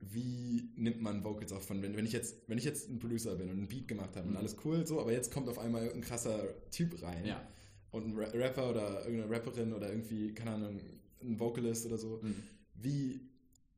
wie 0.00 0.68
nimmt 0.76 1.00
man 1.00 1.24
Vocals 1.24 1.52
auf 1.52 1.64
von, 1.66 1.80
wenn, 1.82 1.96
wenn 1.96 2.04
ich 2.04 2.12
jetzt, 2.12 2.36
wenn 2.48 2.58
ich 2.58 2.64
jetzt 2.64 2.88
ein 2.90 2.98
Producer 2.98 3.36
bin 3.36 3.48
und 3.50 3.58
einen 3.58 3.68
Beat 3.68 3.88
gemacht 3.88 4.16
habe 4.16 4.26
und 4.26 4.32
Mhm. 4.32 4.38
alles 4.38 4.56
cool, 4.64 4.86
so, 4.86 5.00
aber 5.00 5.12
jetzt 5.12 5.32
kommt 5.32 5.48
auf 5.48 5.58
einmal 5.58 5.90
ein 5.90 6.00
krasser 6.00 6.54
Typ 6.70 7.00
rein 7.02 7.24
Ja. 7.24 7.46
und 7.90 8.08
ein 8.08 8.18
Ra- 8.18 8.30
Rapper 8.30 8.70
oder 8.70 9.04
irgendeine 9.06 9.30
Rapperin 9.34 9.72
oder 9.72 9.88
irgendwie, 9.88 10.32
keine 10.34 10.52
Ahnung, 10.52 10.80
ein 11.22 11.38
Vocalist 11.40 11.86
oder 11.86 11.96
so, 11.96 12.20
Mhm. 12.22 12.34
wie 12.74 13.20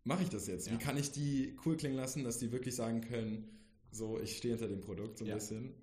mache 0.05 0.23
ich 0.25 0.29
das 0.31 0.47
jetzt? 0.49 0.67
Wie 0.69 0.75
Ja. 0.75 0.79
kann 0.81 0.97
ich 0.97 1.11
die 1.13 1.57
cool 1.65 1.77
klingen 1.77 1.97
lassen, 1.97 2.25
dass 2.25 2.39
die 2.39 2.51
wirklich 2.51 2.75
sagen 2.75 3.03
können, 3.03 3.49
so, 3.93 4.21
ich 4.21 4.37
stehe 4.37 4.55
hinter 4.55 4.69
dem 4.69 4.81
Produkt 4.81 5.19
so 5.19 5.25
ein 5.25 5.29
Ja. 5.29 5.35
bisschen. 5.37 5.75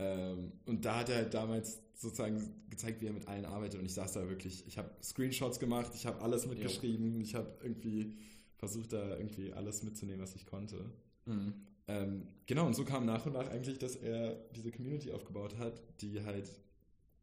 Ähm, 0.00 0.52
und 0.66 0.84
da 0.84 1.00
hat 1.00 1.08
er 1.08 1.16
halt 1.16 1.34
damals 1.34 1.80
sozusagen 1.94 2.54
gezeigt, 2.70 3.00
wie 3.00 3.06
er 3.06 3.12
mit 3.12 3.26
allen 3.26 3.44
arbeitet 3.44 3.80
und 3.80 3.86
ich 3.86 3.94
saß 3.94 4.12
da 4.12 4.28
wirklich, 4.28 4.64
ich 4.68 4.78
habe 4.78 4.90
Screenshots 5.02 5.58
gemacht, 5.58 5.92
ich 5.94 6.06
habe 6.06 6.20
alles 6.20 6.46
mitgeschrieben, 6.46 7.20
ich 7.20 7.34
habe 7.34 7.58
irgendwie 7.62 8.16
versucht 8.58 8.92
da 8.92 9.16
irgendwie 9.16 9.52
alles 9.52 9.82
mitzunehmen, 9.82 10.20
was 10.20 10.34
ich 10.36 10.46
konnte. 10.46 10.84
Mhm. 11.26 11.54
Ähm, 11.86 12.26
genau, 12.46 12.66
und 12.66 12.74
so 12.74 12.84
kam 12.84 13.06
nach 13.06 13.24
und 13.24 13.32
nach 13.32 13.48
eigentlich, 13.48 13.78
dass 13.78 13.96
er 13.96 14.34
diese 14.54 14.70
Community 14.70 15.10
aufgebaut 15.12 15.56
hat, 15.58 15.80
die 16.00 16.22
halt 16.24 16.50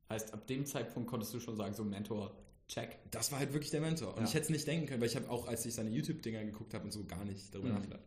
Heißt, 0.07 0.33
ab 0.35 0.45
dem 0.45 0.67
Zeitpunkt 0.67 1.09
konntest 1.09 1.33
du 1.33 1.39
schon 1.39 1.55
sagen, 1.57 1.73
so 1.73 1.83
Mentor, 1.83 2.35
check. 2.67 2.99
das 3.09 3.31
war 3.31 3.39
halt 3.39 3.53
wirklich 3.53 3.71
der 3.71 3.81
Mentor. 3.81 4.13
Und 4.13 4.19
Ja. 4.19 4.23
ich 4.25 4.33
hätte 4.35 4.43
es 4.43 4.49
nicht 4.51 4.67
denken 4.67 4.85
können, 4.85 5.01
weil 5.01 5.07
ich 5.07 5.15
habe 5.15 5.27
auch, 5.31 5.47
als 5.47 5.65
ich 5.65 5.73
seine 5.73 5.89
YouTube-Dinger 5.89 6.43
geguckt 6.45 6.75
habe 6.75 6.83
und 6.85 6.91
so, 6.91 7.03
gar 7.05 7.25
nicht 7.25 7.51
darüber 7.53 7.69
Mhm. 7.69 7.75
nachgedacht. 7.75 8.03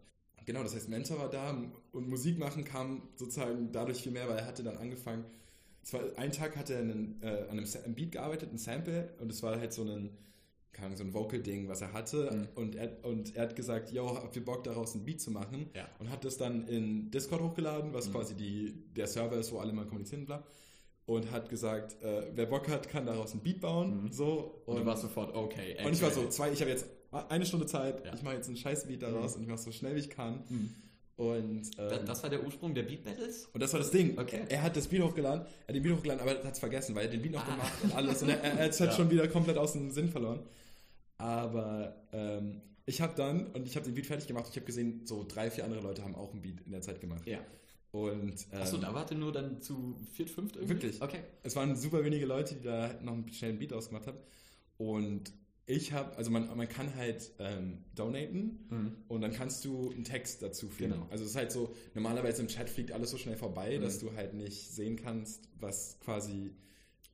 Genau, 0.47 0.63
das 0.63 0.77
heißt, 0.77 0.89
Mentor 0.89 1.19
war 1.19 1.29
da 1.29 1.51
und 1.91 2.09
Musik 2.09 2.39
machen 2.39 2.63
kam 2.65 3.03
sozusagen 3.17 3.73
dadurch 3.73 4.01
viel 4.01 4.13
mehr, 4.13 4.29
weil 4.29 4.39
er 4.39 4.47
hatte 4.47 4.63
dann 4.63 4.77
angefangen. 4.79 5.25
Zwar 5.83 6.03
einen 6.17 6.31
Tag 6.33 6.57
hat 6.57 6.71
er 6.71 6.79
einen, 6.79 7.21
äh, 7.21 7.27
an 7.27 7.51
einem, 7.51 7.67
Sa- 7.67 7.81
einem 7.81 7.97
Beat 7.97 8.13
gearbeitet, 8.13 8.53
ein 8.53 8.59
Sample, 8.59 9.13
und 9.19 9.33
es 9.33 9.43
war 9.43 9.59
halt 9.59 9.73
so 9.73 9.83
ein, 9.83 10.11
keine 10.73 10.97
so 10.97 11.03
ein 11.05 11.13
Vocal-Ding, 11.13 11.69
was 11.69 11.81
er 11.81 11.93
hatte. 11.93 12.31
Mhm. 12.33 12.49
Und, 12.63 12.77
er, 12.77 13.05
und 13.05 13.35
er 13.37 13.43
hat 13.43 13.57
gesagt, 13.57 13.91
yo, 13.93 14.15
habt 14.17 14.37
ihr 14.37 14.45
Bock 14.45 14.63
daraus 14.65 14.95
ein 14.95 15.05
Beat 15.05 15.21
zu 15.21 15.31
machen? 15.31 15.71
Ja. 15.75 15.89
Und 15.99 16.11
hat 16.11 16.25
das 16.25 16.37
dann 16.37 16.67
in 16.69 17.11
Discord 17.11 17.43
hochgeladen, 17.43 17.93
was 17.93 18.09
Mhm. 18.09 18.13
quasi 18.13 18.35
die, 18.35 18.75
der 18.97 19.07
Server 19.07 19.37
ist, 19.37 19.53
wo 19.53 19.59
alle 19.59 19.73
mal 19.73 19.87
kommunizieren, 19.87 20.25
bla. 20.25 20.45
Und 21.07 21.31
hat 21.33 21.49
gesagt, 21.49 22.01
äh, 22.03 22.31
wer 22.35 22.47
Bock 22.47 22.69
hat, 22.69 22.89
kann 22.89 23.07
daraus 23.07 23.33
ein 23.35 23.41
Beat 23.41 23.61
bauen. 23.61 24.05
Mhm. 24.05 24.13
So. 24.13 24.63
Und, 24.67 24.79
du 24.81 24.87
warst 24.87 25.03
sofort, 25.03 25.35
okay. 25.35 25.77
Und 25.85 25.93
ich 25.95 26.01
war 26.03 26.09
actually. 26.11 26.27
so, 26.27 26.29
zwei, 26.31 26.53
ich 26.53 26.61
habe 26.61 26.71
jetzt 26.71 26.87
eine 27.11 27.47
Stunde 27.47 27.65
Zeit, 27.67 28.05
Ja. 28.05 28.15
ich 28.15 28.23
mache 28.23 28.35
jetzt 28.35 28.49
einen 28.49 28.59
Scheißbeat 28.59 29.03
daraus 29.03 29.35
und 29.37 29.43
ich 29.43 29.49
mache 29.49 29.59
so 29.59 29.73
schnell 29.73 29.95
wie 29.97 30.01
ich 30.01 30.11
kann. 30.11 30.45
Und, 31.19 31.63
ähm, 31.79 32.07
Das 32.07 32.23
war 32.23 32.31
der 32.31 32.45
Ursprung 32.45 32.75
der 32.75 32.85
Beat 32.85 33.03
Battles? 33.03 33.49
und 33.53 33.61
das 33.61 33.73
war 33.73 33.81
das 33.81 33.91
Ding. 33.91 34.17
Okay. 34.17 34.43
Er 34.49 34.63
hat 34.63 34.77
das 34.77 34.87
Beat 34.87 35.03
hochgeladen, 35.03 35.43
er 35.43 35.69
hat 35.69 35.75
den 35.75 35.83
Beat 35.83 35.97
hochgeladen, 35.97 36.23
aber 36.23 36.39
er 36.39 36.45
hat 36.45 36.53
es 36.55 36.61
vergessen, 36.61 36.95
weil 36.95 37.07
er 37.07 37.11
den 37.11 37.21
Beat 37.23 37.33
noch 37.33 37.45
Ah. 37.47 37.51
gemacht 37.51 37.73
und 37.83 37.95
alles. 37.95 38.23
Und 38.23 38.29
er, 38.31 38.41
er 38.41 38.65
hat 38.65 38.71
es 38.71 38.79
halt 38.81 38.91
Ja. 38.93 38.97
schon 38.97 39.11
wieder 39.11 39.27
komplett 39.29 39.59
aus 39.59 39.73
dem 39.73 39.91
Sinn 39.91 40.09
verloren. 40.09 40.41
Aber 41.19 41.97
ähm, 42.13 42.61
ich 42.87 43.01
habe 43.01 43.15
dann, 43.17 43.47
und 43.49 43.67
ich 43.67 43.75
habe 43.77 43.85
den 43.85 43.95
Beat 43.95 44.07
fertig 44.07 44.27
gemacht, 44.29 44.47
ich 44.51 44.57
habe 44.57 44.67
gesehen, 44.67 45.03
so 45.05 45.25
drei, 45.27 45.51
vier 45.51 45.65
andere 45.65 45.81
Leute 45.81 46.03
haben 46.05 46.15
auch 46.15 46.33
einen 46.33 46.43
Beat 46.43 46.61
in 46.65 46.73
der 46.73 46.83
Zeit 46.83 47.01
gemacht. 47.01 47.27
Ja. 47.27 47.39
Und 47.91 48.47
ähm, 48.53 48.61
Achso, 48.61 48.77
da 48.77 48.95
warte 48.95 49.15
nur 49.15 49.33
dann 49.33 49.61
zu 49.61 49.97
viert, 50.13 50.31
fünft 50.31 50.57
irgendwie? 50.57 50.75
Wirklich? 50.75 51.03
Okay. 51.03 51.21
es 51.43 51.57
waren 51.57 51.75
super 51.75 52.05
wenige 52.05 52.27
Leute, 52.27 52.55
die 52.55 52.63
da 52.63 52.95
noch 53.03 53.15
einen 53.15 53.29
schnellen 53.33 53.59
Beat 53.59 53.73
ausgemacht 53.73 54.07
haben. 54.07 54.19
Und 54.77 55.33
ich 55.69 55.93
habe, 55.93 56.17
also 56.17 56.31
man, 56.31 56.49
man 56.57 56.69
kann 56.69 56.95
halt 56.97 57.31
ähm, 57.39 57.85
donaten 57.95 58.67
Mhm. 58.71 58.97
und 59.07 59.21
dann 59.21 59.33
kannst 59.33 59.65
du 59.65 59.91
einen 59.91 60.03
Text 60.05 60.43
dazu 60.43 60.69
fügen. 60.69 60.93
Genau. 60.95 61.07
Also 61.11 61.25
es 61.25 61.31
ist 61.31 61.37
halt 61.37 61.53
so, 61.53 61.75
normalerweise 61.95 62.43
im 62.43 62.49
Chat 62.49 62.69
fliegt 62.71 62.91
alles 62.91 63.11
so 63.11 63.19
schnell 63.19 63.37
vorbei, 63.37 63.79
Mhm. 63.79 63.83
dass 63.83 63.99
du 64.01 64.13
halt 64.15 64.35
nicht 64.35 64.71
sehen 64.73 64.97
kannst, 64.97 65.49
was 65.61 65.99
quasi 66.01 66.53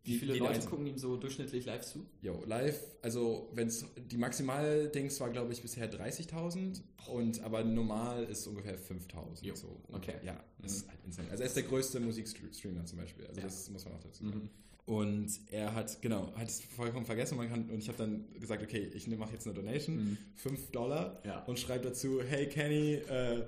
Wie 0.04 0.16
viele 0.18 0.34
Leute 0.36 0.52
Einzelne- 0.52 0.70
gucken 0.70 0.86
ihm 0.86 0.98
so 0.98 1.16
durchschnittlich 1.16 1.64
live 1.64 1.82
zu? 1.84 2.06
Jo, 2.22 2.44
live, 2.46 2.78
also 3.02 3.50
wenn's 3.54 3.86
die 4.10 4.18
Maximal-Dings 4.18 5.18
war, 5.18 5.30
glaube 5.30 5.52
ich, 5.52 5.62
bisher 5.62 5.88
30.000 5.90 6.82
und 7.08 7.42
aber 7.42 7.64
normal 7.64 8.24
ist 8.24 8.46
ungefähr 8.46 8.78
5.000. 8.78 9.42
Jo, 9.46 9.54
So. 9.56 9.80
okay. 9.92 10.14
Ja, 10.24 10.34
Mhm. 10.58 10.64
ist 10.66 10.86
halt 10.88 10.98
insane. 11.04 11.30
Also 11.30 11.42
er 11.42 11.46
ist 11.48 11.56
der 11.56 11.62
größte 11.64 11.98
Musikstreamer 12.00 12.84
zum 12.84 12.98
Beispiel. 12.98 13.26
Also 13.26 13.40
Ja. 13.40 13.46
das 13.46 13.68
muss 13.70 13.84
man 13.84 13.94
auch 13.94 14.00
dazu 14.00 14.24
sagen. 14.26 14.48
Mhm. 14.86 14.94
Und 14.94 15.28
er 15.50 15.74
hat, 15.74 16.00
genau, 16.02 16.32
hat 16.36 16.48
es 16.48 16.60
vollkommen 16.62 17.06
vergessen. 17.06 17.36
Man 17.36 17.48
kann, 17.48 17.68
und 17.70 17.78
ich 17.78 17.88
habe 17.88 17.98
dann 17.98 18.24
gesagt, 18.38 18.62
okay, 18.62 18.90
ich 18.94 19.06
mache 19.08 19.32
jetzt 19.32 19.46
eine 19.46 19.54
Donation, 19.54 19.96
Mhm. 19.96 20.18
5 20.36 20.70
Dollar 20.72 21.20
Ja. 21.24 21.42
und 21.44 21.58
schreibe 21.58 21.84
dazu, 21.88 22.20
hey 22.22 22.46
Kenny, 22.48 23.00
uh, 23.10 23.42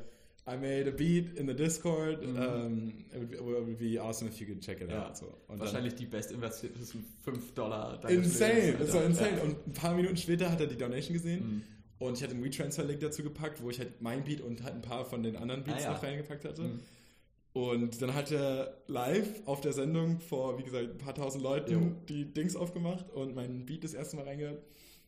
I 0.49 0.57
made 0.57 0.87
a 0.89 0.93
beat 0.97 1.37
in 1.37 1.49
the 1.49 1.55
Discord. 1.55 2.25
Mhm. 2.25 2.37
Um, 2.37 3.05
it, 3.13 3.19
would 3.19 3.31
be, 3.31 3.37
it 3.37 3.43
would 3.43 3.79
be 3.79 4.01
awesome 4.01 4.29
if 4.31 4.39
you 4.41 4.47
could 4.47 4.61
check 4.61 4.81
it 4.81 4.89
Ja. 4.91 5.09
out. 5.09 5.17
So. 5.17 5.27
Wahrscheinlich 5.49 5.95
die 5.97 6.07
best 6.07 6.31
investiertesten 6.31 7.05
5 7.25 7.53
Dollar. 7.55 7.99
dann, 8.01 8.13
insane, 8.13 8.77
das 8.79 8.93
war 8.95 9.05
insane. 9.05 9.37
Ja. 9.39 9.43
Und 9.43 9.67
ein 9.67 9.73
paar 9.73 9.95
Minuten 9.97 10.17
später 10.17 10.51
hat 10.51 10.61
er 10.61 10.69
die 10.69 10.77
Donation 10.77 11.15
gesehen 11.15 11.45
Mhm. 11.45 11.63
und 12.07 12.17
ich 12.17 12.23
hatte 12.23 12.35
einen 12.35 12.45
WeTransfer-Link 12.45 13.01
dazu 13.01 13.25
gepackt, 13.25 13.61
wo 13.61 13.71
ich 13.71 13.79
halt 13.81 14.01
mein 14.01 14.23
Beat 14.25 14.41
und 14.41 14.63
halt 14.63 14.75
ein 14.77 14.83
paar 14.83 15.05
von 15.05 15.23
den 15.25 15.35
anderen 15.37 15.65
Beats 15.65 15.85
Ah, 15.85 15.93
noch 15.95 16.03
reingepackt 16.05 16.45
hatte. 16.45 16.63
Und 17.57 18.03
dann 18.03 18.12
hat 18.14 18.31
er 18.33 18.77
live 18.87 19.40
auf 19.47 19.62
der 19.62 19.73
Sendung 19.73 20.21
vor, 20.21 20.59
wie 20.59 20.62
gesagt, 20.62 20.90
ein 20.90 20.99
paar 20.99 21.14
tausend 21.14 21.42
Leuten 21.42 21.73
Jo. 21.73 21.92
die 22.07 22.27
Dings 22.35 22.55
aufgemacht 22.55 23.09
und 23.14 23.35
mein 23.35 23.64
Beat 23.64 23.83
das 23.83 23.95
erste 23.95 24.16
Mal 24.16 24.27
reingehört. 24.27 24.62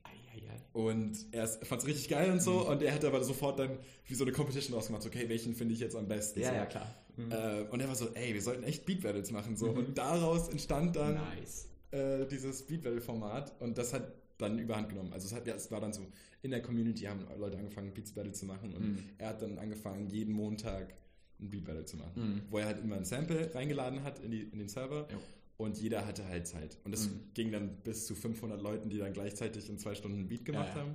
Ei, 0.05 0.09
ei, 0.35 0.51
ei. 0.55 0.59
Und 0.73 1.27
er 1.33 1.47
fand 1.47 1.83
es 1.83 1.87
richtig 1.87 2.09
geil 2.09 2.31
und 2.33 2.41
so. 2.43 2.61
Mhm. 2.61 2.67
Und 2.69 2.83
er 2.83 2.95
hat 2.95 3.05
aber 3.05 3.23
sofort 3.23 3.59
dann 3.59 3.79
wie 4.07 4.15
so 4.15 4.25
eine 4.25 4.33
Competition 4.33 4.73
draus 4.75 4.87
gemacht. 4.87 5.03
So, 5.03 5.11
okay, 5.11 5.29
welchen 5.29 5.55
finde 5.55 5.75
ich 5.75 5.81
jetzt 5.81 5.95
am 5.95 6.09
besten? 6.09 6.41
Ja, 6.41 6.49
so. 6.49 6.55
ja, 6.55 6.65
klar. 6.67 6.95
Mhm. 7.19 7.33
Äh, 7.33 7.61
und 7.71 7.81
er 7.81 7.89
war 7.89 7.95
so, 7.97 8.09
ey, 8.15 8.33
wir 8.33 8.41
sollten 8.41 8.63
echt 8.63 8.87
Beat 8.87 9.03
Battles 9.03 9.31
machen. 9.31 9.55
So. 9.59 9.67
Mhm. 9.73 9.79
Und 9.79 9.99
daraus 9.99 10.49
entstand 10.49 10.97
dann 10.97 11.17
nice. 11.17 11.69
äh, 11.91 12.25
dieses 12.29 12.63
Beat 12.67 12.83
Battle 12.83 13.03
Format. 13.03 13.61
Und 13.61 13.77
das 13.77 13.93
hat 13.93 14.11
dann 14.39 14.59
überhand 14.59 14.89
genommen. 14.89 15.13
Also 15.13 15.27
es, 15.27 15.35
hat, 15.35 15.47
ja, 15.47 15.55
es 15.55 15.71
war 15.71 15.83
dann 15.83 15.93
so, 15.93 16.01
in 16.41 16.51
der 16.51 16.63
Community 16.63 17.05
haben 17.05 17.27
Leute 17.39 17.59
angefangen, 17.59 17.93
Beats 17.93 18.13
Battle 18.13 18.33
zu 18.33 18.47
machen. 18.47 18.73
Und 18.75 18.89
Mhm. 18.95 18.99
er 19.19 19.29
hat 19.29 19.43
dann 19.43 19.59
angefangen, 19.59 20.07
jeden 20.09 20.33
Montag 20.33 20.95
ein 21.41 21.51
Beat 21.51 21.65
Battle 21.65 21.85
zu 21.85 21.97
machen. 21.97 22.13
Mhm. 22.17 22.43
Wo 22.51 22.59
er 22.59 22.67
halt 22.67 22.83
immer 22.83 22.97
ein 22.97 23.05
Sample 23.05 23.55
reingeladen 23.55 24.03
hat 24.03 24.19
in, 24.21 24.31
die, 24.31 24.43
in 24.43 24.59
den 24.59 24.69
Server. 24.69 25.07
Jo. 25.11 25.19
Und 25.57 25.77
jeder 25.81 26.07
hatte 26.07 26.27
halt 26.29 26.47
Zeit. 26.47 26.79
Und 26.85 26.93
es 26.95 27.09
Mhm. 27.09 27.21
ging 27.35 27.51
dann 27.53 27.77
bis 27.83 28.07
zu 28.07 28.15
500 28.15 28.61
Leuten, 28.63 28.91
die 28.91 28.99
dann 28.99 29.13
gleichzeitig 29.13 29.69
in 29.69 29.79
zwei 29.79 29.95
Stunden 29.95 30.21
ein 30.21 30.29
Beat 30.29 30.45
gemacht 30.45 30.69
Ja, 30.69 30.75
ja. 30.75 30.81
haben. 30.83 30.95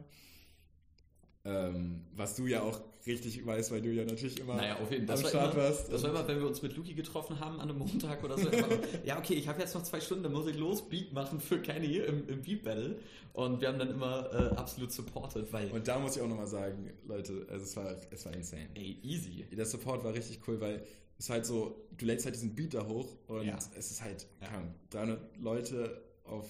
Ähm, 1.46 2.06
was 2.16 2.36
du 2.38 2.48
ja 2.48 2.62
auch 2.62 2.80
richtig 3.06 3.46
weißt, 3.46 3.72
weil 3.72 3.82
du 3.82 3.90
ja 3.92 4.06
natürlich 4.06 4.40
immer 4.40 4.56
Naja, 4.56 4.80
auf 4.80 4.90
jeden 4.90 5.10
am 5.10 5.22
war 5.22 5.30
Start 5.30 5.54
immer, 5.54 5.64
warst. 5.64 5.92
das 5.92 6.02
war 6.04 6.12
immer, 6.12 6.26
wenn 6.26 6.40
wir 6.40 6.48
uns 6.48 6.62
mit 6.62 6.78
Luki 6.78 6.94
getroffen 6.94 7.38
haben 7.42 7.60
an 7.60 7.70
einem 7.70 7.80
Montag 7.80 8.24
oder 8.24 8.38
so. 8.38 8.48
ja, 9.06 9.20
okay, 9.20 9.34
ich 9.34 9.46
habe 9.50 9.60
jetzt 9.60 9.76
noch 9.76 9.84
zwei 9.84 10.00
Stunden, 10.00 10.24
dann 10.24 10.32
muss 10.32 10.48
ich 10.48 10.56
los 10.58 10.88
Beat 10.88 11.12
machen 11.12 11.42
für 11.42 11.60
Kenny 11.62 11.98
im, 11.98 12.30
im 12.30 12.42
Beat 12.44 12.64
Battle. 12.64 12.98
Und 13.34 13.60
wir 13.60 13.68
haben 13.68 13.78
dann 13.80 13.90
immer 13.90 14.32
äh, 14.32 14.56
absolut 14.56 14.94
supported, 14.94 15.52
weil, 15.52 15.70
Und 15.72 15.86
da 15.86 16.00
muss 16.00 16.16
ich 16.16 16.22
auch 16.22 16.30
nochmal 16.30 16.48
sagen, 16.48 16.92
Leute, 17.06 17.46
also 17.50 17.66
es 17.66 17.76
war, 17.76 17.94
es 18.10 18.26
war 18.26 18.34
insane. 18.34 18.70
ey, 18.76 18.98
easy. 19.04 19.46
Der 19.52 19.66
Support 19.66 20.04
war 20.06 20.14
richtig 20.14 20.40
cool, 20.48 20.62
weil 20.62 20.86
es 21.20 21.30
halt 21.30 21.46
so, 21.46 21.88
du 21.98 22.06
lädst 22.06 22.26
halt 22.26 22.36
diesen 22.36 22.56
Beat 22.56 22.74
da 22.74 22.86
hoch 22.88 23.18
und 23.28 23.46
Ja. 23.46 23.58
es 23.78 23.92
ist 23.92 24.02
halt, 24.02 24.28
Ja. 24.40 24.48
keine 24.48 24.58
Ahnung, 24.60 24.76
300 24.92 25.38
Leute 25.40 26.02
auf 26.24 26.48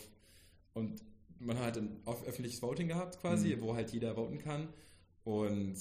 und 0.75 1.01
man 1.39 1.57
hat 1.59 1.77
ein 1.77 1.99
off- 2.05 2.25
öffentliches 2.25 2.61
Voting 2.61 2.87
gehabt 2.87 3.19
quasi, 3.19 3.55
Mhm. 3.55 3.61
wo 3.61 3.75
halt 3.75 3.91
jeder 3.91 4.15
voten 4.15 4.39
kann 4.39 4.69
und 5.23 5.75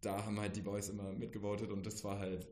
da 0.00 0.24
haben 0.24 0.38
halt 0.40 0.56
die 0.56 0.60
Boys 0.62 0.88
immer 0.88 1.12
mitgevotet 1.12 1.70
und 1.70 1.86
das 1.86 2.02
war 2.04 2.18
halt 2.18 2.46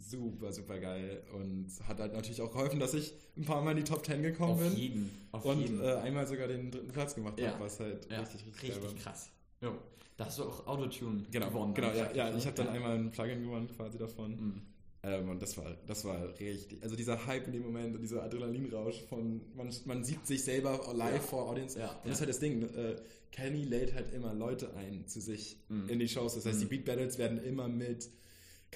super, 0.00 0.52
super 0.52 0.78
geil 0.78 1.22
und 1.34 1.66
hat 1.88 1.98
halt 1.98 2.12
natürlich 2.12 2.40
auch 2.40 2.52
geholfen, 2.52 2.78
dass 2.78 2.94
ich 2.94 3.14
ein 3.36 3.44
paar 3.44 3.62
Mal 3.62 3.72
in 3.72 3.78
die 3.78 3.84
Top 3.84 4.04
10 4.06 4.22
gekommen 4.22 4.52
Auf 4.52 4.60
bin 4.60 4.76
jeden. 4.76 5.10
Auf 5.32 5.44
und 5.44 5.60
jeden. 5.60 5.82
äh, 5.82 5.94
einmal 5.96 6.26
sogar 6.26 6.46
den 6.48 6.70
dritten 6.70 6.88
Platz 6.92 7.14
gemacht 7.14 7.38
Ja. 7.40 7.52
habe, 7.52 7.64
was 7.64 7.80
halt 7.80 8.10
ja, 8.10 8.20
richtig, 8.20 8.46
richtig, 8.46 8.76
richtig, 8.76 9.02
krass. 9.02 9.30
Jo. 9.60 9.76
Da 10.16 10.26
hast 10.26 10.38
du 10.38 10.44
auch 10.44 10.66
Autotune 10.66 11.24
Genau, 11.30 11.48
gewonnen. 11.48 11.74
genau, 11.74 11.92
ja, 11.92 12.12
ja, 12.12 12.30
ne? 12.30 12.38
ich 12.38 12.46
habe 12.46 12.56
dann 12.56 12.68
einmal 12.68 12.96
ein 12.96 13.10
Plugin 13.10 13.42
gewonnen 13.42 13.68
quasi 13.68 13.98
davon. 13.98 14.30
Mhm. 14.32 14.62
Ähm, 15.04 15.28
und 15.28 15.40
das 15.40 15.56
war, 15.56 15.76
das 15.86 16.04
war 16.04 16.28
richtig, 16.40 16.82
also 16.82 16.96
dieser 16.96 17.24
Hype 17.26 17.46
in 17.46 17.52
dem 17.52 17.62
Moment 17.62 17.94
und 17.94 18.02
dieser 18.02 18.22
Adrenalinrausch 18.24 19.00
von, 19.08 19.40
man, 19.54 19.72
man 19.84 20.02
sieht 20.04 20.26
sich 20.26 20.42
selber 20.42 20.80
live 20.94 21.14
Ja. 21.14 21.20
vor 21.20 21.48
Audience. 21.50 21.78
Ja, 21.78 21.90
und 21.92 22.06
das 22.06 22.14
ist 22.14 22.20
halt 22.20 22.30
das 22.30 22.40
Ding, 22.40 22.62
äh, 22.74 22.96
Kenny 23.30 23.64
lädt 23.64 23.94
halt 23.94 24.12
immer 24.12 24.34
Leute 24.34 24.74
ein 24.74 25.06
zu 25.06 25.20
sich 25.20 25.56
Mhm. 25.68 25.88
in 25.88 25.98
die 26.00 26.08
Shows. 26.08 26.34
Das 26.34 26.46
heißt, 26.46 26.56
Mhm. 26.56 26.60
die 26.62 26.66
Beat 26.76 26.84
Battles 26.86 27.16
werden 27.18 27.38
immer 27.44 27.68
mit, 27.68 28.08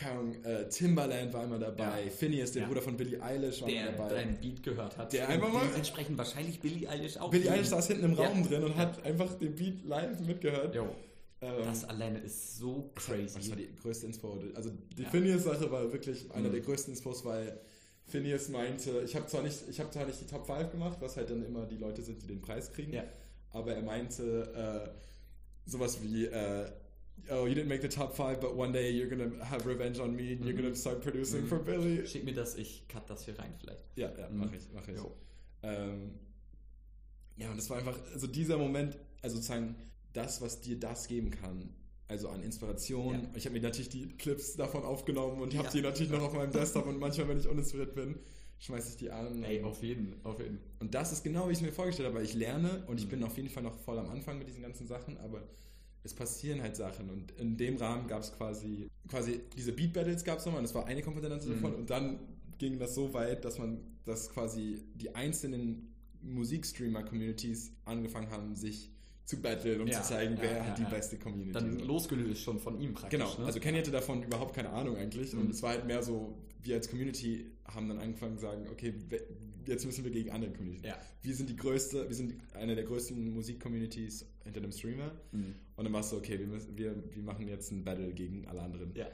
Ahnung, 0.08 0.35
äh, 0.44 0.68
Timbaland 0.68 1.32
war 1.35 1.44
immer 1.44 1.58
dabei, 1.58 2.04
Ja. 2.04 2.11
Phineas, 2.11 2.52
der 2.52 2.62
Ja. 2.62 2.68
Bruder 2.68 2.82
von 2.82 2.96
Billie 2.96 3.20
Eilish, 3.22 3.61
war 3.61 3.68
Der 3.68 3.92
dabei. 3.92 4.08
deinen 4.08 4.40
Beat 4.40 4.62
gehört 4.62 4.96
hat. 4.96 5.12
Der 5.12 5.28
einfach 5.28 5.52
mal- 5.52 5.66
Dementsprechend 5.68 6.16
wahrscheinlich 6.18 6.61
Billie 6.61 6.88
Eilish 6.88 7.16
auch. 7.18 7.30
Billie 7.30 7.50
Eilish 7.50 7.66
saß 7.68 7.88
hinten 7.88 8.04
im. 8.04 8.12
Raum 8.14 8.42
drin 8.46 8.62
und 8.64 8.76
hat 8.76 9.04
einfach 9.04 9.35
den 9.35 9.54
Beat 9.54 9.85
live 9.85 10.20
mitgehört. 10.20 10.74
Jo. 10.74 10.94
Ähm, 11.42 11.64
Das 11.64 11.85
alleine 11.85 12.20
ist 12.20 12.57
so 12.59 12.90
crazy. 12.94 13.35
Das 13.35 13.50
war 13.50 13.57
die 13.57 13.74
größte 13.76 14.07
Inspo. 14.07 14.38
Also 14.55 14.70
die 14.96 15.02
Ja. 15.02 15.11
Phineas-Sache 15.11 15.70
war 15.70 15.92
wirklich 15.92 16.31
einer 16.33 16.48
Mhm. 16.48 16.52
der 16.52 16.61
größten 16.62 16.92
Inspos, 16.94 17.24
weil 17.24 17.61
Phineas 18.05 18.48
meinte, 18.48 19.00
ich 19.05 19.14
habe 19.16 19.26
zwar 19.26 19.42
nicht, 19.42 19.59
ich 19.68 19.81
habe 19.81 19.90
zwar 19.90 20.07
nicht 20.07 20.20
die 20.20 20.26
Top 20.26 20.46
5 20.46 20.70
gemacht, 20.70 20.98
was 21.00 21.16
halt 21.16 21.31
dann 21.31 21.44
immer 21.44 21.66
die 21.66 21.76
Leute 21.76 22.02
sind, 22.02 22.22
die 22.22 22.26
den 22.28 22.40
Preis 22.40 22.72
kriegen, 22.72 22.92
Ja. 22.92 23.05
aber 23.50 23.74
er 23.74 23.83
meinte 23.83 24.94
äh, 25.66 25.70
sowas 25.70 26.00
wie 26.02 26.26
äh, 26.26 26.70
Oh, 27.31 27.46
you 27.46 27.55
didn't 27.55 27.66
make 27.68 27.83
the 27.83 27.88
top 27.88 28.16
five, 28.16 28.40
but 28.40 28.57
one 28.57 28.72
day 28.72 28.90
you're 28.90 29.09
gonna 29.09 29.44
have 29.48 29.68
revenge 29.68 30.00
on 30.02 30.16
me 30.16 30.33
and 30.33 30.40
you're 30.44 30.55
Mhm. 30.55 30.62
gonna 30.62 30.74
start 30.74 31.02
producing 31.02 31.42
Mhm. 31.42 31.46
for 31.48 31.59
Billy. 31.59 32.05
Schick 32.07 32.24
mir 32.24 32.35
das, 32.35 32.57
ich 32.57 32.88
cut 32.88 33.09
das 33.09 33.24
hier 33.26 33.38
rein 33.38 33.55
vielleicht. 33.61 33.85
Ja, 33.96 34.11
ja, 34.18 34.28
Mhm. 34.28 34.38
mach 34.38 34.52
ich, 34.52 34.62
mach 34.72 34.88
ich. 34.88 34.98
Ähm, 35.62 36.14
ja, 37.37 37.50
und 37.50 37.57
das 37.59 37.68
war 37.70 37.78
einfach, 37.78 37.96
also 38.12 38.26
dieser 38.26 38.57
Moment, 38.59 38.96
also 39.20 39.37
sozusagen 39.37 39.76
das, 40.12 40.40
was 40.40 40.61
dir 40.61 40.79
das 40.79 41.09
geben 41.09 41.31
kann, 41.31 41.75
also 42.09 42.29
an 42.29 42.42
Inspiration. 42.42 43.14
Ja. 43.14 43.31
Ich 43.35 43.46
habe 43.46 43.55
mir 43.55 43.62
natürlich 43.62 43.88
die 43.88 44.09
Clips 44.09 44.57
davon 44.57 44.83
aufgenommen 44.83 45.40
und 45.40 45.57
habe 45.57 45.68
die 45.72 45.83
natürlich 45.83 46.12
noch 46.12 46.22
auf 46.22 46.35
meinem 46.35 46.53
Desktop 46.53 46.87
und 46.87 46.98
manchmal, 46.98 47.29
wenn 47.29 47.38
ich 47.38 47.48
uninspiriert 47.48 47.94
bin, 47.94 48.18
schmeiße 48.59 48.90
ich 48.90 48.96
die 48.96 49.11
an. 49.11 49.42
Ey, 49.42 49.62
auf 49.62 49.83
jeden, 49.83 50.14
auf 50.25 50.38
jeden. 50.38 50.59
Und 50.79 50.94
das 50.94 51.12
ist 51.12 51.25
genau, 51.25 51.48
wie 51.48 51.53
ich 51.53 51.59
es 51.59 51.62
mir 51.62 51.72
vorgestellt 51.72 52.09
habe, 52.09 52.18
weil 52.18 52.25
ich 52.25 52.35
lerne 52.35 52.85
und 52.87 52.98
ich 52.98 53.07
mhm. 53.07 53.11
bin 53.11 53.25
auf 53.25 53.37
jeden 53.37 53.48
Fall 53.48 53.62
noch 53.62 53.77
voll 53.77 53.98
am 53.98 54.09
Anfang 54.09 54.38
mit 54.38 54.46
diesen 54.48 54.62
ganzen 54.62 54.87
Sachen, 54.87 55.18
aber 55.18 55.42
es 56.05 56.14
passieren 56.14 56.62
halt 56.62 56.77
Sachen 56.77 57.11
und 57.11 57.31
in 57.38 57.57
dem 57.57 57.77
Rahmen 57.77 58.09
gab 58.09 58.22
es 58.22 58.33
quasi, 58.33 58.88
quasi 59.09 59.40
diese 59.57 59.72
Beat 59.72 59.92
Battles 59.92 60.25
gab 60.25 60.38
es 60.38 60.44
nochmal 60.44 60.59
und 60.59 60.64
das 60.64 60.75
war 60.75 60.87
eine 60.87 61.03
Komponente 61.03 61.46
mhm. 61.46 61.55
davon 61.55 61.75
und 61.75 61.90
dann 61.90 62.18
ging 62.59 62.79
das 62.79 62.94
so 62.94 63.12
weit, 63.14 63.44
dass 63.44 63.59
man, 63.59 63.81
dass 64.05 64.31
quasi 64.31 64.83
die 64.94 65.14
einzelnen 65.14 65.92
Musikstreamer-Communities 66.22 67.72
angefangen 67.85 68.31
haben, 68.31 68.55
sich 68.55 68.90
zu 69.24 69.40
battlen, 69.40 69.80
um 69.80 69.87
ja, 69.87 70.02
zu 70.02 70.08
zeigen, 70.08 70.37
wer 70.40 70.56
ja, 70.56 70.66
hat 70.66 70.78
die 70.78 70.85
beste 70.85 71.16
Community. 71.18 71.52
Dann 71.52 71.78
so. 71.78 71.85
losgelöst 71.85 72.42
schon 72.42 72.58
von 72.58 72.80
ihm 72.80 72.94
praktisch. 72.94 73.18
Genau, 73.18 73.38
ne? 73.38 73.46
also 73.46 73.61
Kenny 73.61 73.78
hatte 73.78 73.90
davon 73.90 74.22
überhaupt 74.22 74.54
keine 74.54 74.70
Ahnung 74.70 74.96
eigentlich. 74.96 75.32
Mhm. 75.32 75.42
Und 75.42 75.50
es 75.50 75.62
war 75.62 75.70
halt 75.70 75.87
mehr 75.87 76.02
so, 76.02 76.37
wir 76.62 76.76
als 76.76 76.90
Community 76.90 77.46
haben 77.64 77.88
dann 77.88 77.98
angefangen 77.98 78.37
zu 78.37 78.42
sagen, 78.42 78.66
okay, 78.70 78.94
jetzt 79.66 79.87
müssen 79.87 80.04
wir 80.04 80.11
gegen 80.11 80.30
andere 80.30 80.52
Communities. 80.52 80.85
Ja. 80.85 80.98
Wir 81.22 81.35
sind 81.35 81.48
die 81.48 81.56
größte, 81.56 82.08
wir 82.08 82.14
sind 82.16 82.35
eine 82.54 82.74
der 82.74 82.85
größten 82.85 83.32
Musik-Communities 83.32 84.26
hinter 84.42 84.61
dem 84.61 84.72
Streamer. 84.72 85.12
Mhm. 85.30 85.54
Und 85.76 85.85
dann 85.85 85.92
war 85.92 86.00
es 86.00 86.11
so, 86.11 86.16
okay, 86.16 86.38
wir, 86.38 86.46
müssen, 86.46 86.76
wir, 86.76 86.94
wir 87.14 87.22
machen 87.22 87.46
jetzt 87.46 87.70
ein 87.70 87.85
Battle 87.85 88.12
gegen 88.12 88.46
alle 88.48 88.62
anderen. 88.62 88.92
Ja. 88.94 89.06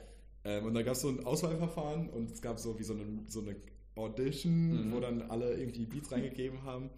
Ähm, 0.43 0.65
und 0.65 0.73
dann 0.73 0.83
gab 0.83 0.95
es 0.95 1.01
so 1.01 1.09
ein 1.09 1.23
Auswahlverfahren 1.23 2.09
und 2.09 2.31
es 2.31 2.41
gab 2.41 2.57
so 2.59 2.79
wie 2.79 2.83
so 2.83 2.93
eine, 2.93 3.05
so 3.27 3.41
eine 3.41 3.55
Audition, 3.95 4.87
mhm. 4.87 4.91
wo 4.91 4.99
dann 4.99 5.21
alle 5.23 5.53
irgendwie 5.53 5.85
Beats 5.85 6.11
reingegeben 6.11 6.63
haben 6.63 6.89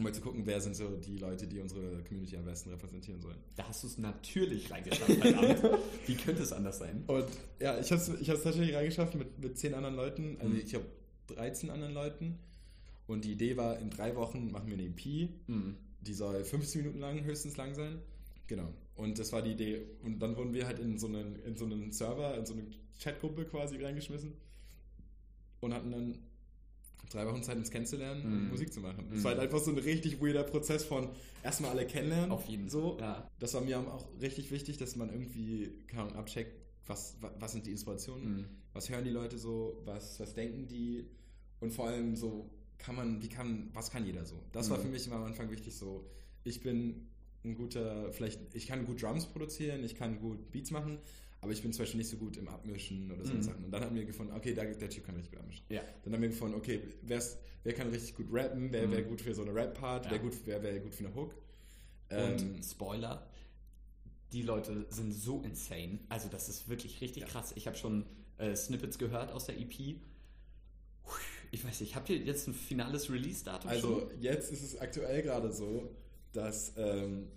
um 0.00 0.04
mal 0.04 0.14
zu 0.14 0.22
gucken, 0.22 0.42
wer 0.46 0.60
sind 0.60 0.74
so 0.74 0.88
die 0.96 1.18
Leute, 1.18 1.46
die 1.46 1.60
unsere 1.60 2.02
Community 2.04 2.36
am 2.36 2.44
besten 2.44 2.70
repräsentieren 2.70 3.20
sollen. 3.20 3.36
Da 3.54 3.68
hast 3.68 3.82
du 3.82 3.86
es 3.86 3.98
natürlich 3.98 4.70
reingeschafft, 4.70 5.12
verdammt. 5.12 5.62
Wie 6.06 6.14
könnte 6.14 6.42
es 6.42 6.52
anders 6.52 6.78
sein? 6.78 7.04
Und 7.06 7.26
ja, 7.60 7.78
ich 7.78 7.92
habe 7.92 8.00
es 8.00 8.08
ich 8.08 8.26
tatsächlich 8.26 8.74
reingeschafft 8.74 9.14
mit, 9.14 9.38
mit 9.38 9.58
zehn 9.58 9.74
anderen 9.74 9.96
Leuten. 9.96 10.38
Also 10.40 10.54
mhm. 10.54 10.60
ich 10.64 10.74
habe 10.74 10.86
13 11.28 11.70
anderen 11.70 11.92
Leuten. 11.92 12.38
Und 13.06 13.24
die 13.24 13.32
Idee 13.32 13.56
war, 13.56 13.78
in 13.78 13.90
drei 13.90 14.16
Wochen 14.16 14.50
machen 14.50 14.68
wir 14.68 14.74
eine 14.74 14.84
EP. 14.84 15.30
Mhm. 15.48 15.76
Die 16.00 16.14
soll 16.14 16.44
15 16.44 16.80
Minuten 16.80 17.00
lang 17.00 17.22
höchstens 17.22 17.58
lang 17.58 17.74
sein. 17.74 18.00
Genau. 18.46 18.72
Und 18.96 19.18
das 19.18 19.32
war 19.32 19.42
die 19.42 19.52
Idee. 19.52 19.82
Und 20.02 20.18
dann 20.20 20.34
wurden 20.36 20.54
wir 20.54 20.66
halt 20.66 20.78
in 20.78 20.98
so 20.98 21.08
einen, 21.08 21.36
in 21.44 21.56
so 21.56 21.66
einen 21.66 21.92
Server, 21.92 22.38
in 22.38 22.46
so 22.46 22.54
eine 22.54 22.62
Chatgruppe 23.02 23.44
quasi 23.44 23.76
reingeschmissen. 23.76 24.32
Und 25.60 25.74
hatten 25.74 25.90
dann 25.90 26.18
drei 27.10 27.26
Wochen 27.26 27.42
Zeit, 27.42 27.56
uns 27.56 27.70
kennenzulernen 27.70 28.24
und 28.24 28.44
mhm. 28.44 28.50
Musik 28.50 28.72
zu 28.72 28.80
machen. 28.80 29.06
Es 29.12 29.20
mm. 29.20 29.24
war 29.24 29.30
halt 29.32 29.40
einfach 29.40 29.58
so 29.58 29.70
ein 29.70 29.78
richtig 29.78 30.20
weirder 30.20 30.44
Prozess 30.44 30.84
von 30.84 31.10
erstmal 31.42 31.72
alle 31.72 31.86
kennenlernen. 31.86 32.30
Auf 32.30 32.46
jeden 32.46 32.64
Fall. 32.64 32.70
So. 32.70 32.98
Ja. 33.00 33.28
Das 33.38 33.54
war 33.54 33.60
mir 33.60 33.78
auch 33.78 34.08
richtig 34.20 34.50
wichtig, 34.50 34.78
dass 34.78 34.96
man 34.96 35.10
irgendwie 35.10 35.72
kann 35.88 36.12
abcheckt, 36.12 36.52
was, 36.86 37.16
was 37.38 37.52
sind 37.52 37.66
die 37.66 37.72
Inspirationen, 37.72 38.42
mm. 38.42 38.44
was 38.72 38.88
hören 38.88 39.04
die 39.04 39.10
Leute 39.10 39.38
so, 39.38 39.82
was, 39.84 40.18
was 40.18 40.34
denken 40.34 40.66
die 40.66 41.06
und 41.60 41.72
vor 41.72 41.88
allem 41.88 42.16
so, 42.16 42.50
kann 42.78 42.96
man, 42.96 43.22
wie 43.22 43.28
kann, 43.28 43.70
was 43.74 43.90
kann 43.90 44.06
jeder 44.06 44.24
so? 44.24 44.42
Das 44.52 44.70
war 44.70 44.78
mhm. 44.78 44.82
für 44.82 44.88
mich 44.88 45.06
immer 45.06 45.16
am 45.16 45.24
Anfang 45.24 45.50
wichtig 45.50 45.76
so, 45.76 46.06
ich 46.44 46.62
bin 46.62 47.06
ein 47.44 47.54
guter, 47.54 48.12
vielleicht, 48.12 48.54
ich 48.54 48.66
kann 48.66 48.86
gut 48.86 49.02
Drums 49.02 49.26
produzieren, 49.26 49.84
ich 49.84 49.94
kann 49.94 50.18
gut 50.20 50.50
Beats 50.50 50.70
machen, 50.70 50.98
aber 51.40 51.52
ich 51.52 51.62
bin 51.62 51.72
zum 51.72 51.82
Beispiel 51.82 51.98
nicht 51.98 52.10
so 52.10 52.16
gut 52.16 52.36
im 52.36 52.48
Abmischen 52.48 53.10
oder 53.10 53.24
so 53.24 53.32
mhm. 53.32 53.42
Sachen. 53.42 53.64
Und 53.64 53.70
dann 53.70 53.82
haben 53.82 53.96
wir 53.96 54.04
gefunden, 54.04 54.32
okay, 54.34 54.54
der, 54.54 54.74
der 54.74 54.90
Typ 54.90 55.04
kann 55.04 55.14
richtig 55.14 55.32
gut 55.32 55.40
abmischen. 55.40 55.64
Ja. 55.70 55.82
Dann 56.04 56.12
haben 56.12 56.22
wir 56.22 56.28
gefunden, 56.28 56.54
okay, 56.54 56.82
wer 57.02 57.72
kann 57.72 57.88
richtig 57.88 58.14
gut 58.16 58.26
rappen, 58.30 58.70
wer 58.72 58.86
mhm. 58.86 58.92
wäre 58.92 59.04
gut 59.04 59.20
für 59.20 59.34
so 59.34 59.42
eine 59.42 59.54
Rap-Part, 59.54 60.06
ja. 60.06 60.10
wer, 60.10 60.18
gut, 60.18 60.34
wer 60.44 60.62
wäre 60.62 60.80
gut 60.80 60.94
für 60.94 61.06
eine 61.06 61.14
Hook. 61.14 61.34
Und 62.10 62.42
ähm, 62.42 62.62
Spoiler, 62.62 63.26
die 64.32 64.42
Leute 64.42 64.86
sind 64.90 65.12
so 65.12 65.40
insane. 65.42 66.00
Also 66.08 66.28
das 66.28 66.48
ist 66.48 66.68
wirklich 66.68 67.00
richtig 67.00 67.22
ja. 67.22 67.28
krass. 67.28 67.52
Ich 67.56 67.66
habe 67.66 67.76
schon 67.76 68.04
äh, 68.38 68.54
Snippets 68.54 68.98
gehört 68.98 69.32
aus 69.32 69.46
der 69.46 69.58
EP. 69.58 69.96
Ich 71.52 71.64
weiß 71.64 71.80
nicht, 71.80 71.96
habt 71.96 72.08
ihr 72.10 72.18
jetzt 72.18 72.46
ein 72.46 72.54
finales 72.54 73.10
Release-Datum? 73.10 73.70
Also 73.70 74.00
schon? 74.00 74.20
jetzt 74.20 74.52
ist 74.52 74.62
es 74.62 74.78
aktuell 74.78 75.22
gerade 75.22 75.52
so, 75.52 75.90
dass 76.32 76.74
ähm, 76.76 77.28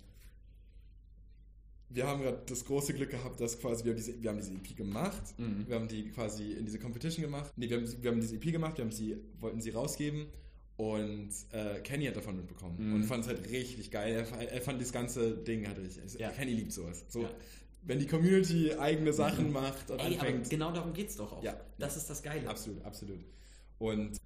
wir 1.94 2.08
haben 2.08 2.22
gerade 2.22 2.42
das 2.48 2.66
große 2.66 2.94
Glück 2.94 3.12
gehabt, 3.12 3.40
dass 3.40 3.60
quasi 3.60 3.84
wir 3.86 3.92
haben 3.92 3.98
diese, 3.98 4.22
wir 4.22 4.30
haben 4.30 4.38
diese 4.38 4.54
EP 4.54 4.76
gemacht, 4.76 5.22
mhm. 5.38 5.68
wir 5.68 5.76
haben 5.76 5.88
die 5.88 6.10
quasi 6.10 6.54
in 6.54 6.66
diese 6.66 6.80
Competition 6.80 7.24
gemacht. 7.24 7.54
Nee, 7.56 7.70
wir 7.70 7.78
haben, 7.78 8.04
wir 8.04 8.12
haben 8.12 8.20
diese 8.20 8.36
EP 8.36 8.52
gemacht, 8.52 8.78
wir 8.78 8.86
haben 8.86 8.92
sie, 8.92 9.18
wollten 9.40 9.62
sie 9.62 9.70
rausgeben 9.70 10.28
und 10.76 11.30
äh, 11.52 11.80
Kenny 11.82 12.06
hat 12.06 12.16
davon 12.16 12.36
mitbekommen 12.36 12.76
mhm. 12.80 12.96
und 12.96 13.04
fand 13.04 13.24
es 13.24 13.28
halt 13.28 13.50
richtig 13.50 13.92
geil. 13.92 14.26
Er, 14.32 14.52
er, 14.52 14.62
fand 14.62 14.82
das 14.82 14.92
ganze 14.92 15.36
Ding 15.38 15.68
halt 15.68 15.78
richtig. 15.78 16.02
Also, 16.02 16.18
ja. 16.18 16.32
Kenny 16.32 16.54
liebt 16.54 16.72
sowas. 16.72 17.06
So, 17.10 17.22
ja. 17.22 17.30
Wenn 17.84 18.00
die 18.00 18.08
Community 18.08 18.74
eigene 18.74 19.14
Sachen 19.14 19.52
macht 19.52 19.92
und 19.92 20.00
Ey, 20.00 20.14
anfängt. 20.14 20.50
Genau 20.50 20.72
darum 20.72 20.94
geht 20.94 21.10
es 21.10 21.18
doch 21.18 21.32
auch. 21.34 21.44
Ja, 21.44 21.60
das 21.78 21.98
ist 21.98 22.10
das 22.10 22.24
Geile. 22.24 22.50
Absolut, 22.50 22.84
absolut. 22.84 23.20
Und 23.78 24.18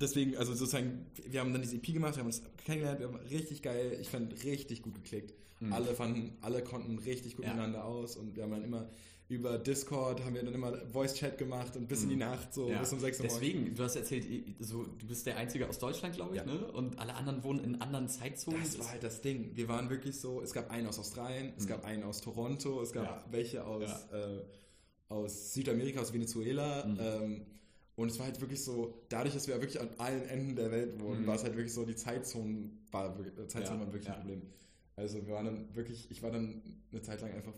deswegen, 0.00 0.36
also 0.36 0.54
sozusagen, 0.54 1.06
wir 1.26 1.40
haben 1.40 1.52
dann 1.52 1.62
diese 1.62 1.76
EP 1.76 1.86
gemacht, 1.86 2.16
wir 2.16 2.20
haben 2.20 2.26
uns 2.26 2.42
kennengelernt, 2.64 3.00
wir 3.00 3.08
haben 3.08 3.16
richtig 3.30 3.62
geil, 3.62 3.98
ich 4.00 4.08
fand 4.08 4.44
richtig 4.44 4.82
gut 4.82 4.94
geklickt. 4.94 5.34
Mhm. 5.60 5.72
Alle 5.72 5.94
fanden, 5.94 6.36
alle 6.40 6.62
konnten 6.62 6.98
richtig 6.98 7.36
gut 7.36 7.44
ja. 7.44 7.52
miteinander 7.52 7.84
aus 7.84 8.16
und 8.16 8.36
wir 8.36 8.42
haben 8.42 8.50
dann 8.50 8.64
immer 8.64 8.88
über 9.32 9.58
Discord 9.58 10.22
haben 10.24 10.34
wir 10.34 10.42
dann 10.42 10.52
immer 10.52 10.76
Voice 10.92 11.14
Chat 11.14 11.38
gemacht 11.38 11.74
und 11.76 11.88
bis 11.88 12.02
in 12.02 12.10
die 12.10 12.16
mhm. 12.16 12.20
Nacht, 12.20 12.52
so 12.52 12.68
ja. 12.68 12.78
bis 12.78 12.92
um 12.92 13.00
6 13.00 13.18
Uhr. 13.18 13.22
Deswegen, 13.26 13.74
du 13.74 13.82
hast 13.82 13.96
erzählt, 13.96 14.26
so, 14.58 14.84
du 14.84 15.06
bist 15.06 15.26
der 15.26 15.38
Einzige 15.38 15.68
aus 15.68 15.78
Deutschland, 15.78 16.14
glaube 16.14 16.36
ich, 16.36 16.42
ja. 16.42 16.44
ne? 16.44 16.70
Und 16.72 16.98
alle 16.98 17.14
anderen 17.14 17.42
wohnen 17.42 17.64
in 17.64 17.80
anderen 17.80 18.08
Zeitzonen. 18.08 18.60
Das 18.62 18.78
war 18.78 18.90
halt 18.90 19.02
das 19.02 19.22
Ding. 19.22 19.52
Wir 19.54 19.68
waren 19.68 19.88
wirklich 19.88 20.20
so, 20.20 20.42
es 20.42 20.52
gab 20.52 20.70
einen 20.70 20.86
aus 20.86 20.98
Australien, 20.98 21.46
mhm. 21.46 21.52
es 21.56 21.66
gab 21.66 21.84
einen 21.84 22.02
aus 22.02 22.20
Toronto, 22.20 22.82
es 22.82 22.92
gab 22.92 23.32
welche 23.32 23.64
aus, 23.64 23.90
äh, 24.12 24.42
aus 25.08 25.54
Südamerika, 25.54 26.00
aus 26.00 26.12
Venezuela. 26.12 26.84
Mhm. 26.86 26.98
Ähm, 27.00 27.46
und 27.96 28.10
es 28.10 28.18
war 28.18 28.26
halt 28.26 28.40
wirklich 28.40 28.64
so, 28.64 29.04
dadurch, 29.08 29.34
dass 29.34 29.48
wir 29.48 29.60
wirklich 29.60 29.80
an 29.80 29.90
allen 29.98 30.26
Enden 30.28 30.56
der 30.56 30.70
Welt 30.70 31.00
wohnen, 31.00 31.22
mhm. 31.22 31.26
war 31.26 31.36
es 31.36 31.44
halt 31.44 31.56
wirklich 31.56 31.74
so, 31.74 31.84
die 31.84 31.96
Zeitzonen 31.96 32.86
war, 32.90 33.14
Zeitzonen 33.48 33.80
ja, 33.80 33.84
waren 33.84 33.92
wirklich 33.92 34.06
ja. 34.06 34.14
ein 34.14 34.20
Problem. 34.20 34.42
Also 34.96 35.26
wir 35.26 35.34
waren 35.34 35.46
dann 35.46 35.74
wirklich, 35.74 36.10
ich 36.10 36.22
war 36.22 36.30
dann 36.30 36.62
eine 36.90 37.02
Zeit 37.02 37.20
lang 37.20 37.32
einfach 37.32 37.54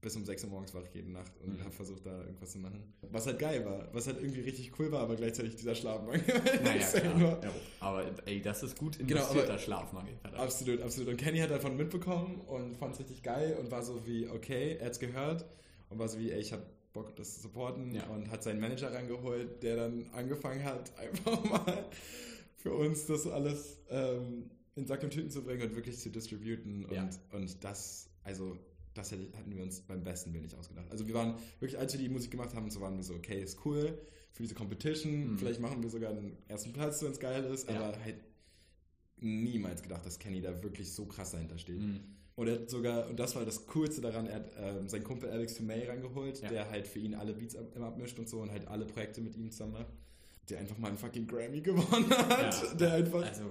bis 0.00 0.14
um 0.14 0.24
6 0.24 0.44
Uhr 0.44 0.50
morgens 0.50 0.72
wach 0.74 0.84
jede 0.94 1.10
Nacht 1.10 1.32
und 1.42 1.58
mhm. 1.58 1.64
habe 1.64 1.72
versucht, 1.72 2.06
da 2.06 2.20
irgendwas 2.20 2.52
zu 2.52 2.58
machen. 2.58 2.94
Was 3.10 3.26
halt 3.26 3.38
geil 3.38 3.64
war, 3.64 3.88
was 3.92 4.06
halt 4.06 4.18
irgendwie 4.20 4.40
richtig 4.40 4.78
cool 4.78 4.92
war, 4.92 5.00
aber 5.00 5.16
gleichzeitig 5.16 5.56
dieser 5.56 5.74
Schlafmangel. 5.74 6.22
Naja, 6.62 6.86
ja, 7.18 7.52
aber 7.80 8.04
ey, 8.26 8.40
das 8.40 8.62
ist 8.62 8.78
gut 8.78 8.98
genau, 8.98 9.10
investierter 9.10 9.46
genau, 9.46 9.58
Schlafmangel. 9.58 10.14
Absolut, 10.22 10.80
absolut. 10.80 11.08
Und 11.08 11.16
Kenny 11.16 11.38
hat 11.38 11.50
davon 11.50 11.76
mitbekommen 11.76 12.40
und 12.42 12.76
fand 12.76 12.94
es 12.94 13.00
richtig 13.00 13.22
geil 13.22 13.56
und 13.58 13.70
war 13.70 13.82
so 13.82 14.06
wie, 14.06 14.28
okay, 14.28 14.76
er 14.78 14.86
hat 14.86 14.92
es 14.92 15.00
gehört 15.00 15.44
und 15.90 15.98
war 15.98 16.08
so 16.08 16.18
wie, 16.20 16.30
ey, 16.30 16.40
ich 16.40 16.52
habe 16.52 16.62
Bock, 16.96 17.14
das 17.14 17.34
zu 17.34 17.42
supporten 17.42 17.94
ja. 17.94 18.06
und 18.08 18.30
hat 18.30 18.42
seinen 18.42 18.58
Manager 18.58 18.92
rangeholt, 18.92 19.62
der 19.62 19.76
dann 19.76 20.08
angefangen 20.12 20.64
hat, 20.64 20.98
einfach 20.98 21.44
mal 21.44 21.84
für 22.56 22.72
uns 22.72 23.06
das 23.06 23.26
alles 23.26 23.78
ähm, 23.90 24.50
in 24.74 24.86
Sack 24.86 25.04
und 25.04 25.10
Tüten 25.10 25.30
zu 25.30 25.44
bringen 25.44 25.62
und 25.62 25.76
wirklich 25.76 25.98
zu 25.98 26.10
distributen. 26.10 26.84
Und, 26.86 26.94
ja. 26.94 27.08
und 27.32 27.62
das, 27.62 28.08
also 28.24 28.58
das 28.94 29.12
hatten 29.12 29.54
wir 29.54 29.62
uns 29.62 29.82
beim 29.82 30.02
besten 30.02 30.32
Willen 30.32 30.44
nicht 30.44 30.56
ausgedacht. 30.56 30.90
Also 30.90 31.06
wir 31.06 31.14
waren 31.14 31.34
wirklich, 31.60 31.78
als 31.78 31.92
wir 31.92 32.00
die 32.00 32.08
Musik 32.08 32.30
gemacht 32.30 32.54
haben, 32.54 32.70
so 32.70 32.80
waren 32.80 32.96
wir 32.96 33.04
so, 33.04 33.14
okay, 33.14 33.42
ist 33.42 33.64
cool 33.64 33.98
für 34.32 34.42
diese 34.42 34.54
Competition, 34.54 35.32
mhm. 35.32 35.38
vielleicht 35.38 35.60
machen 35.60 35.82
wir 35.82 35.90
sogar 35.90 36.10
einen 36.10 36.36
ersten 36.48 36.72
Platz, 36.72 37.02
wenn 37.02 37.12
es 37.12 37.20
geil 37.20 37.44
ist, 37.44 37.68
ja. 37.68 37.76
aber 37.76 37.98
halt 38.02 38.16
niemals 39.18 39.82
gedacht, 39.82 40.04
dass 40.04 40.18
Kenny 40.18 40.40
da 40.40 40.62
wirklich 40.62 40.92
so 40.92 41.06
krass 41.06 41.32
dahinter 41.32 41.58
steht. 41.58 41.80
Mhm. 41.80 42.00
Und 42.36 42.48
er 42.48 42.60
hat 42.60 42.70
sogar, 42.70 43.08
und 43.08 43.18
das 43.18 43.34
war 43.34 43.46
das 43.46 43.66
Coolste 43.66 44.02
daran, 44.02 44.26
er 44.26 44.36
hat 44.36 44.50
ähm, 44.58 44.88
seinen 44.88 45.04
Kumpel 45.04 45.30
Alex 45.30 45.58
May 45.60 45.86
rangeholt, 45.86 46.42
ja. 46.42 46.48
der 46.48 46.70
halt 46.70 46.86
für 46.86 46.98
ihn 46.98 47.14
alle 47.14 47.32
Beats 47.32 47.56
immer 47.74 47.86
abmischt 47.86 48.18
und 48.18 48.28
so 48.28 48.40
und 48.40 48.50
halt 48.50 48.68
alle 48.68 48.84
Projekte 48.84 49.22
mit 49.22 49.34
ihm 49.36 49.50
zusammen 49.50 49.72
macht. 49.72 49.86
Der 50.50 50.58
einfach 50.60 50.76
mal 50.76 50.88
einen 50.88 50.98
fucking 50.98 51.26
Grammy 51.26 51.60
gewonnen 51.62 52.10
hat. 52.10 52.62
Ja. 52.62 52.74
Der 52.74 52.92
einfach. 52.92 53.22
Also, 53.22 53.44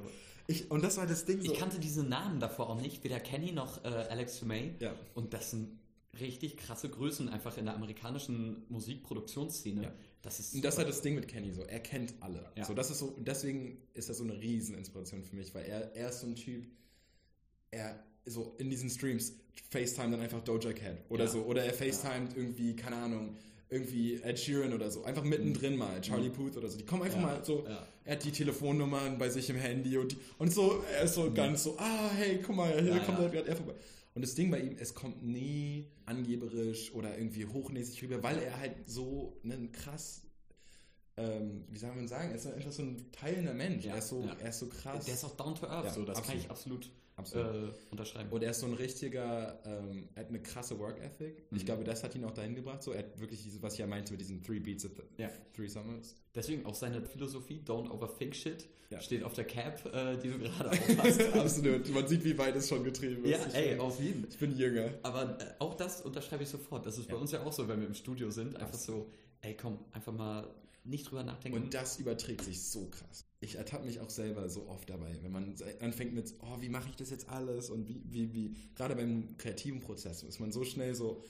ich, 0.48 0.70
und 0.70 0.84
das 0.84 0.98
war 0.98 1.08
das 1.08 1.26
Ding 1.26 1.42
so. 1.42 1.52
Ich 1.52 1.58
kannte 1.58 1.80
diese 1.80 2.04
Namen 2.04 2.40
davor 2.40 2.70
auch 2.70 2.80
nicht, 2.80 3.04
weder 3.04 3.20
Kenny 3.20 3.52
noch 3.52 3.84
äh, 3.84 3.88
Alex 3.88 4.44
May. 4.44 4.76
Ja. 4.80 4.94
Und 5.16 5.34
das 5.34 5.50
sind 5.50 5.80
richtig 6.20 6.58
krasse 6.58 6.88
Größen 6.88 7.28
einfach 7.28 7.58
in 7.58 7.66
der 7.66 7.74
amerikanischen 7.74 8.66
Musikproduktionsszene. 8.70 9.84
Ja. 9.84 9.94
Das 10.22 10.40
ist 10.40 10.54
und 10.54 10.64
das 10.64 10.76
ist 10.76 10.78
halt 10.78 10.90
das 10.90 11.02
Ding 11.02 11.16
mit 11.16 11.28
Kenny 11.28 11.52
so. 11.52 11.64
Er 11.64 11.80
kennt 11.80 12.14
alle. 12.20 12.52
Ja. 12.56 12.66
So, 12.66 12.76
das 12.76 12.92
ist 12.92 13.00
so, 13.00 13.16
deswegen 13.20 13.80
ist 13.94 14.10
das 14.10 14.18
so 14.20 14.24
eine 14.24 14.40
Rieseninspiration 14.40 15.24
für 15.24 15.36
mich, 15.36 15.54
weil 15.56 15.66
er, 15.66 15.96
er 15.96 16.10
ist 16.10 16.22
so 16.22 16.28
ein 16.28 16.36
Typ, 16.36 16.68
er 17.72 18.04
so 18.26 18.56
in 18.58 18.70
diesen 18.70 18.90
Streams 18.90 19.34
FaceTime 19.70 20.12
dann 20.12 20.22
einfach 20.22 20.44
Doja 20.44 20.74
Cat 20.74 20.98
oder 21.10 21.26
ja. 21.26 21.30
so. 21.30 21.44
Oder 21.44 21.64
er 21.64 21.74
FaceTimet 21.74 22.32
ja. 22.32 22.38
irgendwie, 22.38 22.76
keine 22.76 22.98
Ahnung, 22.98 23.36
irgendwie 23.70 24.22
Ed 24.22 24.40
Sheeran 24.40 24.74
oder 24.74 24.90
so. 24.92 25.04
Einfach 25.04 25.24
mittendrin 25.24 25.74
mhm. 25.74 25.80
mal, 25.80 26.02
Charlie 26.02 26.30
mhm. 26.30 26.34
Puth 26.34 26.58
oder 26.58 26.70
so. 26.70 26.78
Die 26.78 26.86
kommen 26.86 27.04
einfach 27.04 27.20
ja. 27.20 27.26
mal 27.26 27.46
so, 27.46 27.66
er 28.04 28.12
hat 28.14 28.24
die 28.24 28.32
Telefonnummern 28.32 29.18
bei 29.18 29.30
sich 29.30 29.50
im 29.50 29.58
Handy 29.58 29.98
und, 29.98 30.12
die, 30.14 30.18
und 30.38 30.54
so, 30.54 30.84
er 30.94 31.04
ist 31.04 31.16
so 31.16 31.24
mhm. 31.24 31.34
ganz 31.34 31.64
so, 31.64 31.78
ah, 31.78 32.12
hey, 32.16 32.40
guck 32.46 32.56
mal, 32.56 32.82
hier 32.82 33.00
kommt 33.00 33.20
ja. 33.20 33.28
gerade 33.28 33.48
er 33.48 33.56
vorbei. 33.56 33.74
Und 34.14 34.22
das 34.22 34.34
Ding 34.34 34.50
bei 34.50 34.62
ihm, 34.62 34.78
es 34.80 34.94
kommt 34.94 35.26
nie 35.26 35.90
angeberisch 36.06 36.94
oder 36.94 37.18
irgendwie 37.18 37.46
hochnäsig 37.46 38.02
rüber, 38.04 38.24
weil 38.24 38.38
er 38.38 38.60
halt 38.60 38.74
so 38.86 39.38
einen 39.44 39.74
krass 39.74 40.22
ähm, 41.18 41.64
wie 41.70 41.78
soll 41.78 41.94
man 41.94 42.08
sagen, 42.08 42.30
er 42.30 42.36
ist 42.36 42.48
einfach 42.48 42.72
so 42.72 42.84
ein 42.84 43.12
teilender 43.12 43.54
Mensch. 43.54 43.86
Ja, 43.86 43.94
er, 43.94 44.00
ist 44.00 44.10
so, 44.10 44.22
ja. 44.22 44.36
er 44.40 44.50
ist 44.50 44.60
so 44.60 44.68
krass. 44.68 45.06
Der 45.06 45.14
ist 45.14 45.24
auch 45.24 45.36
down 45.36 45.56
to 45.56 45.68
earth, 45.68 45.86
ja, 45.86 45.94
so, 45.94 46.04
das 46.04 46.18
absolut. 46.18 46.28
kann 46.28 46.38
ich 46.38 46.50
absolut 46.50 46.90
äh, 47.34 47.72
unterschreiben. 47.92 48.30
Und 48.32 48.44
er 48.44 48.52
ist 48.52 48.60
so 48.60 48.66
ein 48.66 48.74
richtiger, 48.74 49.60
ähm, 49.66 50.10
er 50.16 50.24
hat 50.24 50.30
eine 50.30 50.42
krasse 50.42 50.78
Work 50.78 51.00
Ethic. 51.02 51.50
Mhm. 51.50 51.58
Ich 51.58 51.66
glaube, 51.66 51.84
das 51.86 52.04
hat 52.04 52.16
ihn 52.16 52.26
auch 52.26 52.34
dahin 52.34 52.56
gebracht. 52.56 52.84
So, 52.84 52.92
er 52.92 53.00
hat 53.00 53.20
wirklich 53.20 53.42
diese, 53.44 53.62
was 53.62 53.74
ich 53.74 53.80
ja 53.80 53.88
meinte 53.88 54.12
mit 54.12 54.20
diesen 54.20 54.44
Three 54.44 54.60
Beats, 54.60 54.88
ja. 55.18 55.30
Three 55.56 55.68
Summers. 55.68 56.16
Deswegen 56.34 56.66
auch 56.66 56.76
seine 56.76 57.02
Philosophie, 57.02 57.62
don't 57.66 57.90
overthink 57.90 58.36
shit, 58.36 58.68
steht 59.00 59.24
auf 59.24 59.34
der 59.34 59.46
Cap, 59.46 59.86
äh, 59.94 60.18
die 60.18 60.30
du 60.30 60.40
gerade 60.40 60.70
aufhast. 60.72 61.22
Absolut. 61.34 61.90
Man 61.94 62.08
sieht, 62.08 62.26
wie 62.26 62.38
weit 62.38 62.58
es 62.58 62.68
schon 62.68 62.84
getrieben 62.84 63.24
ist. 63.24 63.32
Ja, 63.32 63.48
ich 63.48 63.56
ey, 63.56 63.70
bin, 63.70 63.80
auf 63.80 64.02
jeden. 64.02 64.28
Ich 64.30 64.38
bin 64.38 64.58
jünger. 64.58 64.90
Aber 65.04 65.40
äh, 65.40 65.46
auch 65.60 65.76
das 65.76 66.02
unterschreibe 66.02 66.44
ich 66.44 66.50
sofort. 66.50 66.86
Das 66.86 66.98
ist 66.98 67.08
bei 67.08 67.16
uns 67.16 67.32
ja 67.32 67.42
auch 67.44 67.54
so, 67.54 67.68
wenn 67.70 67.80
wir 67.80 67.88
im 67.88 67.94
Studio 67.94 68.30
sind. 68.32 68.58
Einfach 68.58 68.78
so, 68.78 69.10
ey, 69.42 69.56
komm, 69.56 69.80
einfach 69.94 70.12
mal 70.12 70.54
nicht 70.86 71.10
drüber 71.10 71.24
nachdenken. 71.24 71.58
Und 71.58 71.74
das 71.74 72.00
überträgt 72.00 72.44
sich 72.44 72.62
so 72.64 72.88
krass. 72.90 73.26
Ich 73.40 73.56
ertappe 73.56 73.86
mich 73.86 74.00
auch 74.00 74.10
selber 74.10 74.50
so 74.50 74.68
oft 74.68 74.90
dabei, 74.90 75.18
wenn 75.22 75.32
man 75.32 75.56
anfängt 75.80 76.14
mit, 76.14 76.34
oh, 76.42 76.62
wie 76.62 76.70
mache 76.70 76.90
ich 76.90 76.96
das 76.96 77.10
jetzt 77.10 77.30
alles 77.30 77.70
und 77.70 77.88
wie, 77.88 78.02
wie, 78.06 78.34
wie, 78.34 78.56
gerade 78.76 78.96
beim 78.96 79.38
kreativen 79.38 79.82
Prozess 79.82 80.24
ist 80.24 80.40
man 80.40 80.52
so 80.52 80.64
schnell 80.64 80.96
so 80.96 81.24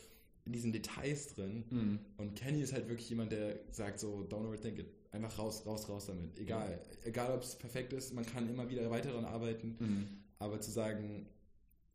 in 0.45 0.53
diesen 0.53 0.71
Details 0.71 1.27
drin. 1.33 1.65
Mhm. 1.69 1.99
Und 2.17 2.35
Kenny 2.35 2.61
ist 2.61 2.73
halt 2.73 2.87
wirklich 2.87 3.09
jemand, 3.09 3.31
der 3.31 3.59
sagt 3.71 3.99
so, 3.99 4.25
don't 4.29 4.47
overthink 4.47 4.79
it. 4.79 4.87
Einfach 5.11 5.39
raus, 5.39 5.65
raus, 5.65 5.89
raus 5.89 6.05
damit. 6.05 6.37
Egal. 6.37 6.75
Mhm. 6.75 7.07
Egal, 7.07 7.33
ob 7.33 7.41
es 7.41 7.55
perfekt 7.55 7.93
ist, 7.93 8.13
man 8.13 8.25
kann 8.25 8.49
immer 8.49 8.69
wieder 8.69 8.89
weiter 8.91 9.09
daran 9.09 9.25
arbeiten. 9.25 9.75
Mhm. 9.79 10.07
Aber 10.37 10.61
zu 10.61 10.69
sagen, 10.71 11.25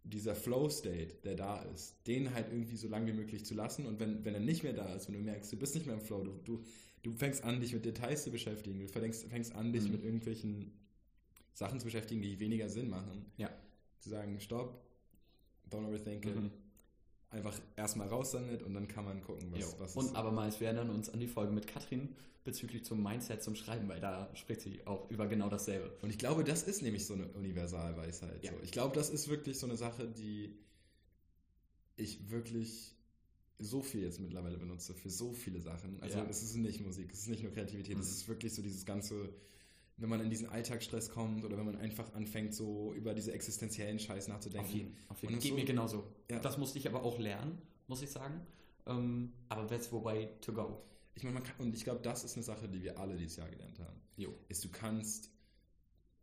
dieser 0.04 0.34
Flow-State, 0.34 1.16
der 1.24 1.34
da 1.36 1.62
ist, 1.62 1.94
den 2.06 2.34
halt 2.34 2.48
irgendwie 2.50 2.76
so 2.76 2.88
lange 2.88 3.08
wie 3.08 3.16
möglich 3.16 3.44
zu 3.44 3.54
lassen. 3.54 3.86
Und 3.86 4.00
wenn, 4.00 4.24
wenn 4.24 4.34
er 4.34 4.40
nicht 4.40 4.62
mehr 4.62 4.72
da 4.72 4.94
ist, 4.94 5.08
wenn 5.08 5.14
du 5.14 5.20
merkst, 5.20 5.52
du 5.52 5.56
bist 5.56 5.74
nicht 5.74 5.86
mehr 5.86 5.94
im 5.94 6.00
Flow, 6.00 6.22
du, 6.22 6.40
du 6.44 6.64
du 7.02 7.12
fängst 7.12 7.44
an, 7.44 7.60
dich 7.60 7.72
mit 7.72 7.84
Details 7.84 8.24
zu 8.24 8.30
beschäftigen. 8.30 8.78
Du 8.78 8.88
fängst, 8.88 9.26
fängst 9.26 9.54
an, 9.54 9.72
dich 9.72 9.84
mhm. 9.84 9.92
mit 9.92 10.04
irgendwelchen 10.04 10.72
Sachen 11.54 11.78
zu 11.78 11.86
beschäftigen, 11.86 12.22
die 12.22 12.38
weniger 12.40 12.68
Sinn 12.68 12.88
machen. 12.88 13.26
Ja. 13.36 13.50
Zu 13.98 14.10
sagen, 14.10 14.40
stopp, 14.40 14.82
don't 15.70 15.86
overthink 15.86 16.24
it. 16.26 16.36
Mhm. 16.36 16.50
Einfach 17.30 17.58
erstmal 17.76 18.08
raus 18.08 18.32
damit 18.32 18.62
und 18.62 18.74
dann 18.74 18.88
kann 18.88 19.04
man 19.04 19.22
gucken, 19.22 19.52
was, 19.52 19.78
was 19.78 19.96
Und 19.96 20.16
abermals, 20.16 20.60
wir 20.60 20.66
erinnern 20.66 20.90
uns 20.90 21.08
an 21.10 21.20
die 21.20 21.28
Folge 21.28 21.52
mit 21.52 21.66
Katrin 21.66 22.16
bezüglich 22.44 22.84
zum 22.84 23.02
Mindset 23.02 23.42
zum 23.42 23.54
Schreiben, 23.54 23.88
weil 23.88 24.00
da 24.00 24.30
spricht 24.34 24.62
sie 24.62 24.84
auch 24.86 25.10
über 25.10 25.28
genau 25.28 25.48
dasselbe. 25.48 25.92
Und 26.02 26.10
ich 26.10 26.18
glaube, 26.18 26.42
das 26.42 26.62
ist 26.62 26.82
nämlich 26.82 27.06
so 27.06 27.14
eine 27.14 27.28
Universalweisheit. 27.28 28.42
Ja. 28.44 28.52
So. 28.52 28.58
Ich 28.64 28.72
glaube, 28.72 28.94
das 28.94 29.10
ist 29.10 29.28
wirklich 29.28 29.58
so 29.58 29.66
eine 29.66 29.76
Sache, 29.76 30.08
die 30.08 30.56
ich 31.96 32.30
wirklich 32.30 32.94
so 33.58 33.82
viel 33.82 34.02
jetzt 34.02 34.20
mittlerweile 34.20 34.56
benutze 34.56 34.94
für 34.94 35.10
so 35.10 35.32
viele 35.32 35.60
Sachen. 35.60 36.00
Also 36.00 36.18
ja. 36.18 36.26
es 36.28 36.42
ist 36.42 36.56
nicht 36.56 36.80
Musik, 36.80 37.10
es 37.12 37.20
ist 37.20 37.28
nicht 37.28 37.42
nur 37.42 37.52
Kreativität, 37.52 37.96
mhm. 37.96 38.00
es 38.00 38.10
ist 38.10 38.28
wirklich 38.28 38.54
so 38.54 38.62
dieses 38.62 38.86
ganze, 38.86 39.28
wenn 40.00 40.08
man 40.08 40.20
in 40.20 40.30
diesen 40.30 40.48
Alltagsstress 40.48 41.10
kommt 41.10 41.44
oder 41.44 41.56
wenn 41.56 41.66
man 41.66 41.76
einfach 41.76 42.12
anfängt, 42.14 42.54
so 42.54 42.92
über 42.94 43.14
diese 43.14 43.32
existenziellen 43.32 43.98
Scheiß 43.98 44.28
nachzudenken. 44.28 44.66
Auf 44.66 44.74
jeden, 44.74 44.96
auf 45.08 45.22
jeden. 45.22 45.38
Geht 45.38 45.50
so, 45.50 45.54
mir 45.54 45.64
genauso. 45.64 46.04
Ja. 46.30 46.38
Das 46.40 46.58
musste 46.58 46.78
ich 46.78 46.88
aber 46.88 47.02
auch 47.02 47.18
lernen, 47.18 47.58
muss 47.86 48.02
ich 48.02 48.10
sagen. 48.10 48.40
Ähm, 48.86 49.32
aber 49.48 49.66
that's 49.66 49.92
wobei 49.92 50.30
to 50.40 50.52
go. 50.52 50.82
Ich 51.14 51.22
meine, 51.22 51.34
man 51.34 51.42
kann, 51.42 51.54
und 51.58 51.74
ich 51.74 51.84
glaube, 51.84 52.00
das 52.02 52.24
ist 52.24 52.36
eine 52.36 52.44
Sache, 52.44 52.68
die 52.68 52.82
wir 52.82 52.98
alle 52.98 53.16
dieses 53.16 53.36
Jahr 53.36 53.48
gelernt 53.48 53.78
haben. 53.78 54.00
Jo. 54.16 54.34
Ist, 54.48 54.64
du 54.64 54.68
kannst 54.70 55.30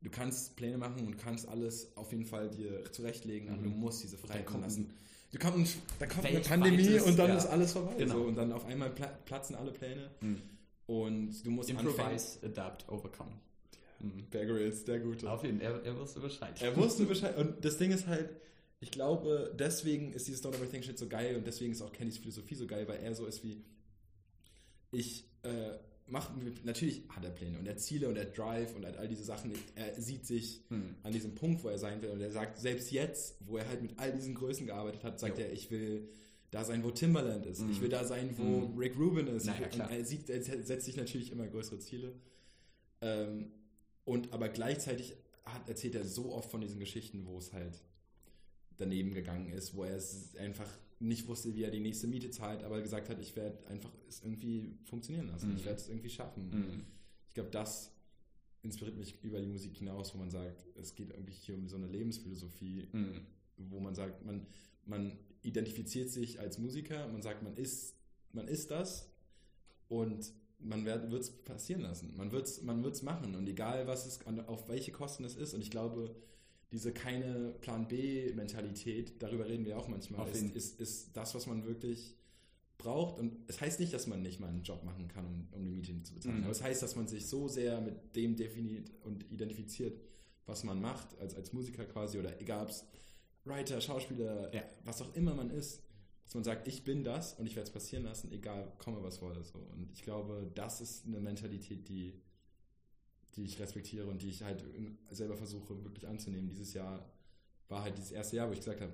du 0.02 0.10
kannst 0.10 0.56
Pläne 0.56 0.78
machen 0.78 1.06
und 1.06 1.18
kannst 1.18 1.48
alles 1.48 1.96
auf 1.98 2.12
jeden 2.12 2.26
Fall 2.26 2.50
dir 2.50 2.92
zurechtlegen, 2.92 3.50
aber 3.50 3.63
du 3.63 3.70
mhm. 3.70 3.80
musst 3.80 4.04
diese 4.04 4.18
Freiheit 4.18 4.50
lassen 4.62 4.94
da 5.32 5.40
kommt, 5.40 5.78
da 6.00 6.06
kommt 6.06 6.26
eine 6.26 6.40
Pandemie 6.40 7.00
und 7.00 7.18
dann 7.20 7.30
ja. 7.30 7.38
ist 7.38 7.48
alles 7.48 7.74
vorbei. 7.74 7.96
Genau. 7.98 8.16
So, 8.16 8.22
und 8.24 8.36
dann 8.36 8.52
auf 8.52 8.66
einmal 8.66 8.92
platzen 9.26 9.56
alle 9.56 9.72
Pläne. 9.72 10.10
Mhm. 10.22 10.42
Und 10.86 11.46
du 11.46 11.52
musst 11.52 11.70
Improvise, 11.70 12.36
anfangen. 12.36 12.54
adapt, 12.54 12.90
overcome. 12.90 13.32
Mhm. 14.00 14.30
Bear 14.30 14.46
Grylls, 14.46 14.86
der 14.86 15.00
Gute. 15.00 15.30
Auf 15.30 15.44
jeden 15.44 15.60
Fall, 15.60 15.82
er, 15.84 15.84
er 15.84 16.00
wusste 16.00 16.20
Bescheid. 16.20 16.62
Er 16.62 16.76
wusste 16.76 17.06
Bescheid. 17.06 17.38
Und 17.38 17.64
das 17.64 17.78
Ding 17.78 17.92
ist 17.92 18.08
halt, 18.08 18.30
ich 18.80 18.92
glaube, 18.92 19.54
deswegen 19.58 20.14
ist 20.14 20.28
dieses 20.28 20.44
Don't 20.44 20.56
Everything 20.56 20.84
Shit 20.84 20.98
so 20.98 21.08
geil 21.08 21.36
und 21.36 21.48
deswegen 21.48 21.72
ist 21.72 21.82
auch 21.82 21.92
Kennys 21.92 22.18
Philosophie 22.18 22.56
so 22.56 22.68
geil, 22.68 22.88
weil 22.88 23.00
er 23.00 23.16
so 23.16 23.26
ist 23.26 23.44
wie, 23.44 23.64
ich 24.92 25.26
äh, 25.44 25.78
macht, 26.08 26.32
natürlich 26.64 27.04
hat 27.10 27.24
er 27.24 27.32
Pläne 27.32 27.58
und 27.58 27.66
er 27.66 27.74
hat 27.74 27.82
Ziele 27.82 28.08
und 28.08 28.16
er 28.16 28.26
hat 28.26 28.38
Drive 28.38 28.76
und 28.76 28.84
er 28.84 28.90
hat 28.90 28.98
all 28.98 29.08
diese 29.08 29.24
Sachen. 29.24 29.52
Er 29.76 30.00
sieht 30.00 30.26
sich 30.26 30.64
hm. 30.70 30.96
an 31.04 31.12
diesem 31.12 31.36
Punkt, 31.36 31.64
wo 31.64 31.70
er 31.70 31.78
sein 31.78 32.02
will 32.02 32.10
und 32.10 32.22
er 32.22 32.32
sagt, 32.32 32.60
selbst 32.60 32.92
jetzt, 32.92 33.38
wo 33.42 33.58
er 33.58 33.68
halt 33.68 33.82
mit 33.82 33.98
all 33.98 34.12
diesen 34.14 34.36
Größen 34.36 34.66
gearbeitet 34.68 35.04
hat, 35.04 35.20
sagt 35.20 35.38
jo. 35.38 35.46
er, 35.46 35.52
ich 35.52 35.72
will 35.72 36.08
da 36.52 36.64
sein, 36.64 36.84
wo 36.84 36.92
Timberland 36.92 37.46
ist. 37.46 37.62
Mhm. 37.62 37.72
Ich 37.72 37.82
will 37.82 37.90
da 37.90 38.06
sein, 38.06 38.30
wo 38.38 38.44
mhm. 38.44 38.78
Rick 38.78 38.98
Rubin 38.98 39.28
ist. 39.28 39.46
Naja, 39.46 39.68
will, 39.72 39.82
er, 39.98 40.06
sieht, 40.06 40.30
er 40.30 40.42
setzt 40.42 40.86
sich 40.86 40.96
natürlich 40.96 41.32
immer 41.32 41.46
größere 41.46 41.80
Ziele. 41.80 42.14
Ähm, 43.02 43.52
und 44.08 44.32
aber 44.32 44.48
gleichzeitig 44.48 45.17
hat, 45.43 45.67
erzählt 45.67 45.96
er 45.96 46.06
so 46.06 46.34
oft 46.34 46.50
von 46.50 46.62
diesen 46.62 46.80
Geschichten, 46.80 47.26
wo 47.26 47.38
es 47.38 47.52
halt 47.52 47.84
daneben 48.78 49.13
gegangen 49.13 49.50
ist, 49.50 49.76
wo 49.76 49.84
er 49.84 50.02
einfach 50.39 50.70
nicht 51.00 51.28
wusste, 51.28 51.54
wie 51.56 51.63
er 51.63 51.72
die 51.72 51.82
nächste 51.82 52.08
Miete 52.08 52.30
zahlt, 52.32 52.63
aber 52.63 52.82
gesagt 52.82 53.10
hat, 53.10 53.20
ich 53.20 53.36
werde 53.36 53.67
einfach 53.67 53.91
es 54.08 54.24
irgendwie 54.24 54.78
funktionieren 54.86 55.28
lassen. 55.28 55.50
Mhm. 55.50 55.58
Ich 55.58 55.65
werde 55.65 55.82
es 55.82 55.89
irgendwie 55.89 56.10
schaffen. 56.10 56.50
Mhm. 56.50 56.86
Ich 57.28 57.34
glaube, 57.34 57.50
das 57.50 57.91
inspiriert 58.62 58.98
mich 58.98 59.22
über 59.24 59.41
die 59.41 59.48
Musik 59.48 59.76
hinaus, 59.76 60.13
wo 60.13 60.20
man 60.20 60.30
sagt, 60.30 60.65
es 60.76 60.96
geht 60.96 61.10
irgendwie 61.10 61.34
hier 61.34 61.56
um 61.56 61.67
so 61.67 61.76
eine 61.76 61.88
Lebensphilosophie, 61.88 62.88
mhm. 62.93 63.28
wo 63.58 63.82
man 63.82 63.93
sagt, 63.93 64.26
man, 64.26 64.48
man 64.86 65.20
identifiziert 65.41 66.10
sich 66.10 66.39
als 66.39 66.60
Musiker, 66.60 67.10
man 67.10 67.22
sagt, 67.22 67.43
man 67.43 67.58
ist, 67.58 67.98
man 68.32 68.48
ist 68.48 68.72
das 68.72 69.12
und 69.89 70.32
man 70.60 70.86
wird 70.86 71.13
es 71.13 71.30
passieren 71.30 71.82
lassen. 71.82 72.13
Man 72.17 72.32
wird 72.32 72.48
es 72.48 72.62
man 72.62 72.84
wird's 72.84 73.02
machen 73.02 73.36
und 73.36 73.48
egal, 73.48 73.88
was 73.88 74.06
es, 74.06 74.20
auf 74.48 74.67
welche 74.67 74.91
Kosten 74.91 75.24
es 75.24 75.36
ist. 75.36 75.54
Und 75.54 75.62
ich 75.62 75.72
glaube, 75.72 76.15
diese 76.72 76.91
keine 76.91 77.54
Plan 77.62 77.88
B-Mentalität, 77.88 79.22
darüber 79.22 79.48
reden 79.48 79.65
wir 79.65 79.78
auch 79.78 79.88
manchmal, 79.88 80.28
ist, 80.30 80.56
ist, 80.56 80.80
ist, 80.80 81.15
das, 81.15 81.34
was 81.34 81.48
man 81.48 81.65
wirklich 81.65 82.15
braucht. 82.78 83.20
Und 83.20 83.38
es 83.48 83.62
heißt 83.62 83.80
nicht, 83.80 83.93
dass 83.93 84.08
man 84.08 84.22
nicht 84.22 84.39
mal 84.39 84.50
einen 84.50 84.63
Job 84.63 84.84
machen 84.84 85.08
kann, 85.08 85.26
um, 85.26 85.48
um 85.52 85.65
die 85.65 85.72
Miete 85.72 86.04
zu 86.04 86.13
bezahlen. 86.13 86.39
Mhm. 86.39 86.43
Aber 86.43 86.52
es 86.52 86.62
heißt, 86.62 86.84
dass 86.84 86.96
man 86.96 87.08
sich 87.08 87.28
so 87.28 87.48
sehr 87.48 87.80
mit 87.82 88.15
dem 88.15 88.36
definiert 88.36 88.91
und 89.04 89.32
identifiziert, 89.32 90.00
was 90.46 90.63
man 90.63 90.82
macht, 90.82 91.17
als, 91.20 91.36
als 91.36 91.54
Musiker 91.54 91.86
quasi, 91.86 92.17
oder 92.17 92.39
egal 92.41 92.63
ob 92.63 92.70
es 92.70 92.86
Writer, 93.46 93.80
Schauspieler, 93.80 94.54
ja. 94.54 94.63
was 94.84 95.02
auch 95.02 95.13
immer 95.15 95.34
man 95.34 95.50
ist, 95.50 95.82
dass 96.28 96.36
man 96.36 96.44
sagt, 96.44 96.68
ich 96.68 96.84
bin 96.84 97.04
das 97.04 97.34
und 97.34 97.48
ich 97.48 97.56
werde 97.56 97.68
es 97.68 97.74
passieren 97.74 98.04
lassen, 98.04 98.32
egal, 98.32 98.72
komme 98.78 99.02
was 99.02 99.22
wolle. 99.22 99.44
So. 99.44 99.58
Und 99.74 99.90
ich 99.94 100.04
glaube, 100.04 100.52
das 100.54 100.82
ist 100.82 101.08
eine 101.08 101.20
Mentalität, 101.20 101.88
die 101.90 102.13
die 103.38 103.46
ich 103.46 103.60
respektiere 103.60 104.08
und 104.08 104.22
die 104.22 104.30
ich 104.30 104.44
halt 104.44 104.66
selber 105.12 105.38
versuche 105.38 105.84
wirklich 105.84 106.08
anzunehmen. 106.08 106.50
Dieses 106.50 106.74
Jahr 106.74 107.08
war 107.70 107.84
halt 107.84 107.98
dieses 107.98 108.12
erste 108.12 108.38
Jahr, 108.38 108.50
wo 108.50 108.54
ich 108.54 108.60
gesagt 108.60 108.82
habe, 108.82 108.94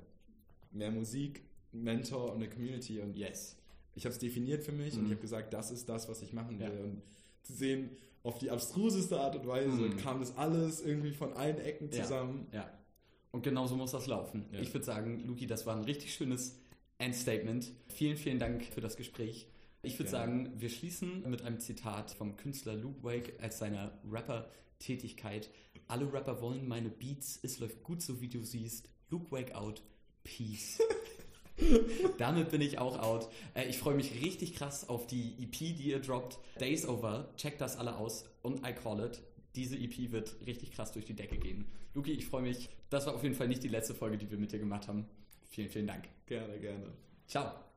mehr 0.71 0.91
Musik, 0.91 1.43
Mentor 1.71 2.33
und 2.33 2.35
eine 2.35 2.49
Community 2.49 2.99
und 2.99 3.15
yes. 3.15 3.57
Ich 3.95 4.05
habe 4.05 4.13
es 4.13 4.19
definiert 4.19 4.63
für 4.63 4.71
mich 4.71 4.93
mhm. 4.93 4.99
und 4.99 5.05
ich 5.05 5.11
habe 5.11 5.21
gesagt, 5.21 5.53
das 5.53 5.71
ist 5.71 5.87
das, 5.87 6.09
was 6.09 6.21
ich 6.21 6.33
machen 6.33 6.59
will. 6.59 6.73
Ja. 6.73 6.83
Und 6.83 7.01
zu 7.43 7.53
sehen, 7.53 7.91
auf 8.23 8.37
die 8.37 8.51
abstruseste 8.51 9.19
Art 9.19 9.35
und 9.35 9.47
Weise 9.47 9.69
mhm. 9.69 9.97
kam 9.97 10.19
das 10.19 10.35
alles 10.37 10.81
irgendwie 10.81 11.11
von 11.11 11.33
allen 11.33 11.59
Ecken 11.59 11.91
zusammen. 11.91 12.47
Ja, 12.51 12.59
ja. 12.59 12.79
Und 13.31 13.43
genauso 13.43 13.75
muss 13.75 13.91
das 13.91 14.07
laufen. 14.07 14.45
Ja. 14.51 14.59
Ich 14.59 14.73
würde 14.73 14.85
sagen, 14.85 15.23
Luki, 15.25 15.47
das 15.47 15.65
war 15.65 15.75
ein 15.75 15.83
richtig 15.83 16.13
schönes 16.13 16.59
Endstatement. 17.03 17.69
Vielen, 17.87 18.15
vielen 18.15 18.39
Dank 18.39 18.63
für 18.63 18.79
das 18.79 18.95
Gespräch. 18.95 19.49
Ich 19.81 19.99
würde 19.99 20.09
sagen, 20.09 20.53
wir 20.55 20.69
schließen 20.69 21.29
mit 21.29 21.41
einem 21.41 21.59
Zitat 21.59 22.11
vom 22.11 22.37
Künstler 22.37 22.75
Luke 22.75 23.03
Wake 23.03 23.33
als 23.41 23.59
seiner 23.59 23.99
Rapper-Tätigkeit. 24.09 25.49
Alle 25.89 26.13
Rapper 26.13 26.41
wollen 26.41 26.65
meine 26.65 26.87
Beats, 26.87 27.37
es 27.43 27.59
läuft 27.59 27.83
gut 27.83 28.01
so 28.01 28.21
wie 28.21 28.29
du 28.29 28.41
siehst. 28.41 28.87
Luke 29.09 29.29
Wake 29.31 29.53
out, 29.53 29.83
peace. 30.23 30.79
Damit 32.17 32.51
bin 32.51 32.61
ich 32.61 32.79
auch 32.79 32.97
out. 32.99 33.27
Äh, 33.53 33.67
ich 33.67 33.77
freue 33.77 33.95
mich 33.95 34.23
richtig 34.23 34.55
krass 34.55 34.87
auf 34.87 35.05
die 35.05 35.35
EP, 35.43 35.51
die 35.51 35.89
ihr 35.89 35.99
droppt. 35.99 36.39
Days 36.61 36.87
Over. 36.87 37.33
Checkt 37.35 37.59
das 37.59 37.75
alle 37.75 37.97
aus 37.97 38.23
und 38.43 38.65
I 38.65 38.71
call 38.71 39.05
it. 39.05 39.21
Diese 39.55 39.75
EP 39.75 40.13
wird 40.13 40.37
richtig 40.47 40.71
krass 40.71 40.93
durch 40.93 41.03
die 41.03 41.15
Decke 41.15 41.37
gehen. 41.37 41.65
Luki, 41.93 42.13
ich 42.13 42.25
freue 42.25 42.43
mich. 42.43 42.69
Das 42.89 43.05
war 43.07 43.13
auf 43.13 43.23
jeden 43.23 43.35
Fall 43.35 43.49
nicht 43.49 43.61
die 43.61 43.67
letzte 43.67 43.93
Folge, 43.93 44.17
die 44.17 44.31
wir 44.31 44.37
mit 44.37 44.53
dir 44.53 44.59
gemacht 44.59 44.87
haben. 44.87 45.05
Vielen, 45.53 45.69
vielen 45.69 45.87
Dank. 45.87 46.05
Gerne, 46.25 46.57
gerne. 46.59 46.91
Ciao. 47.27 47.72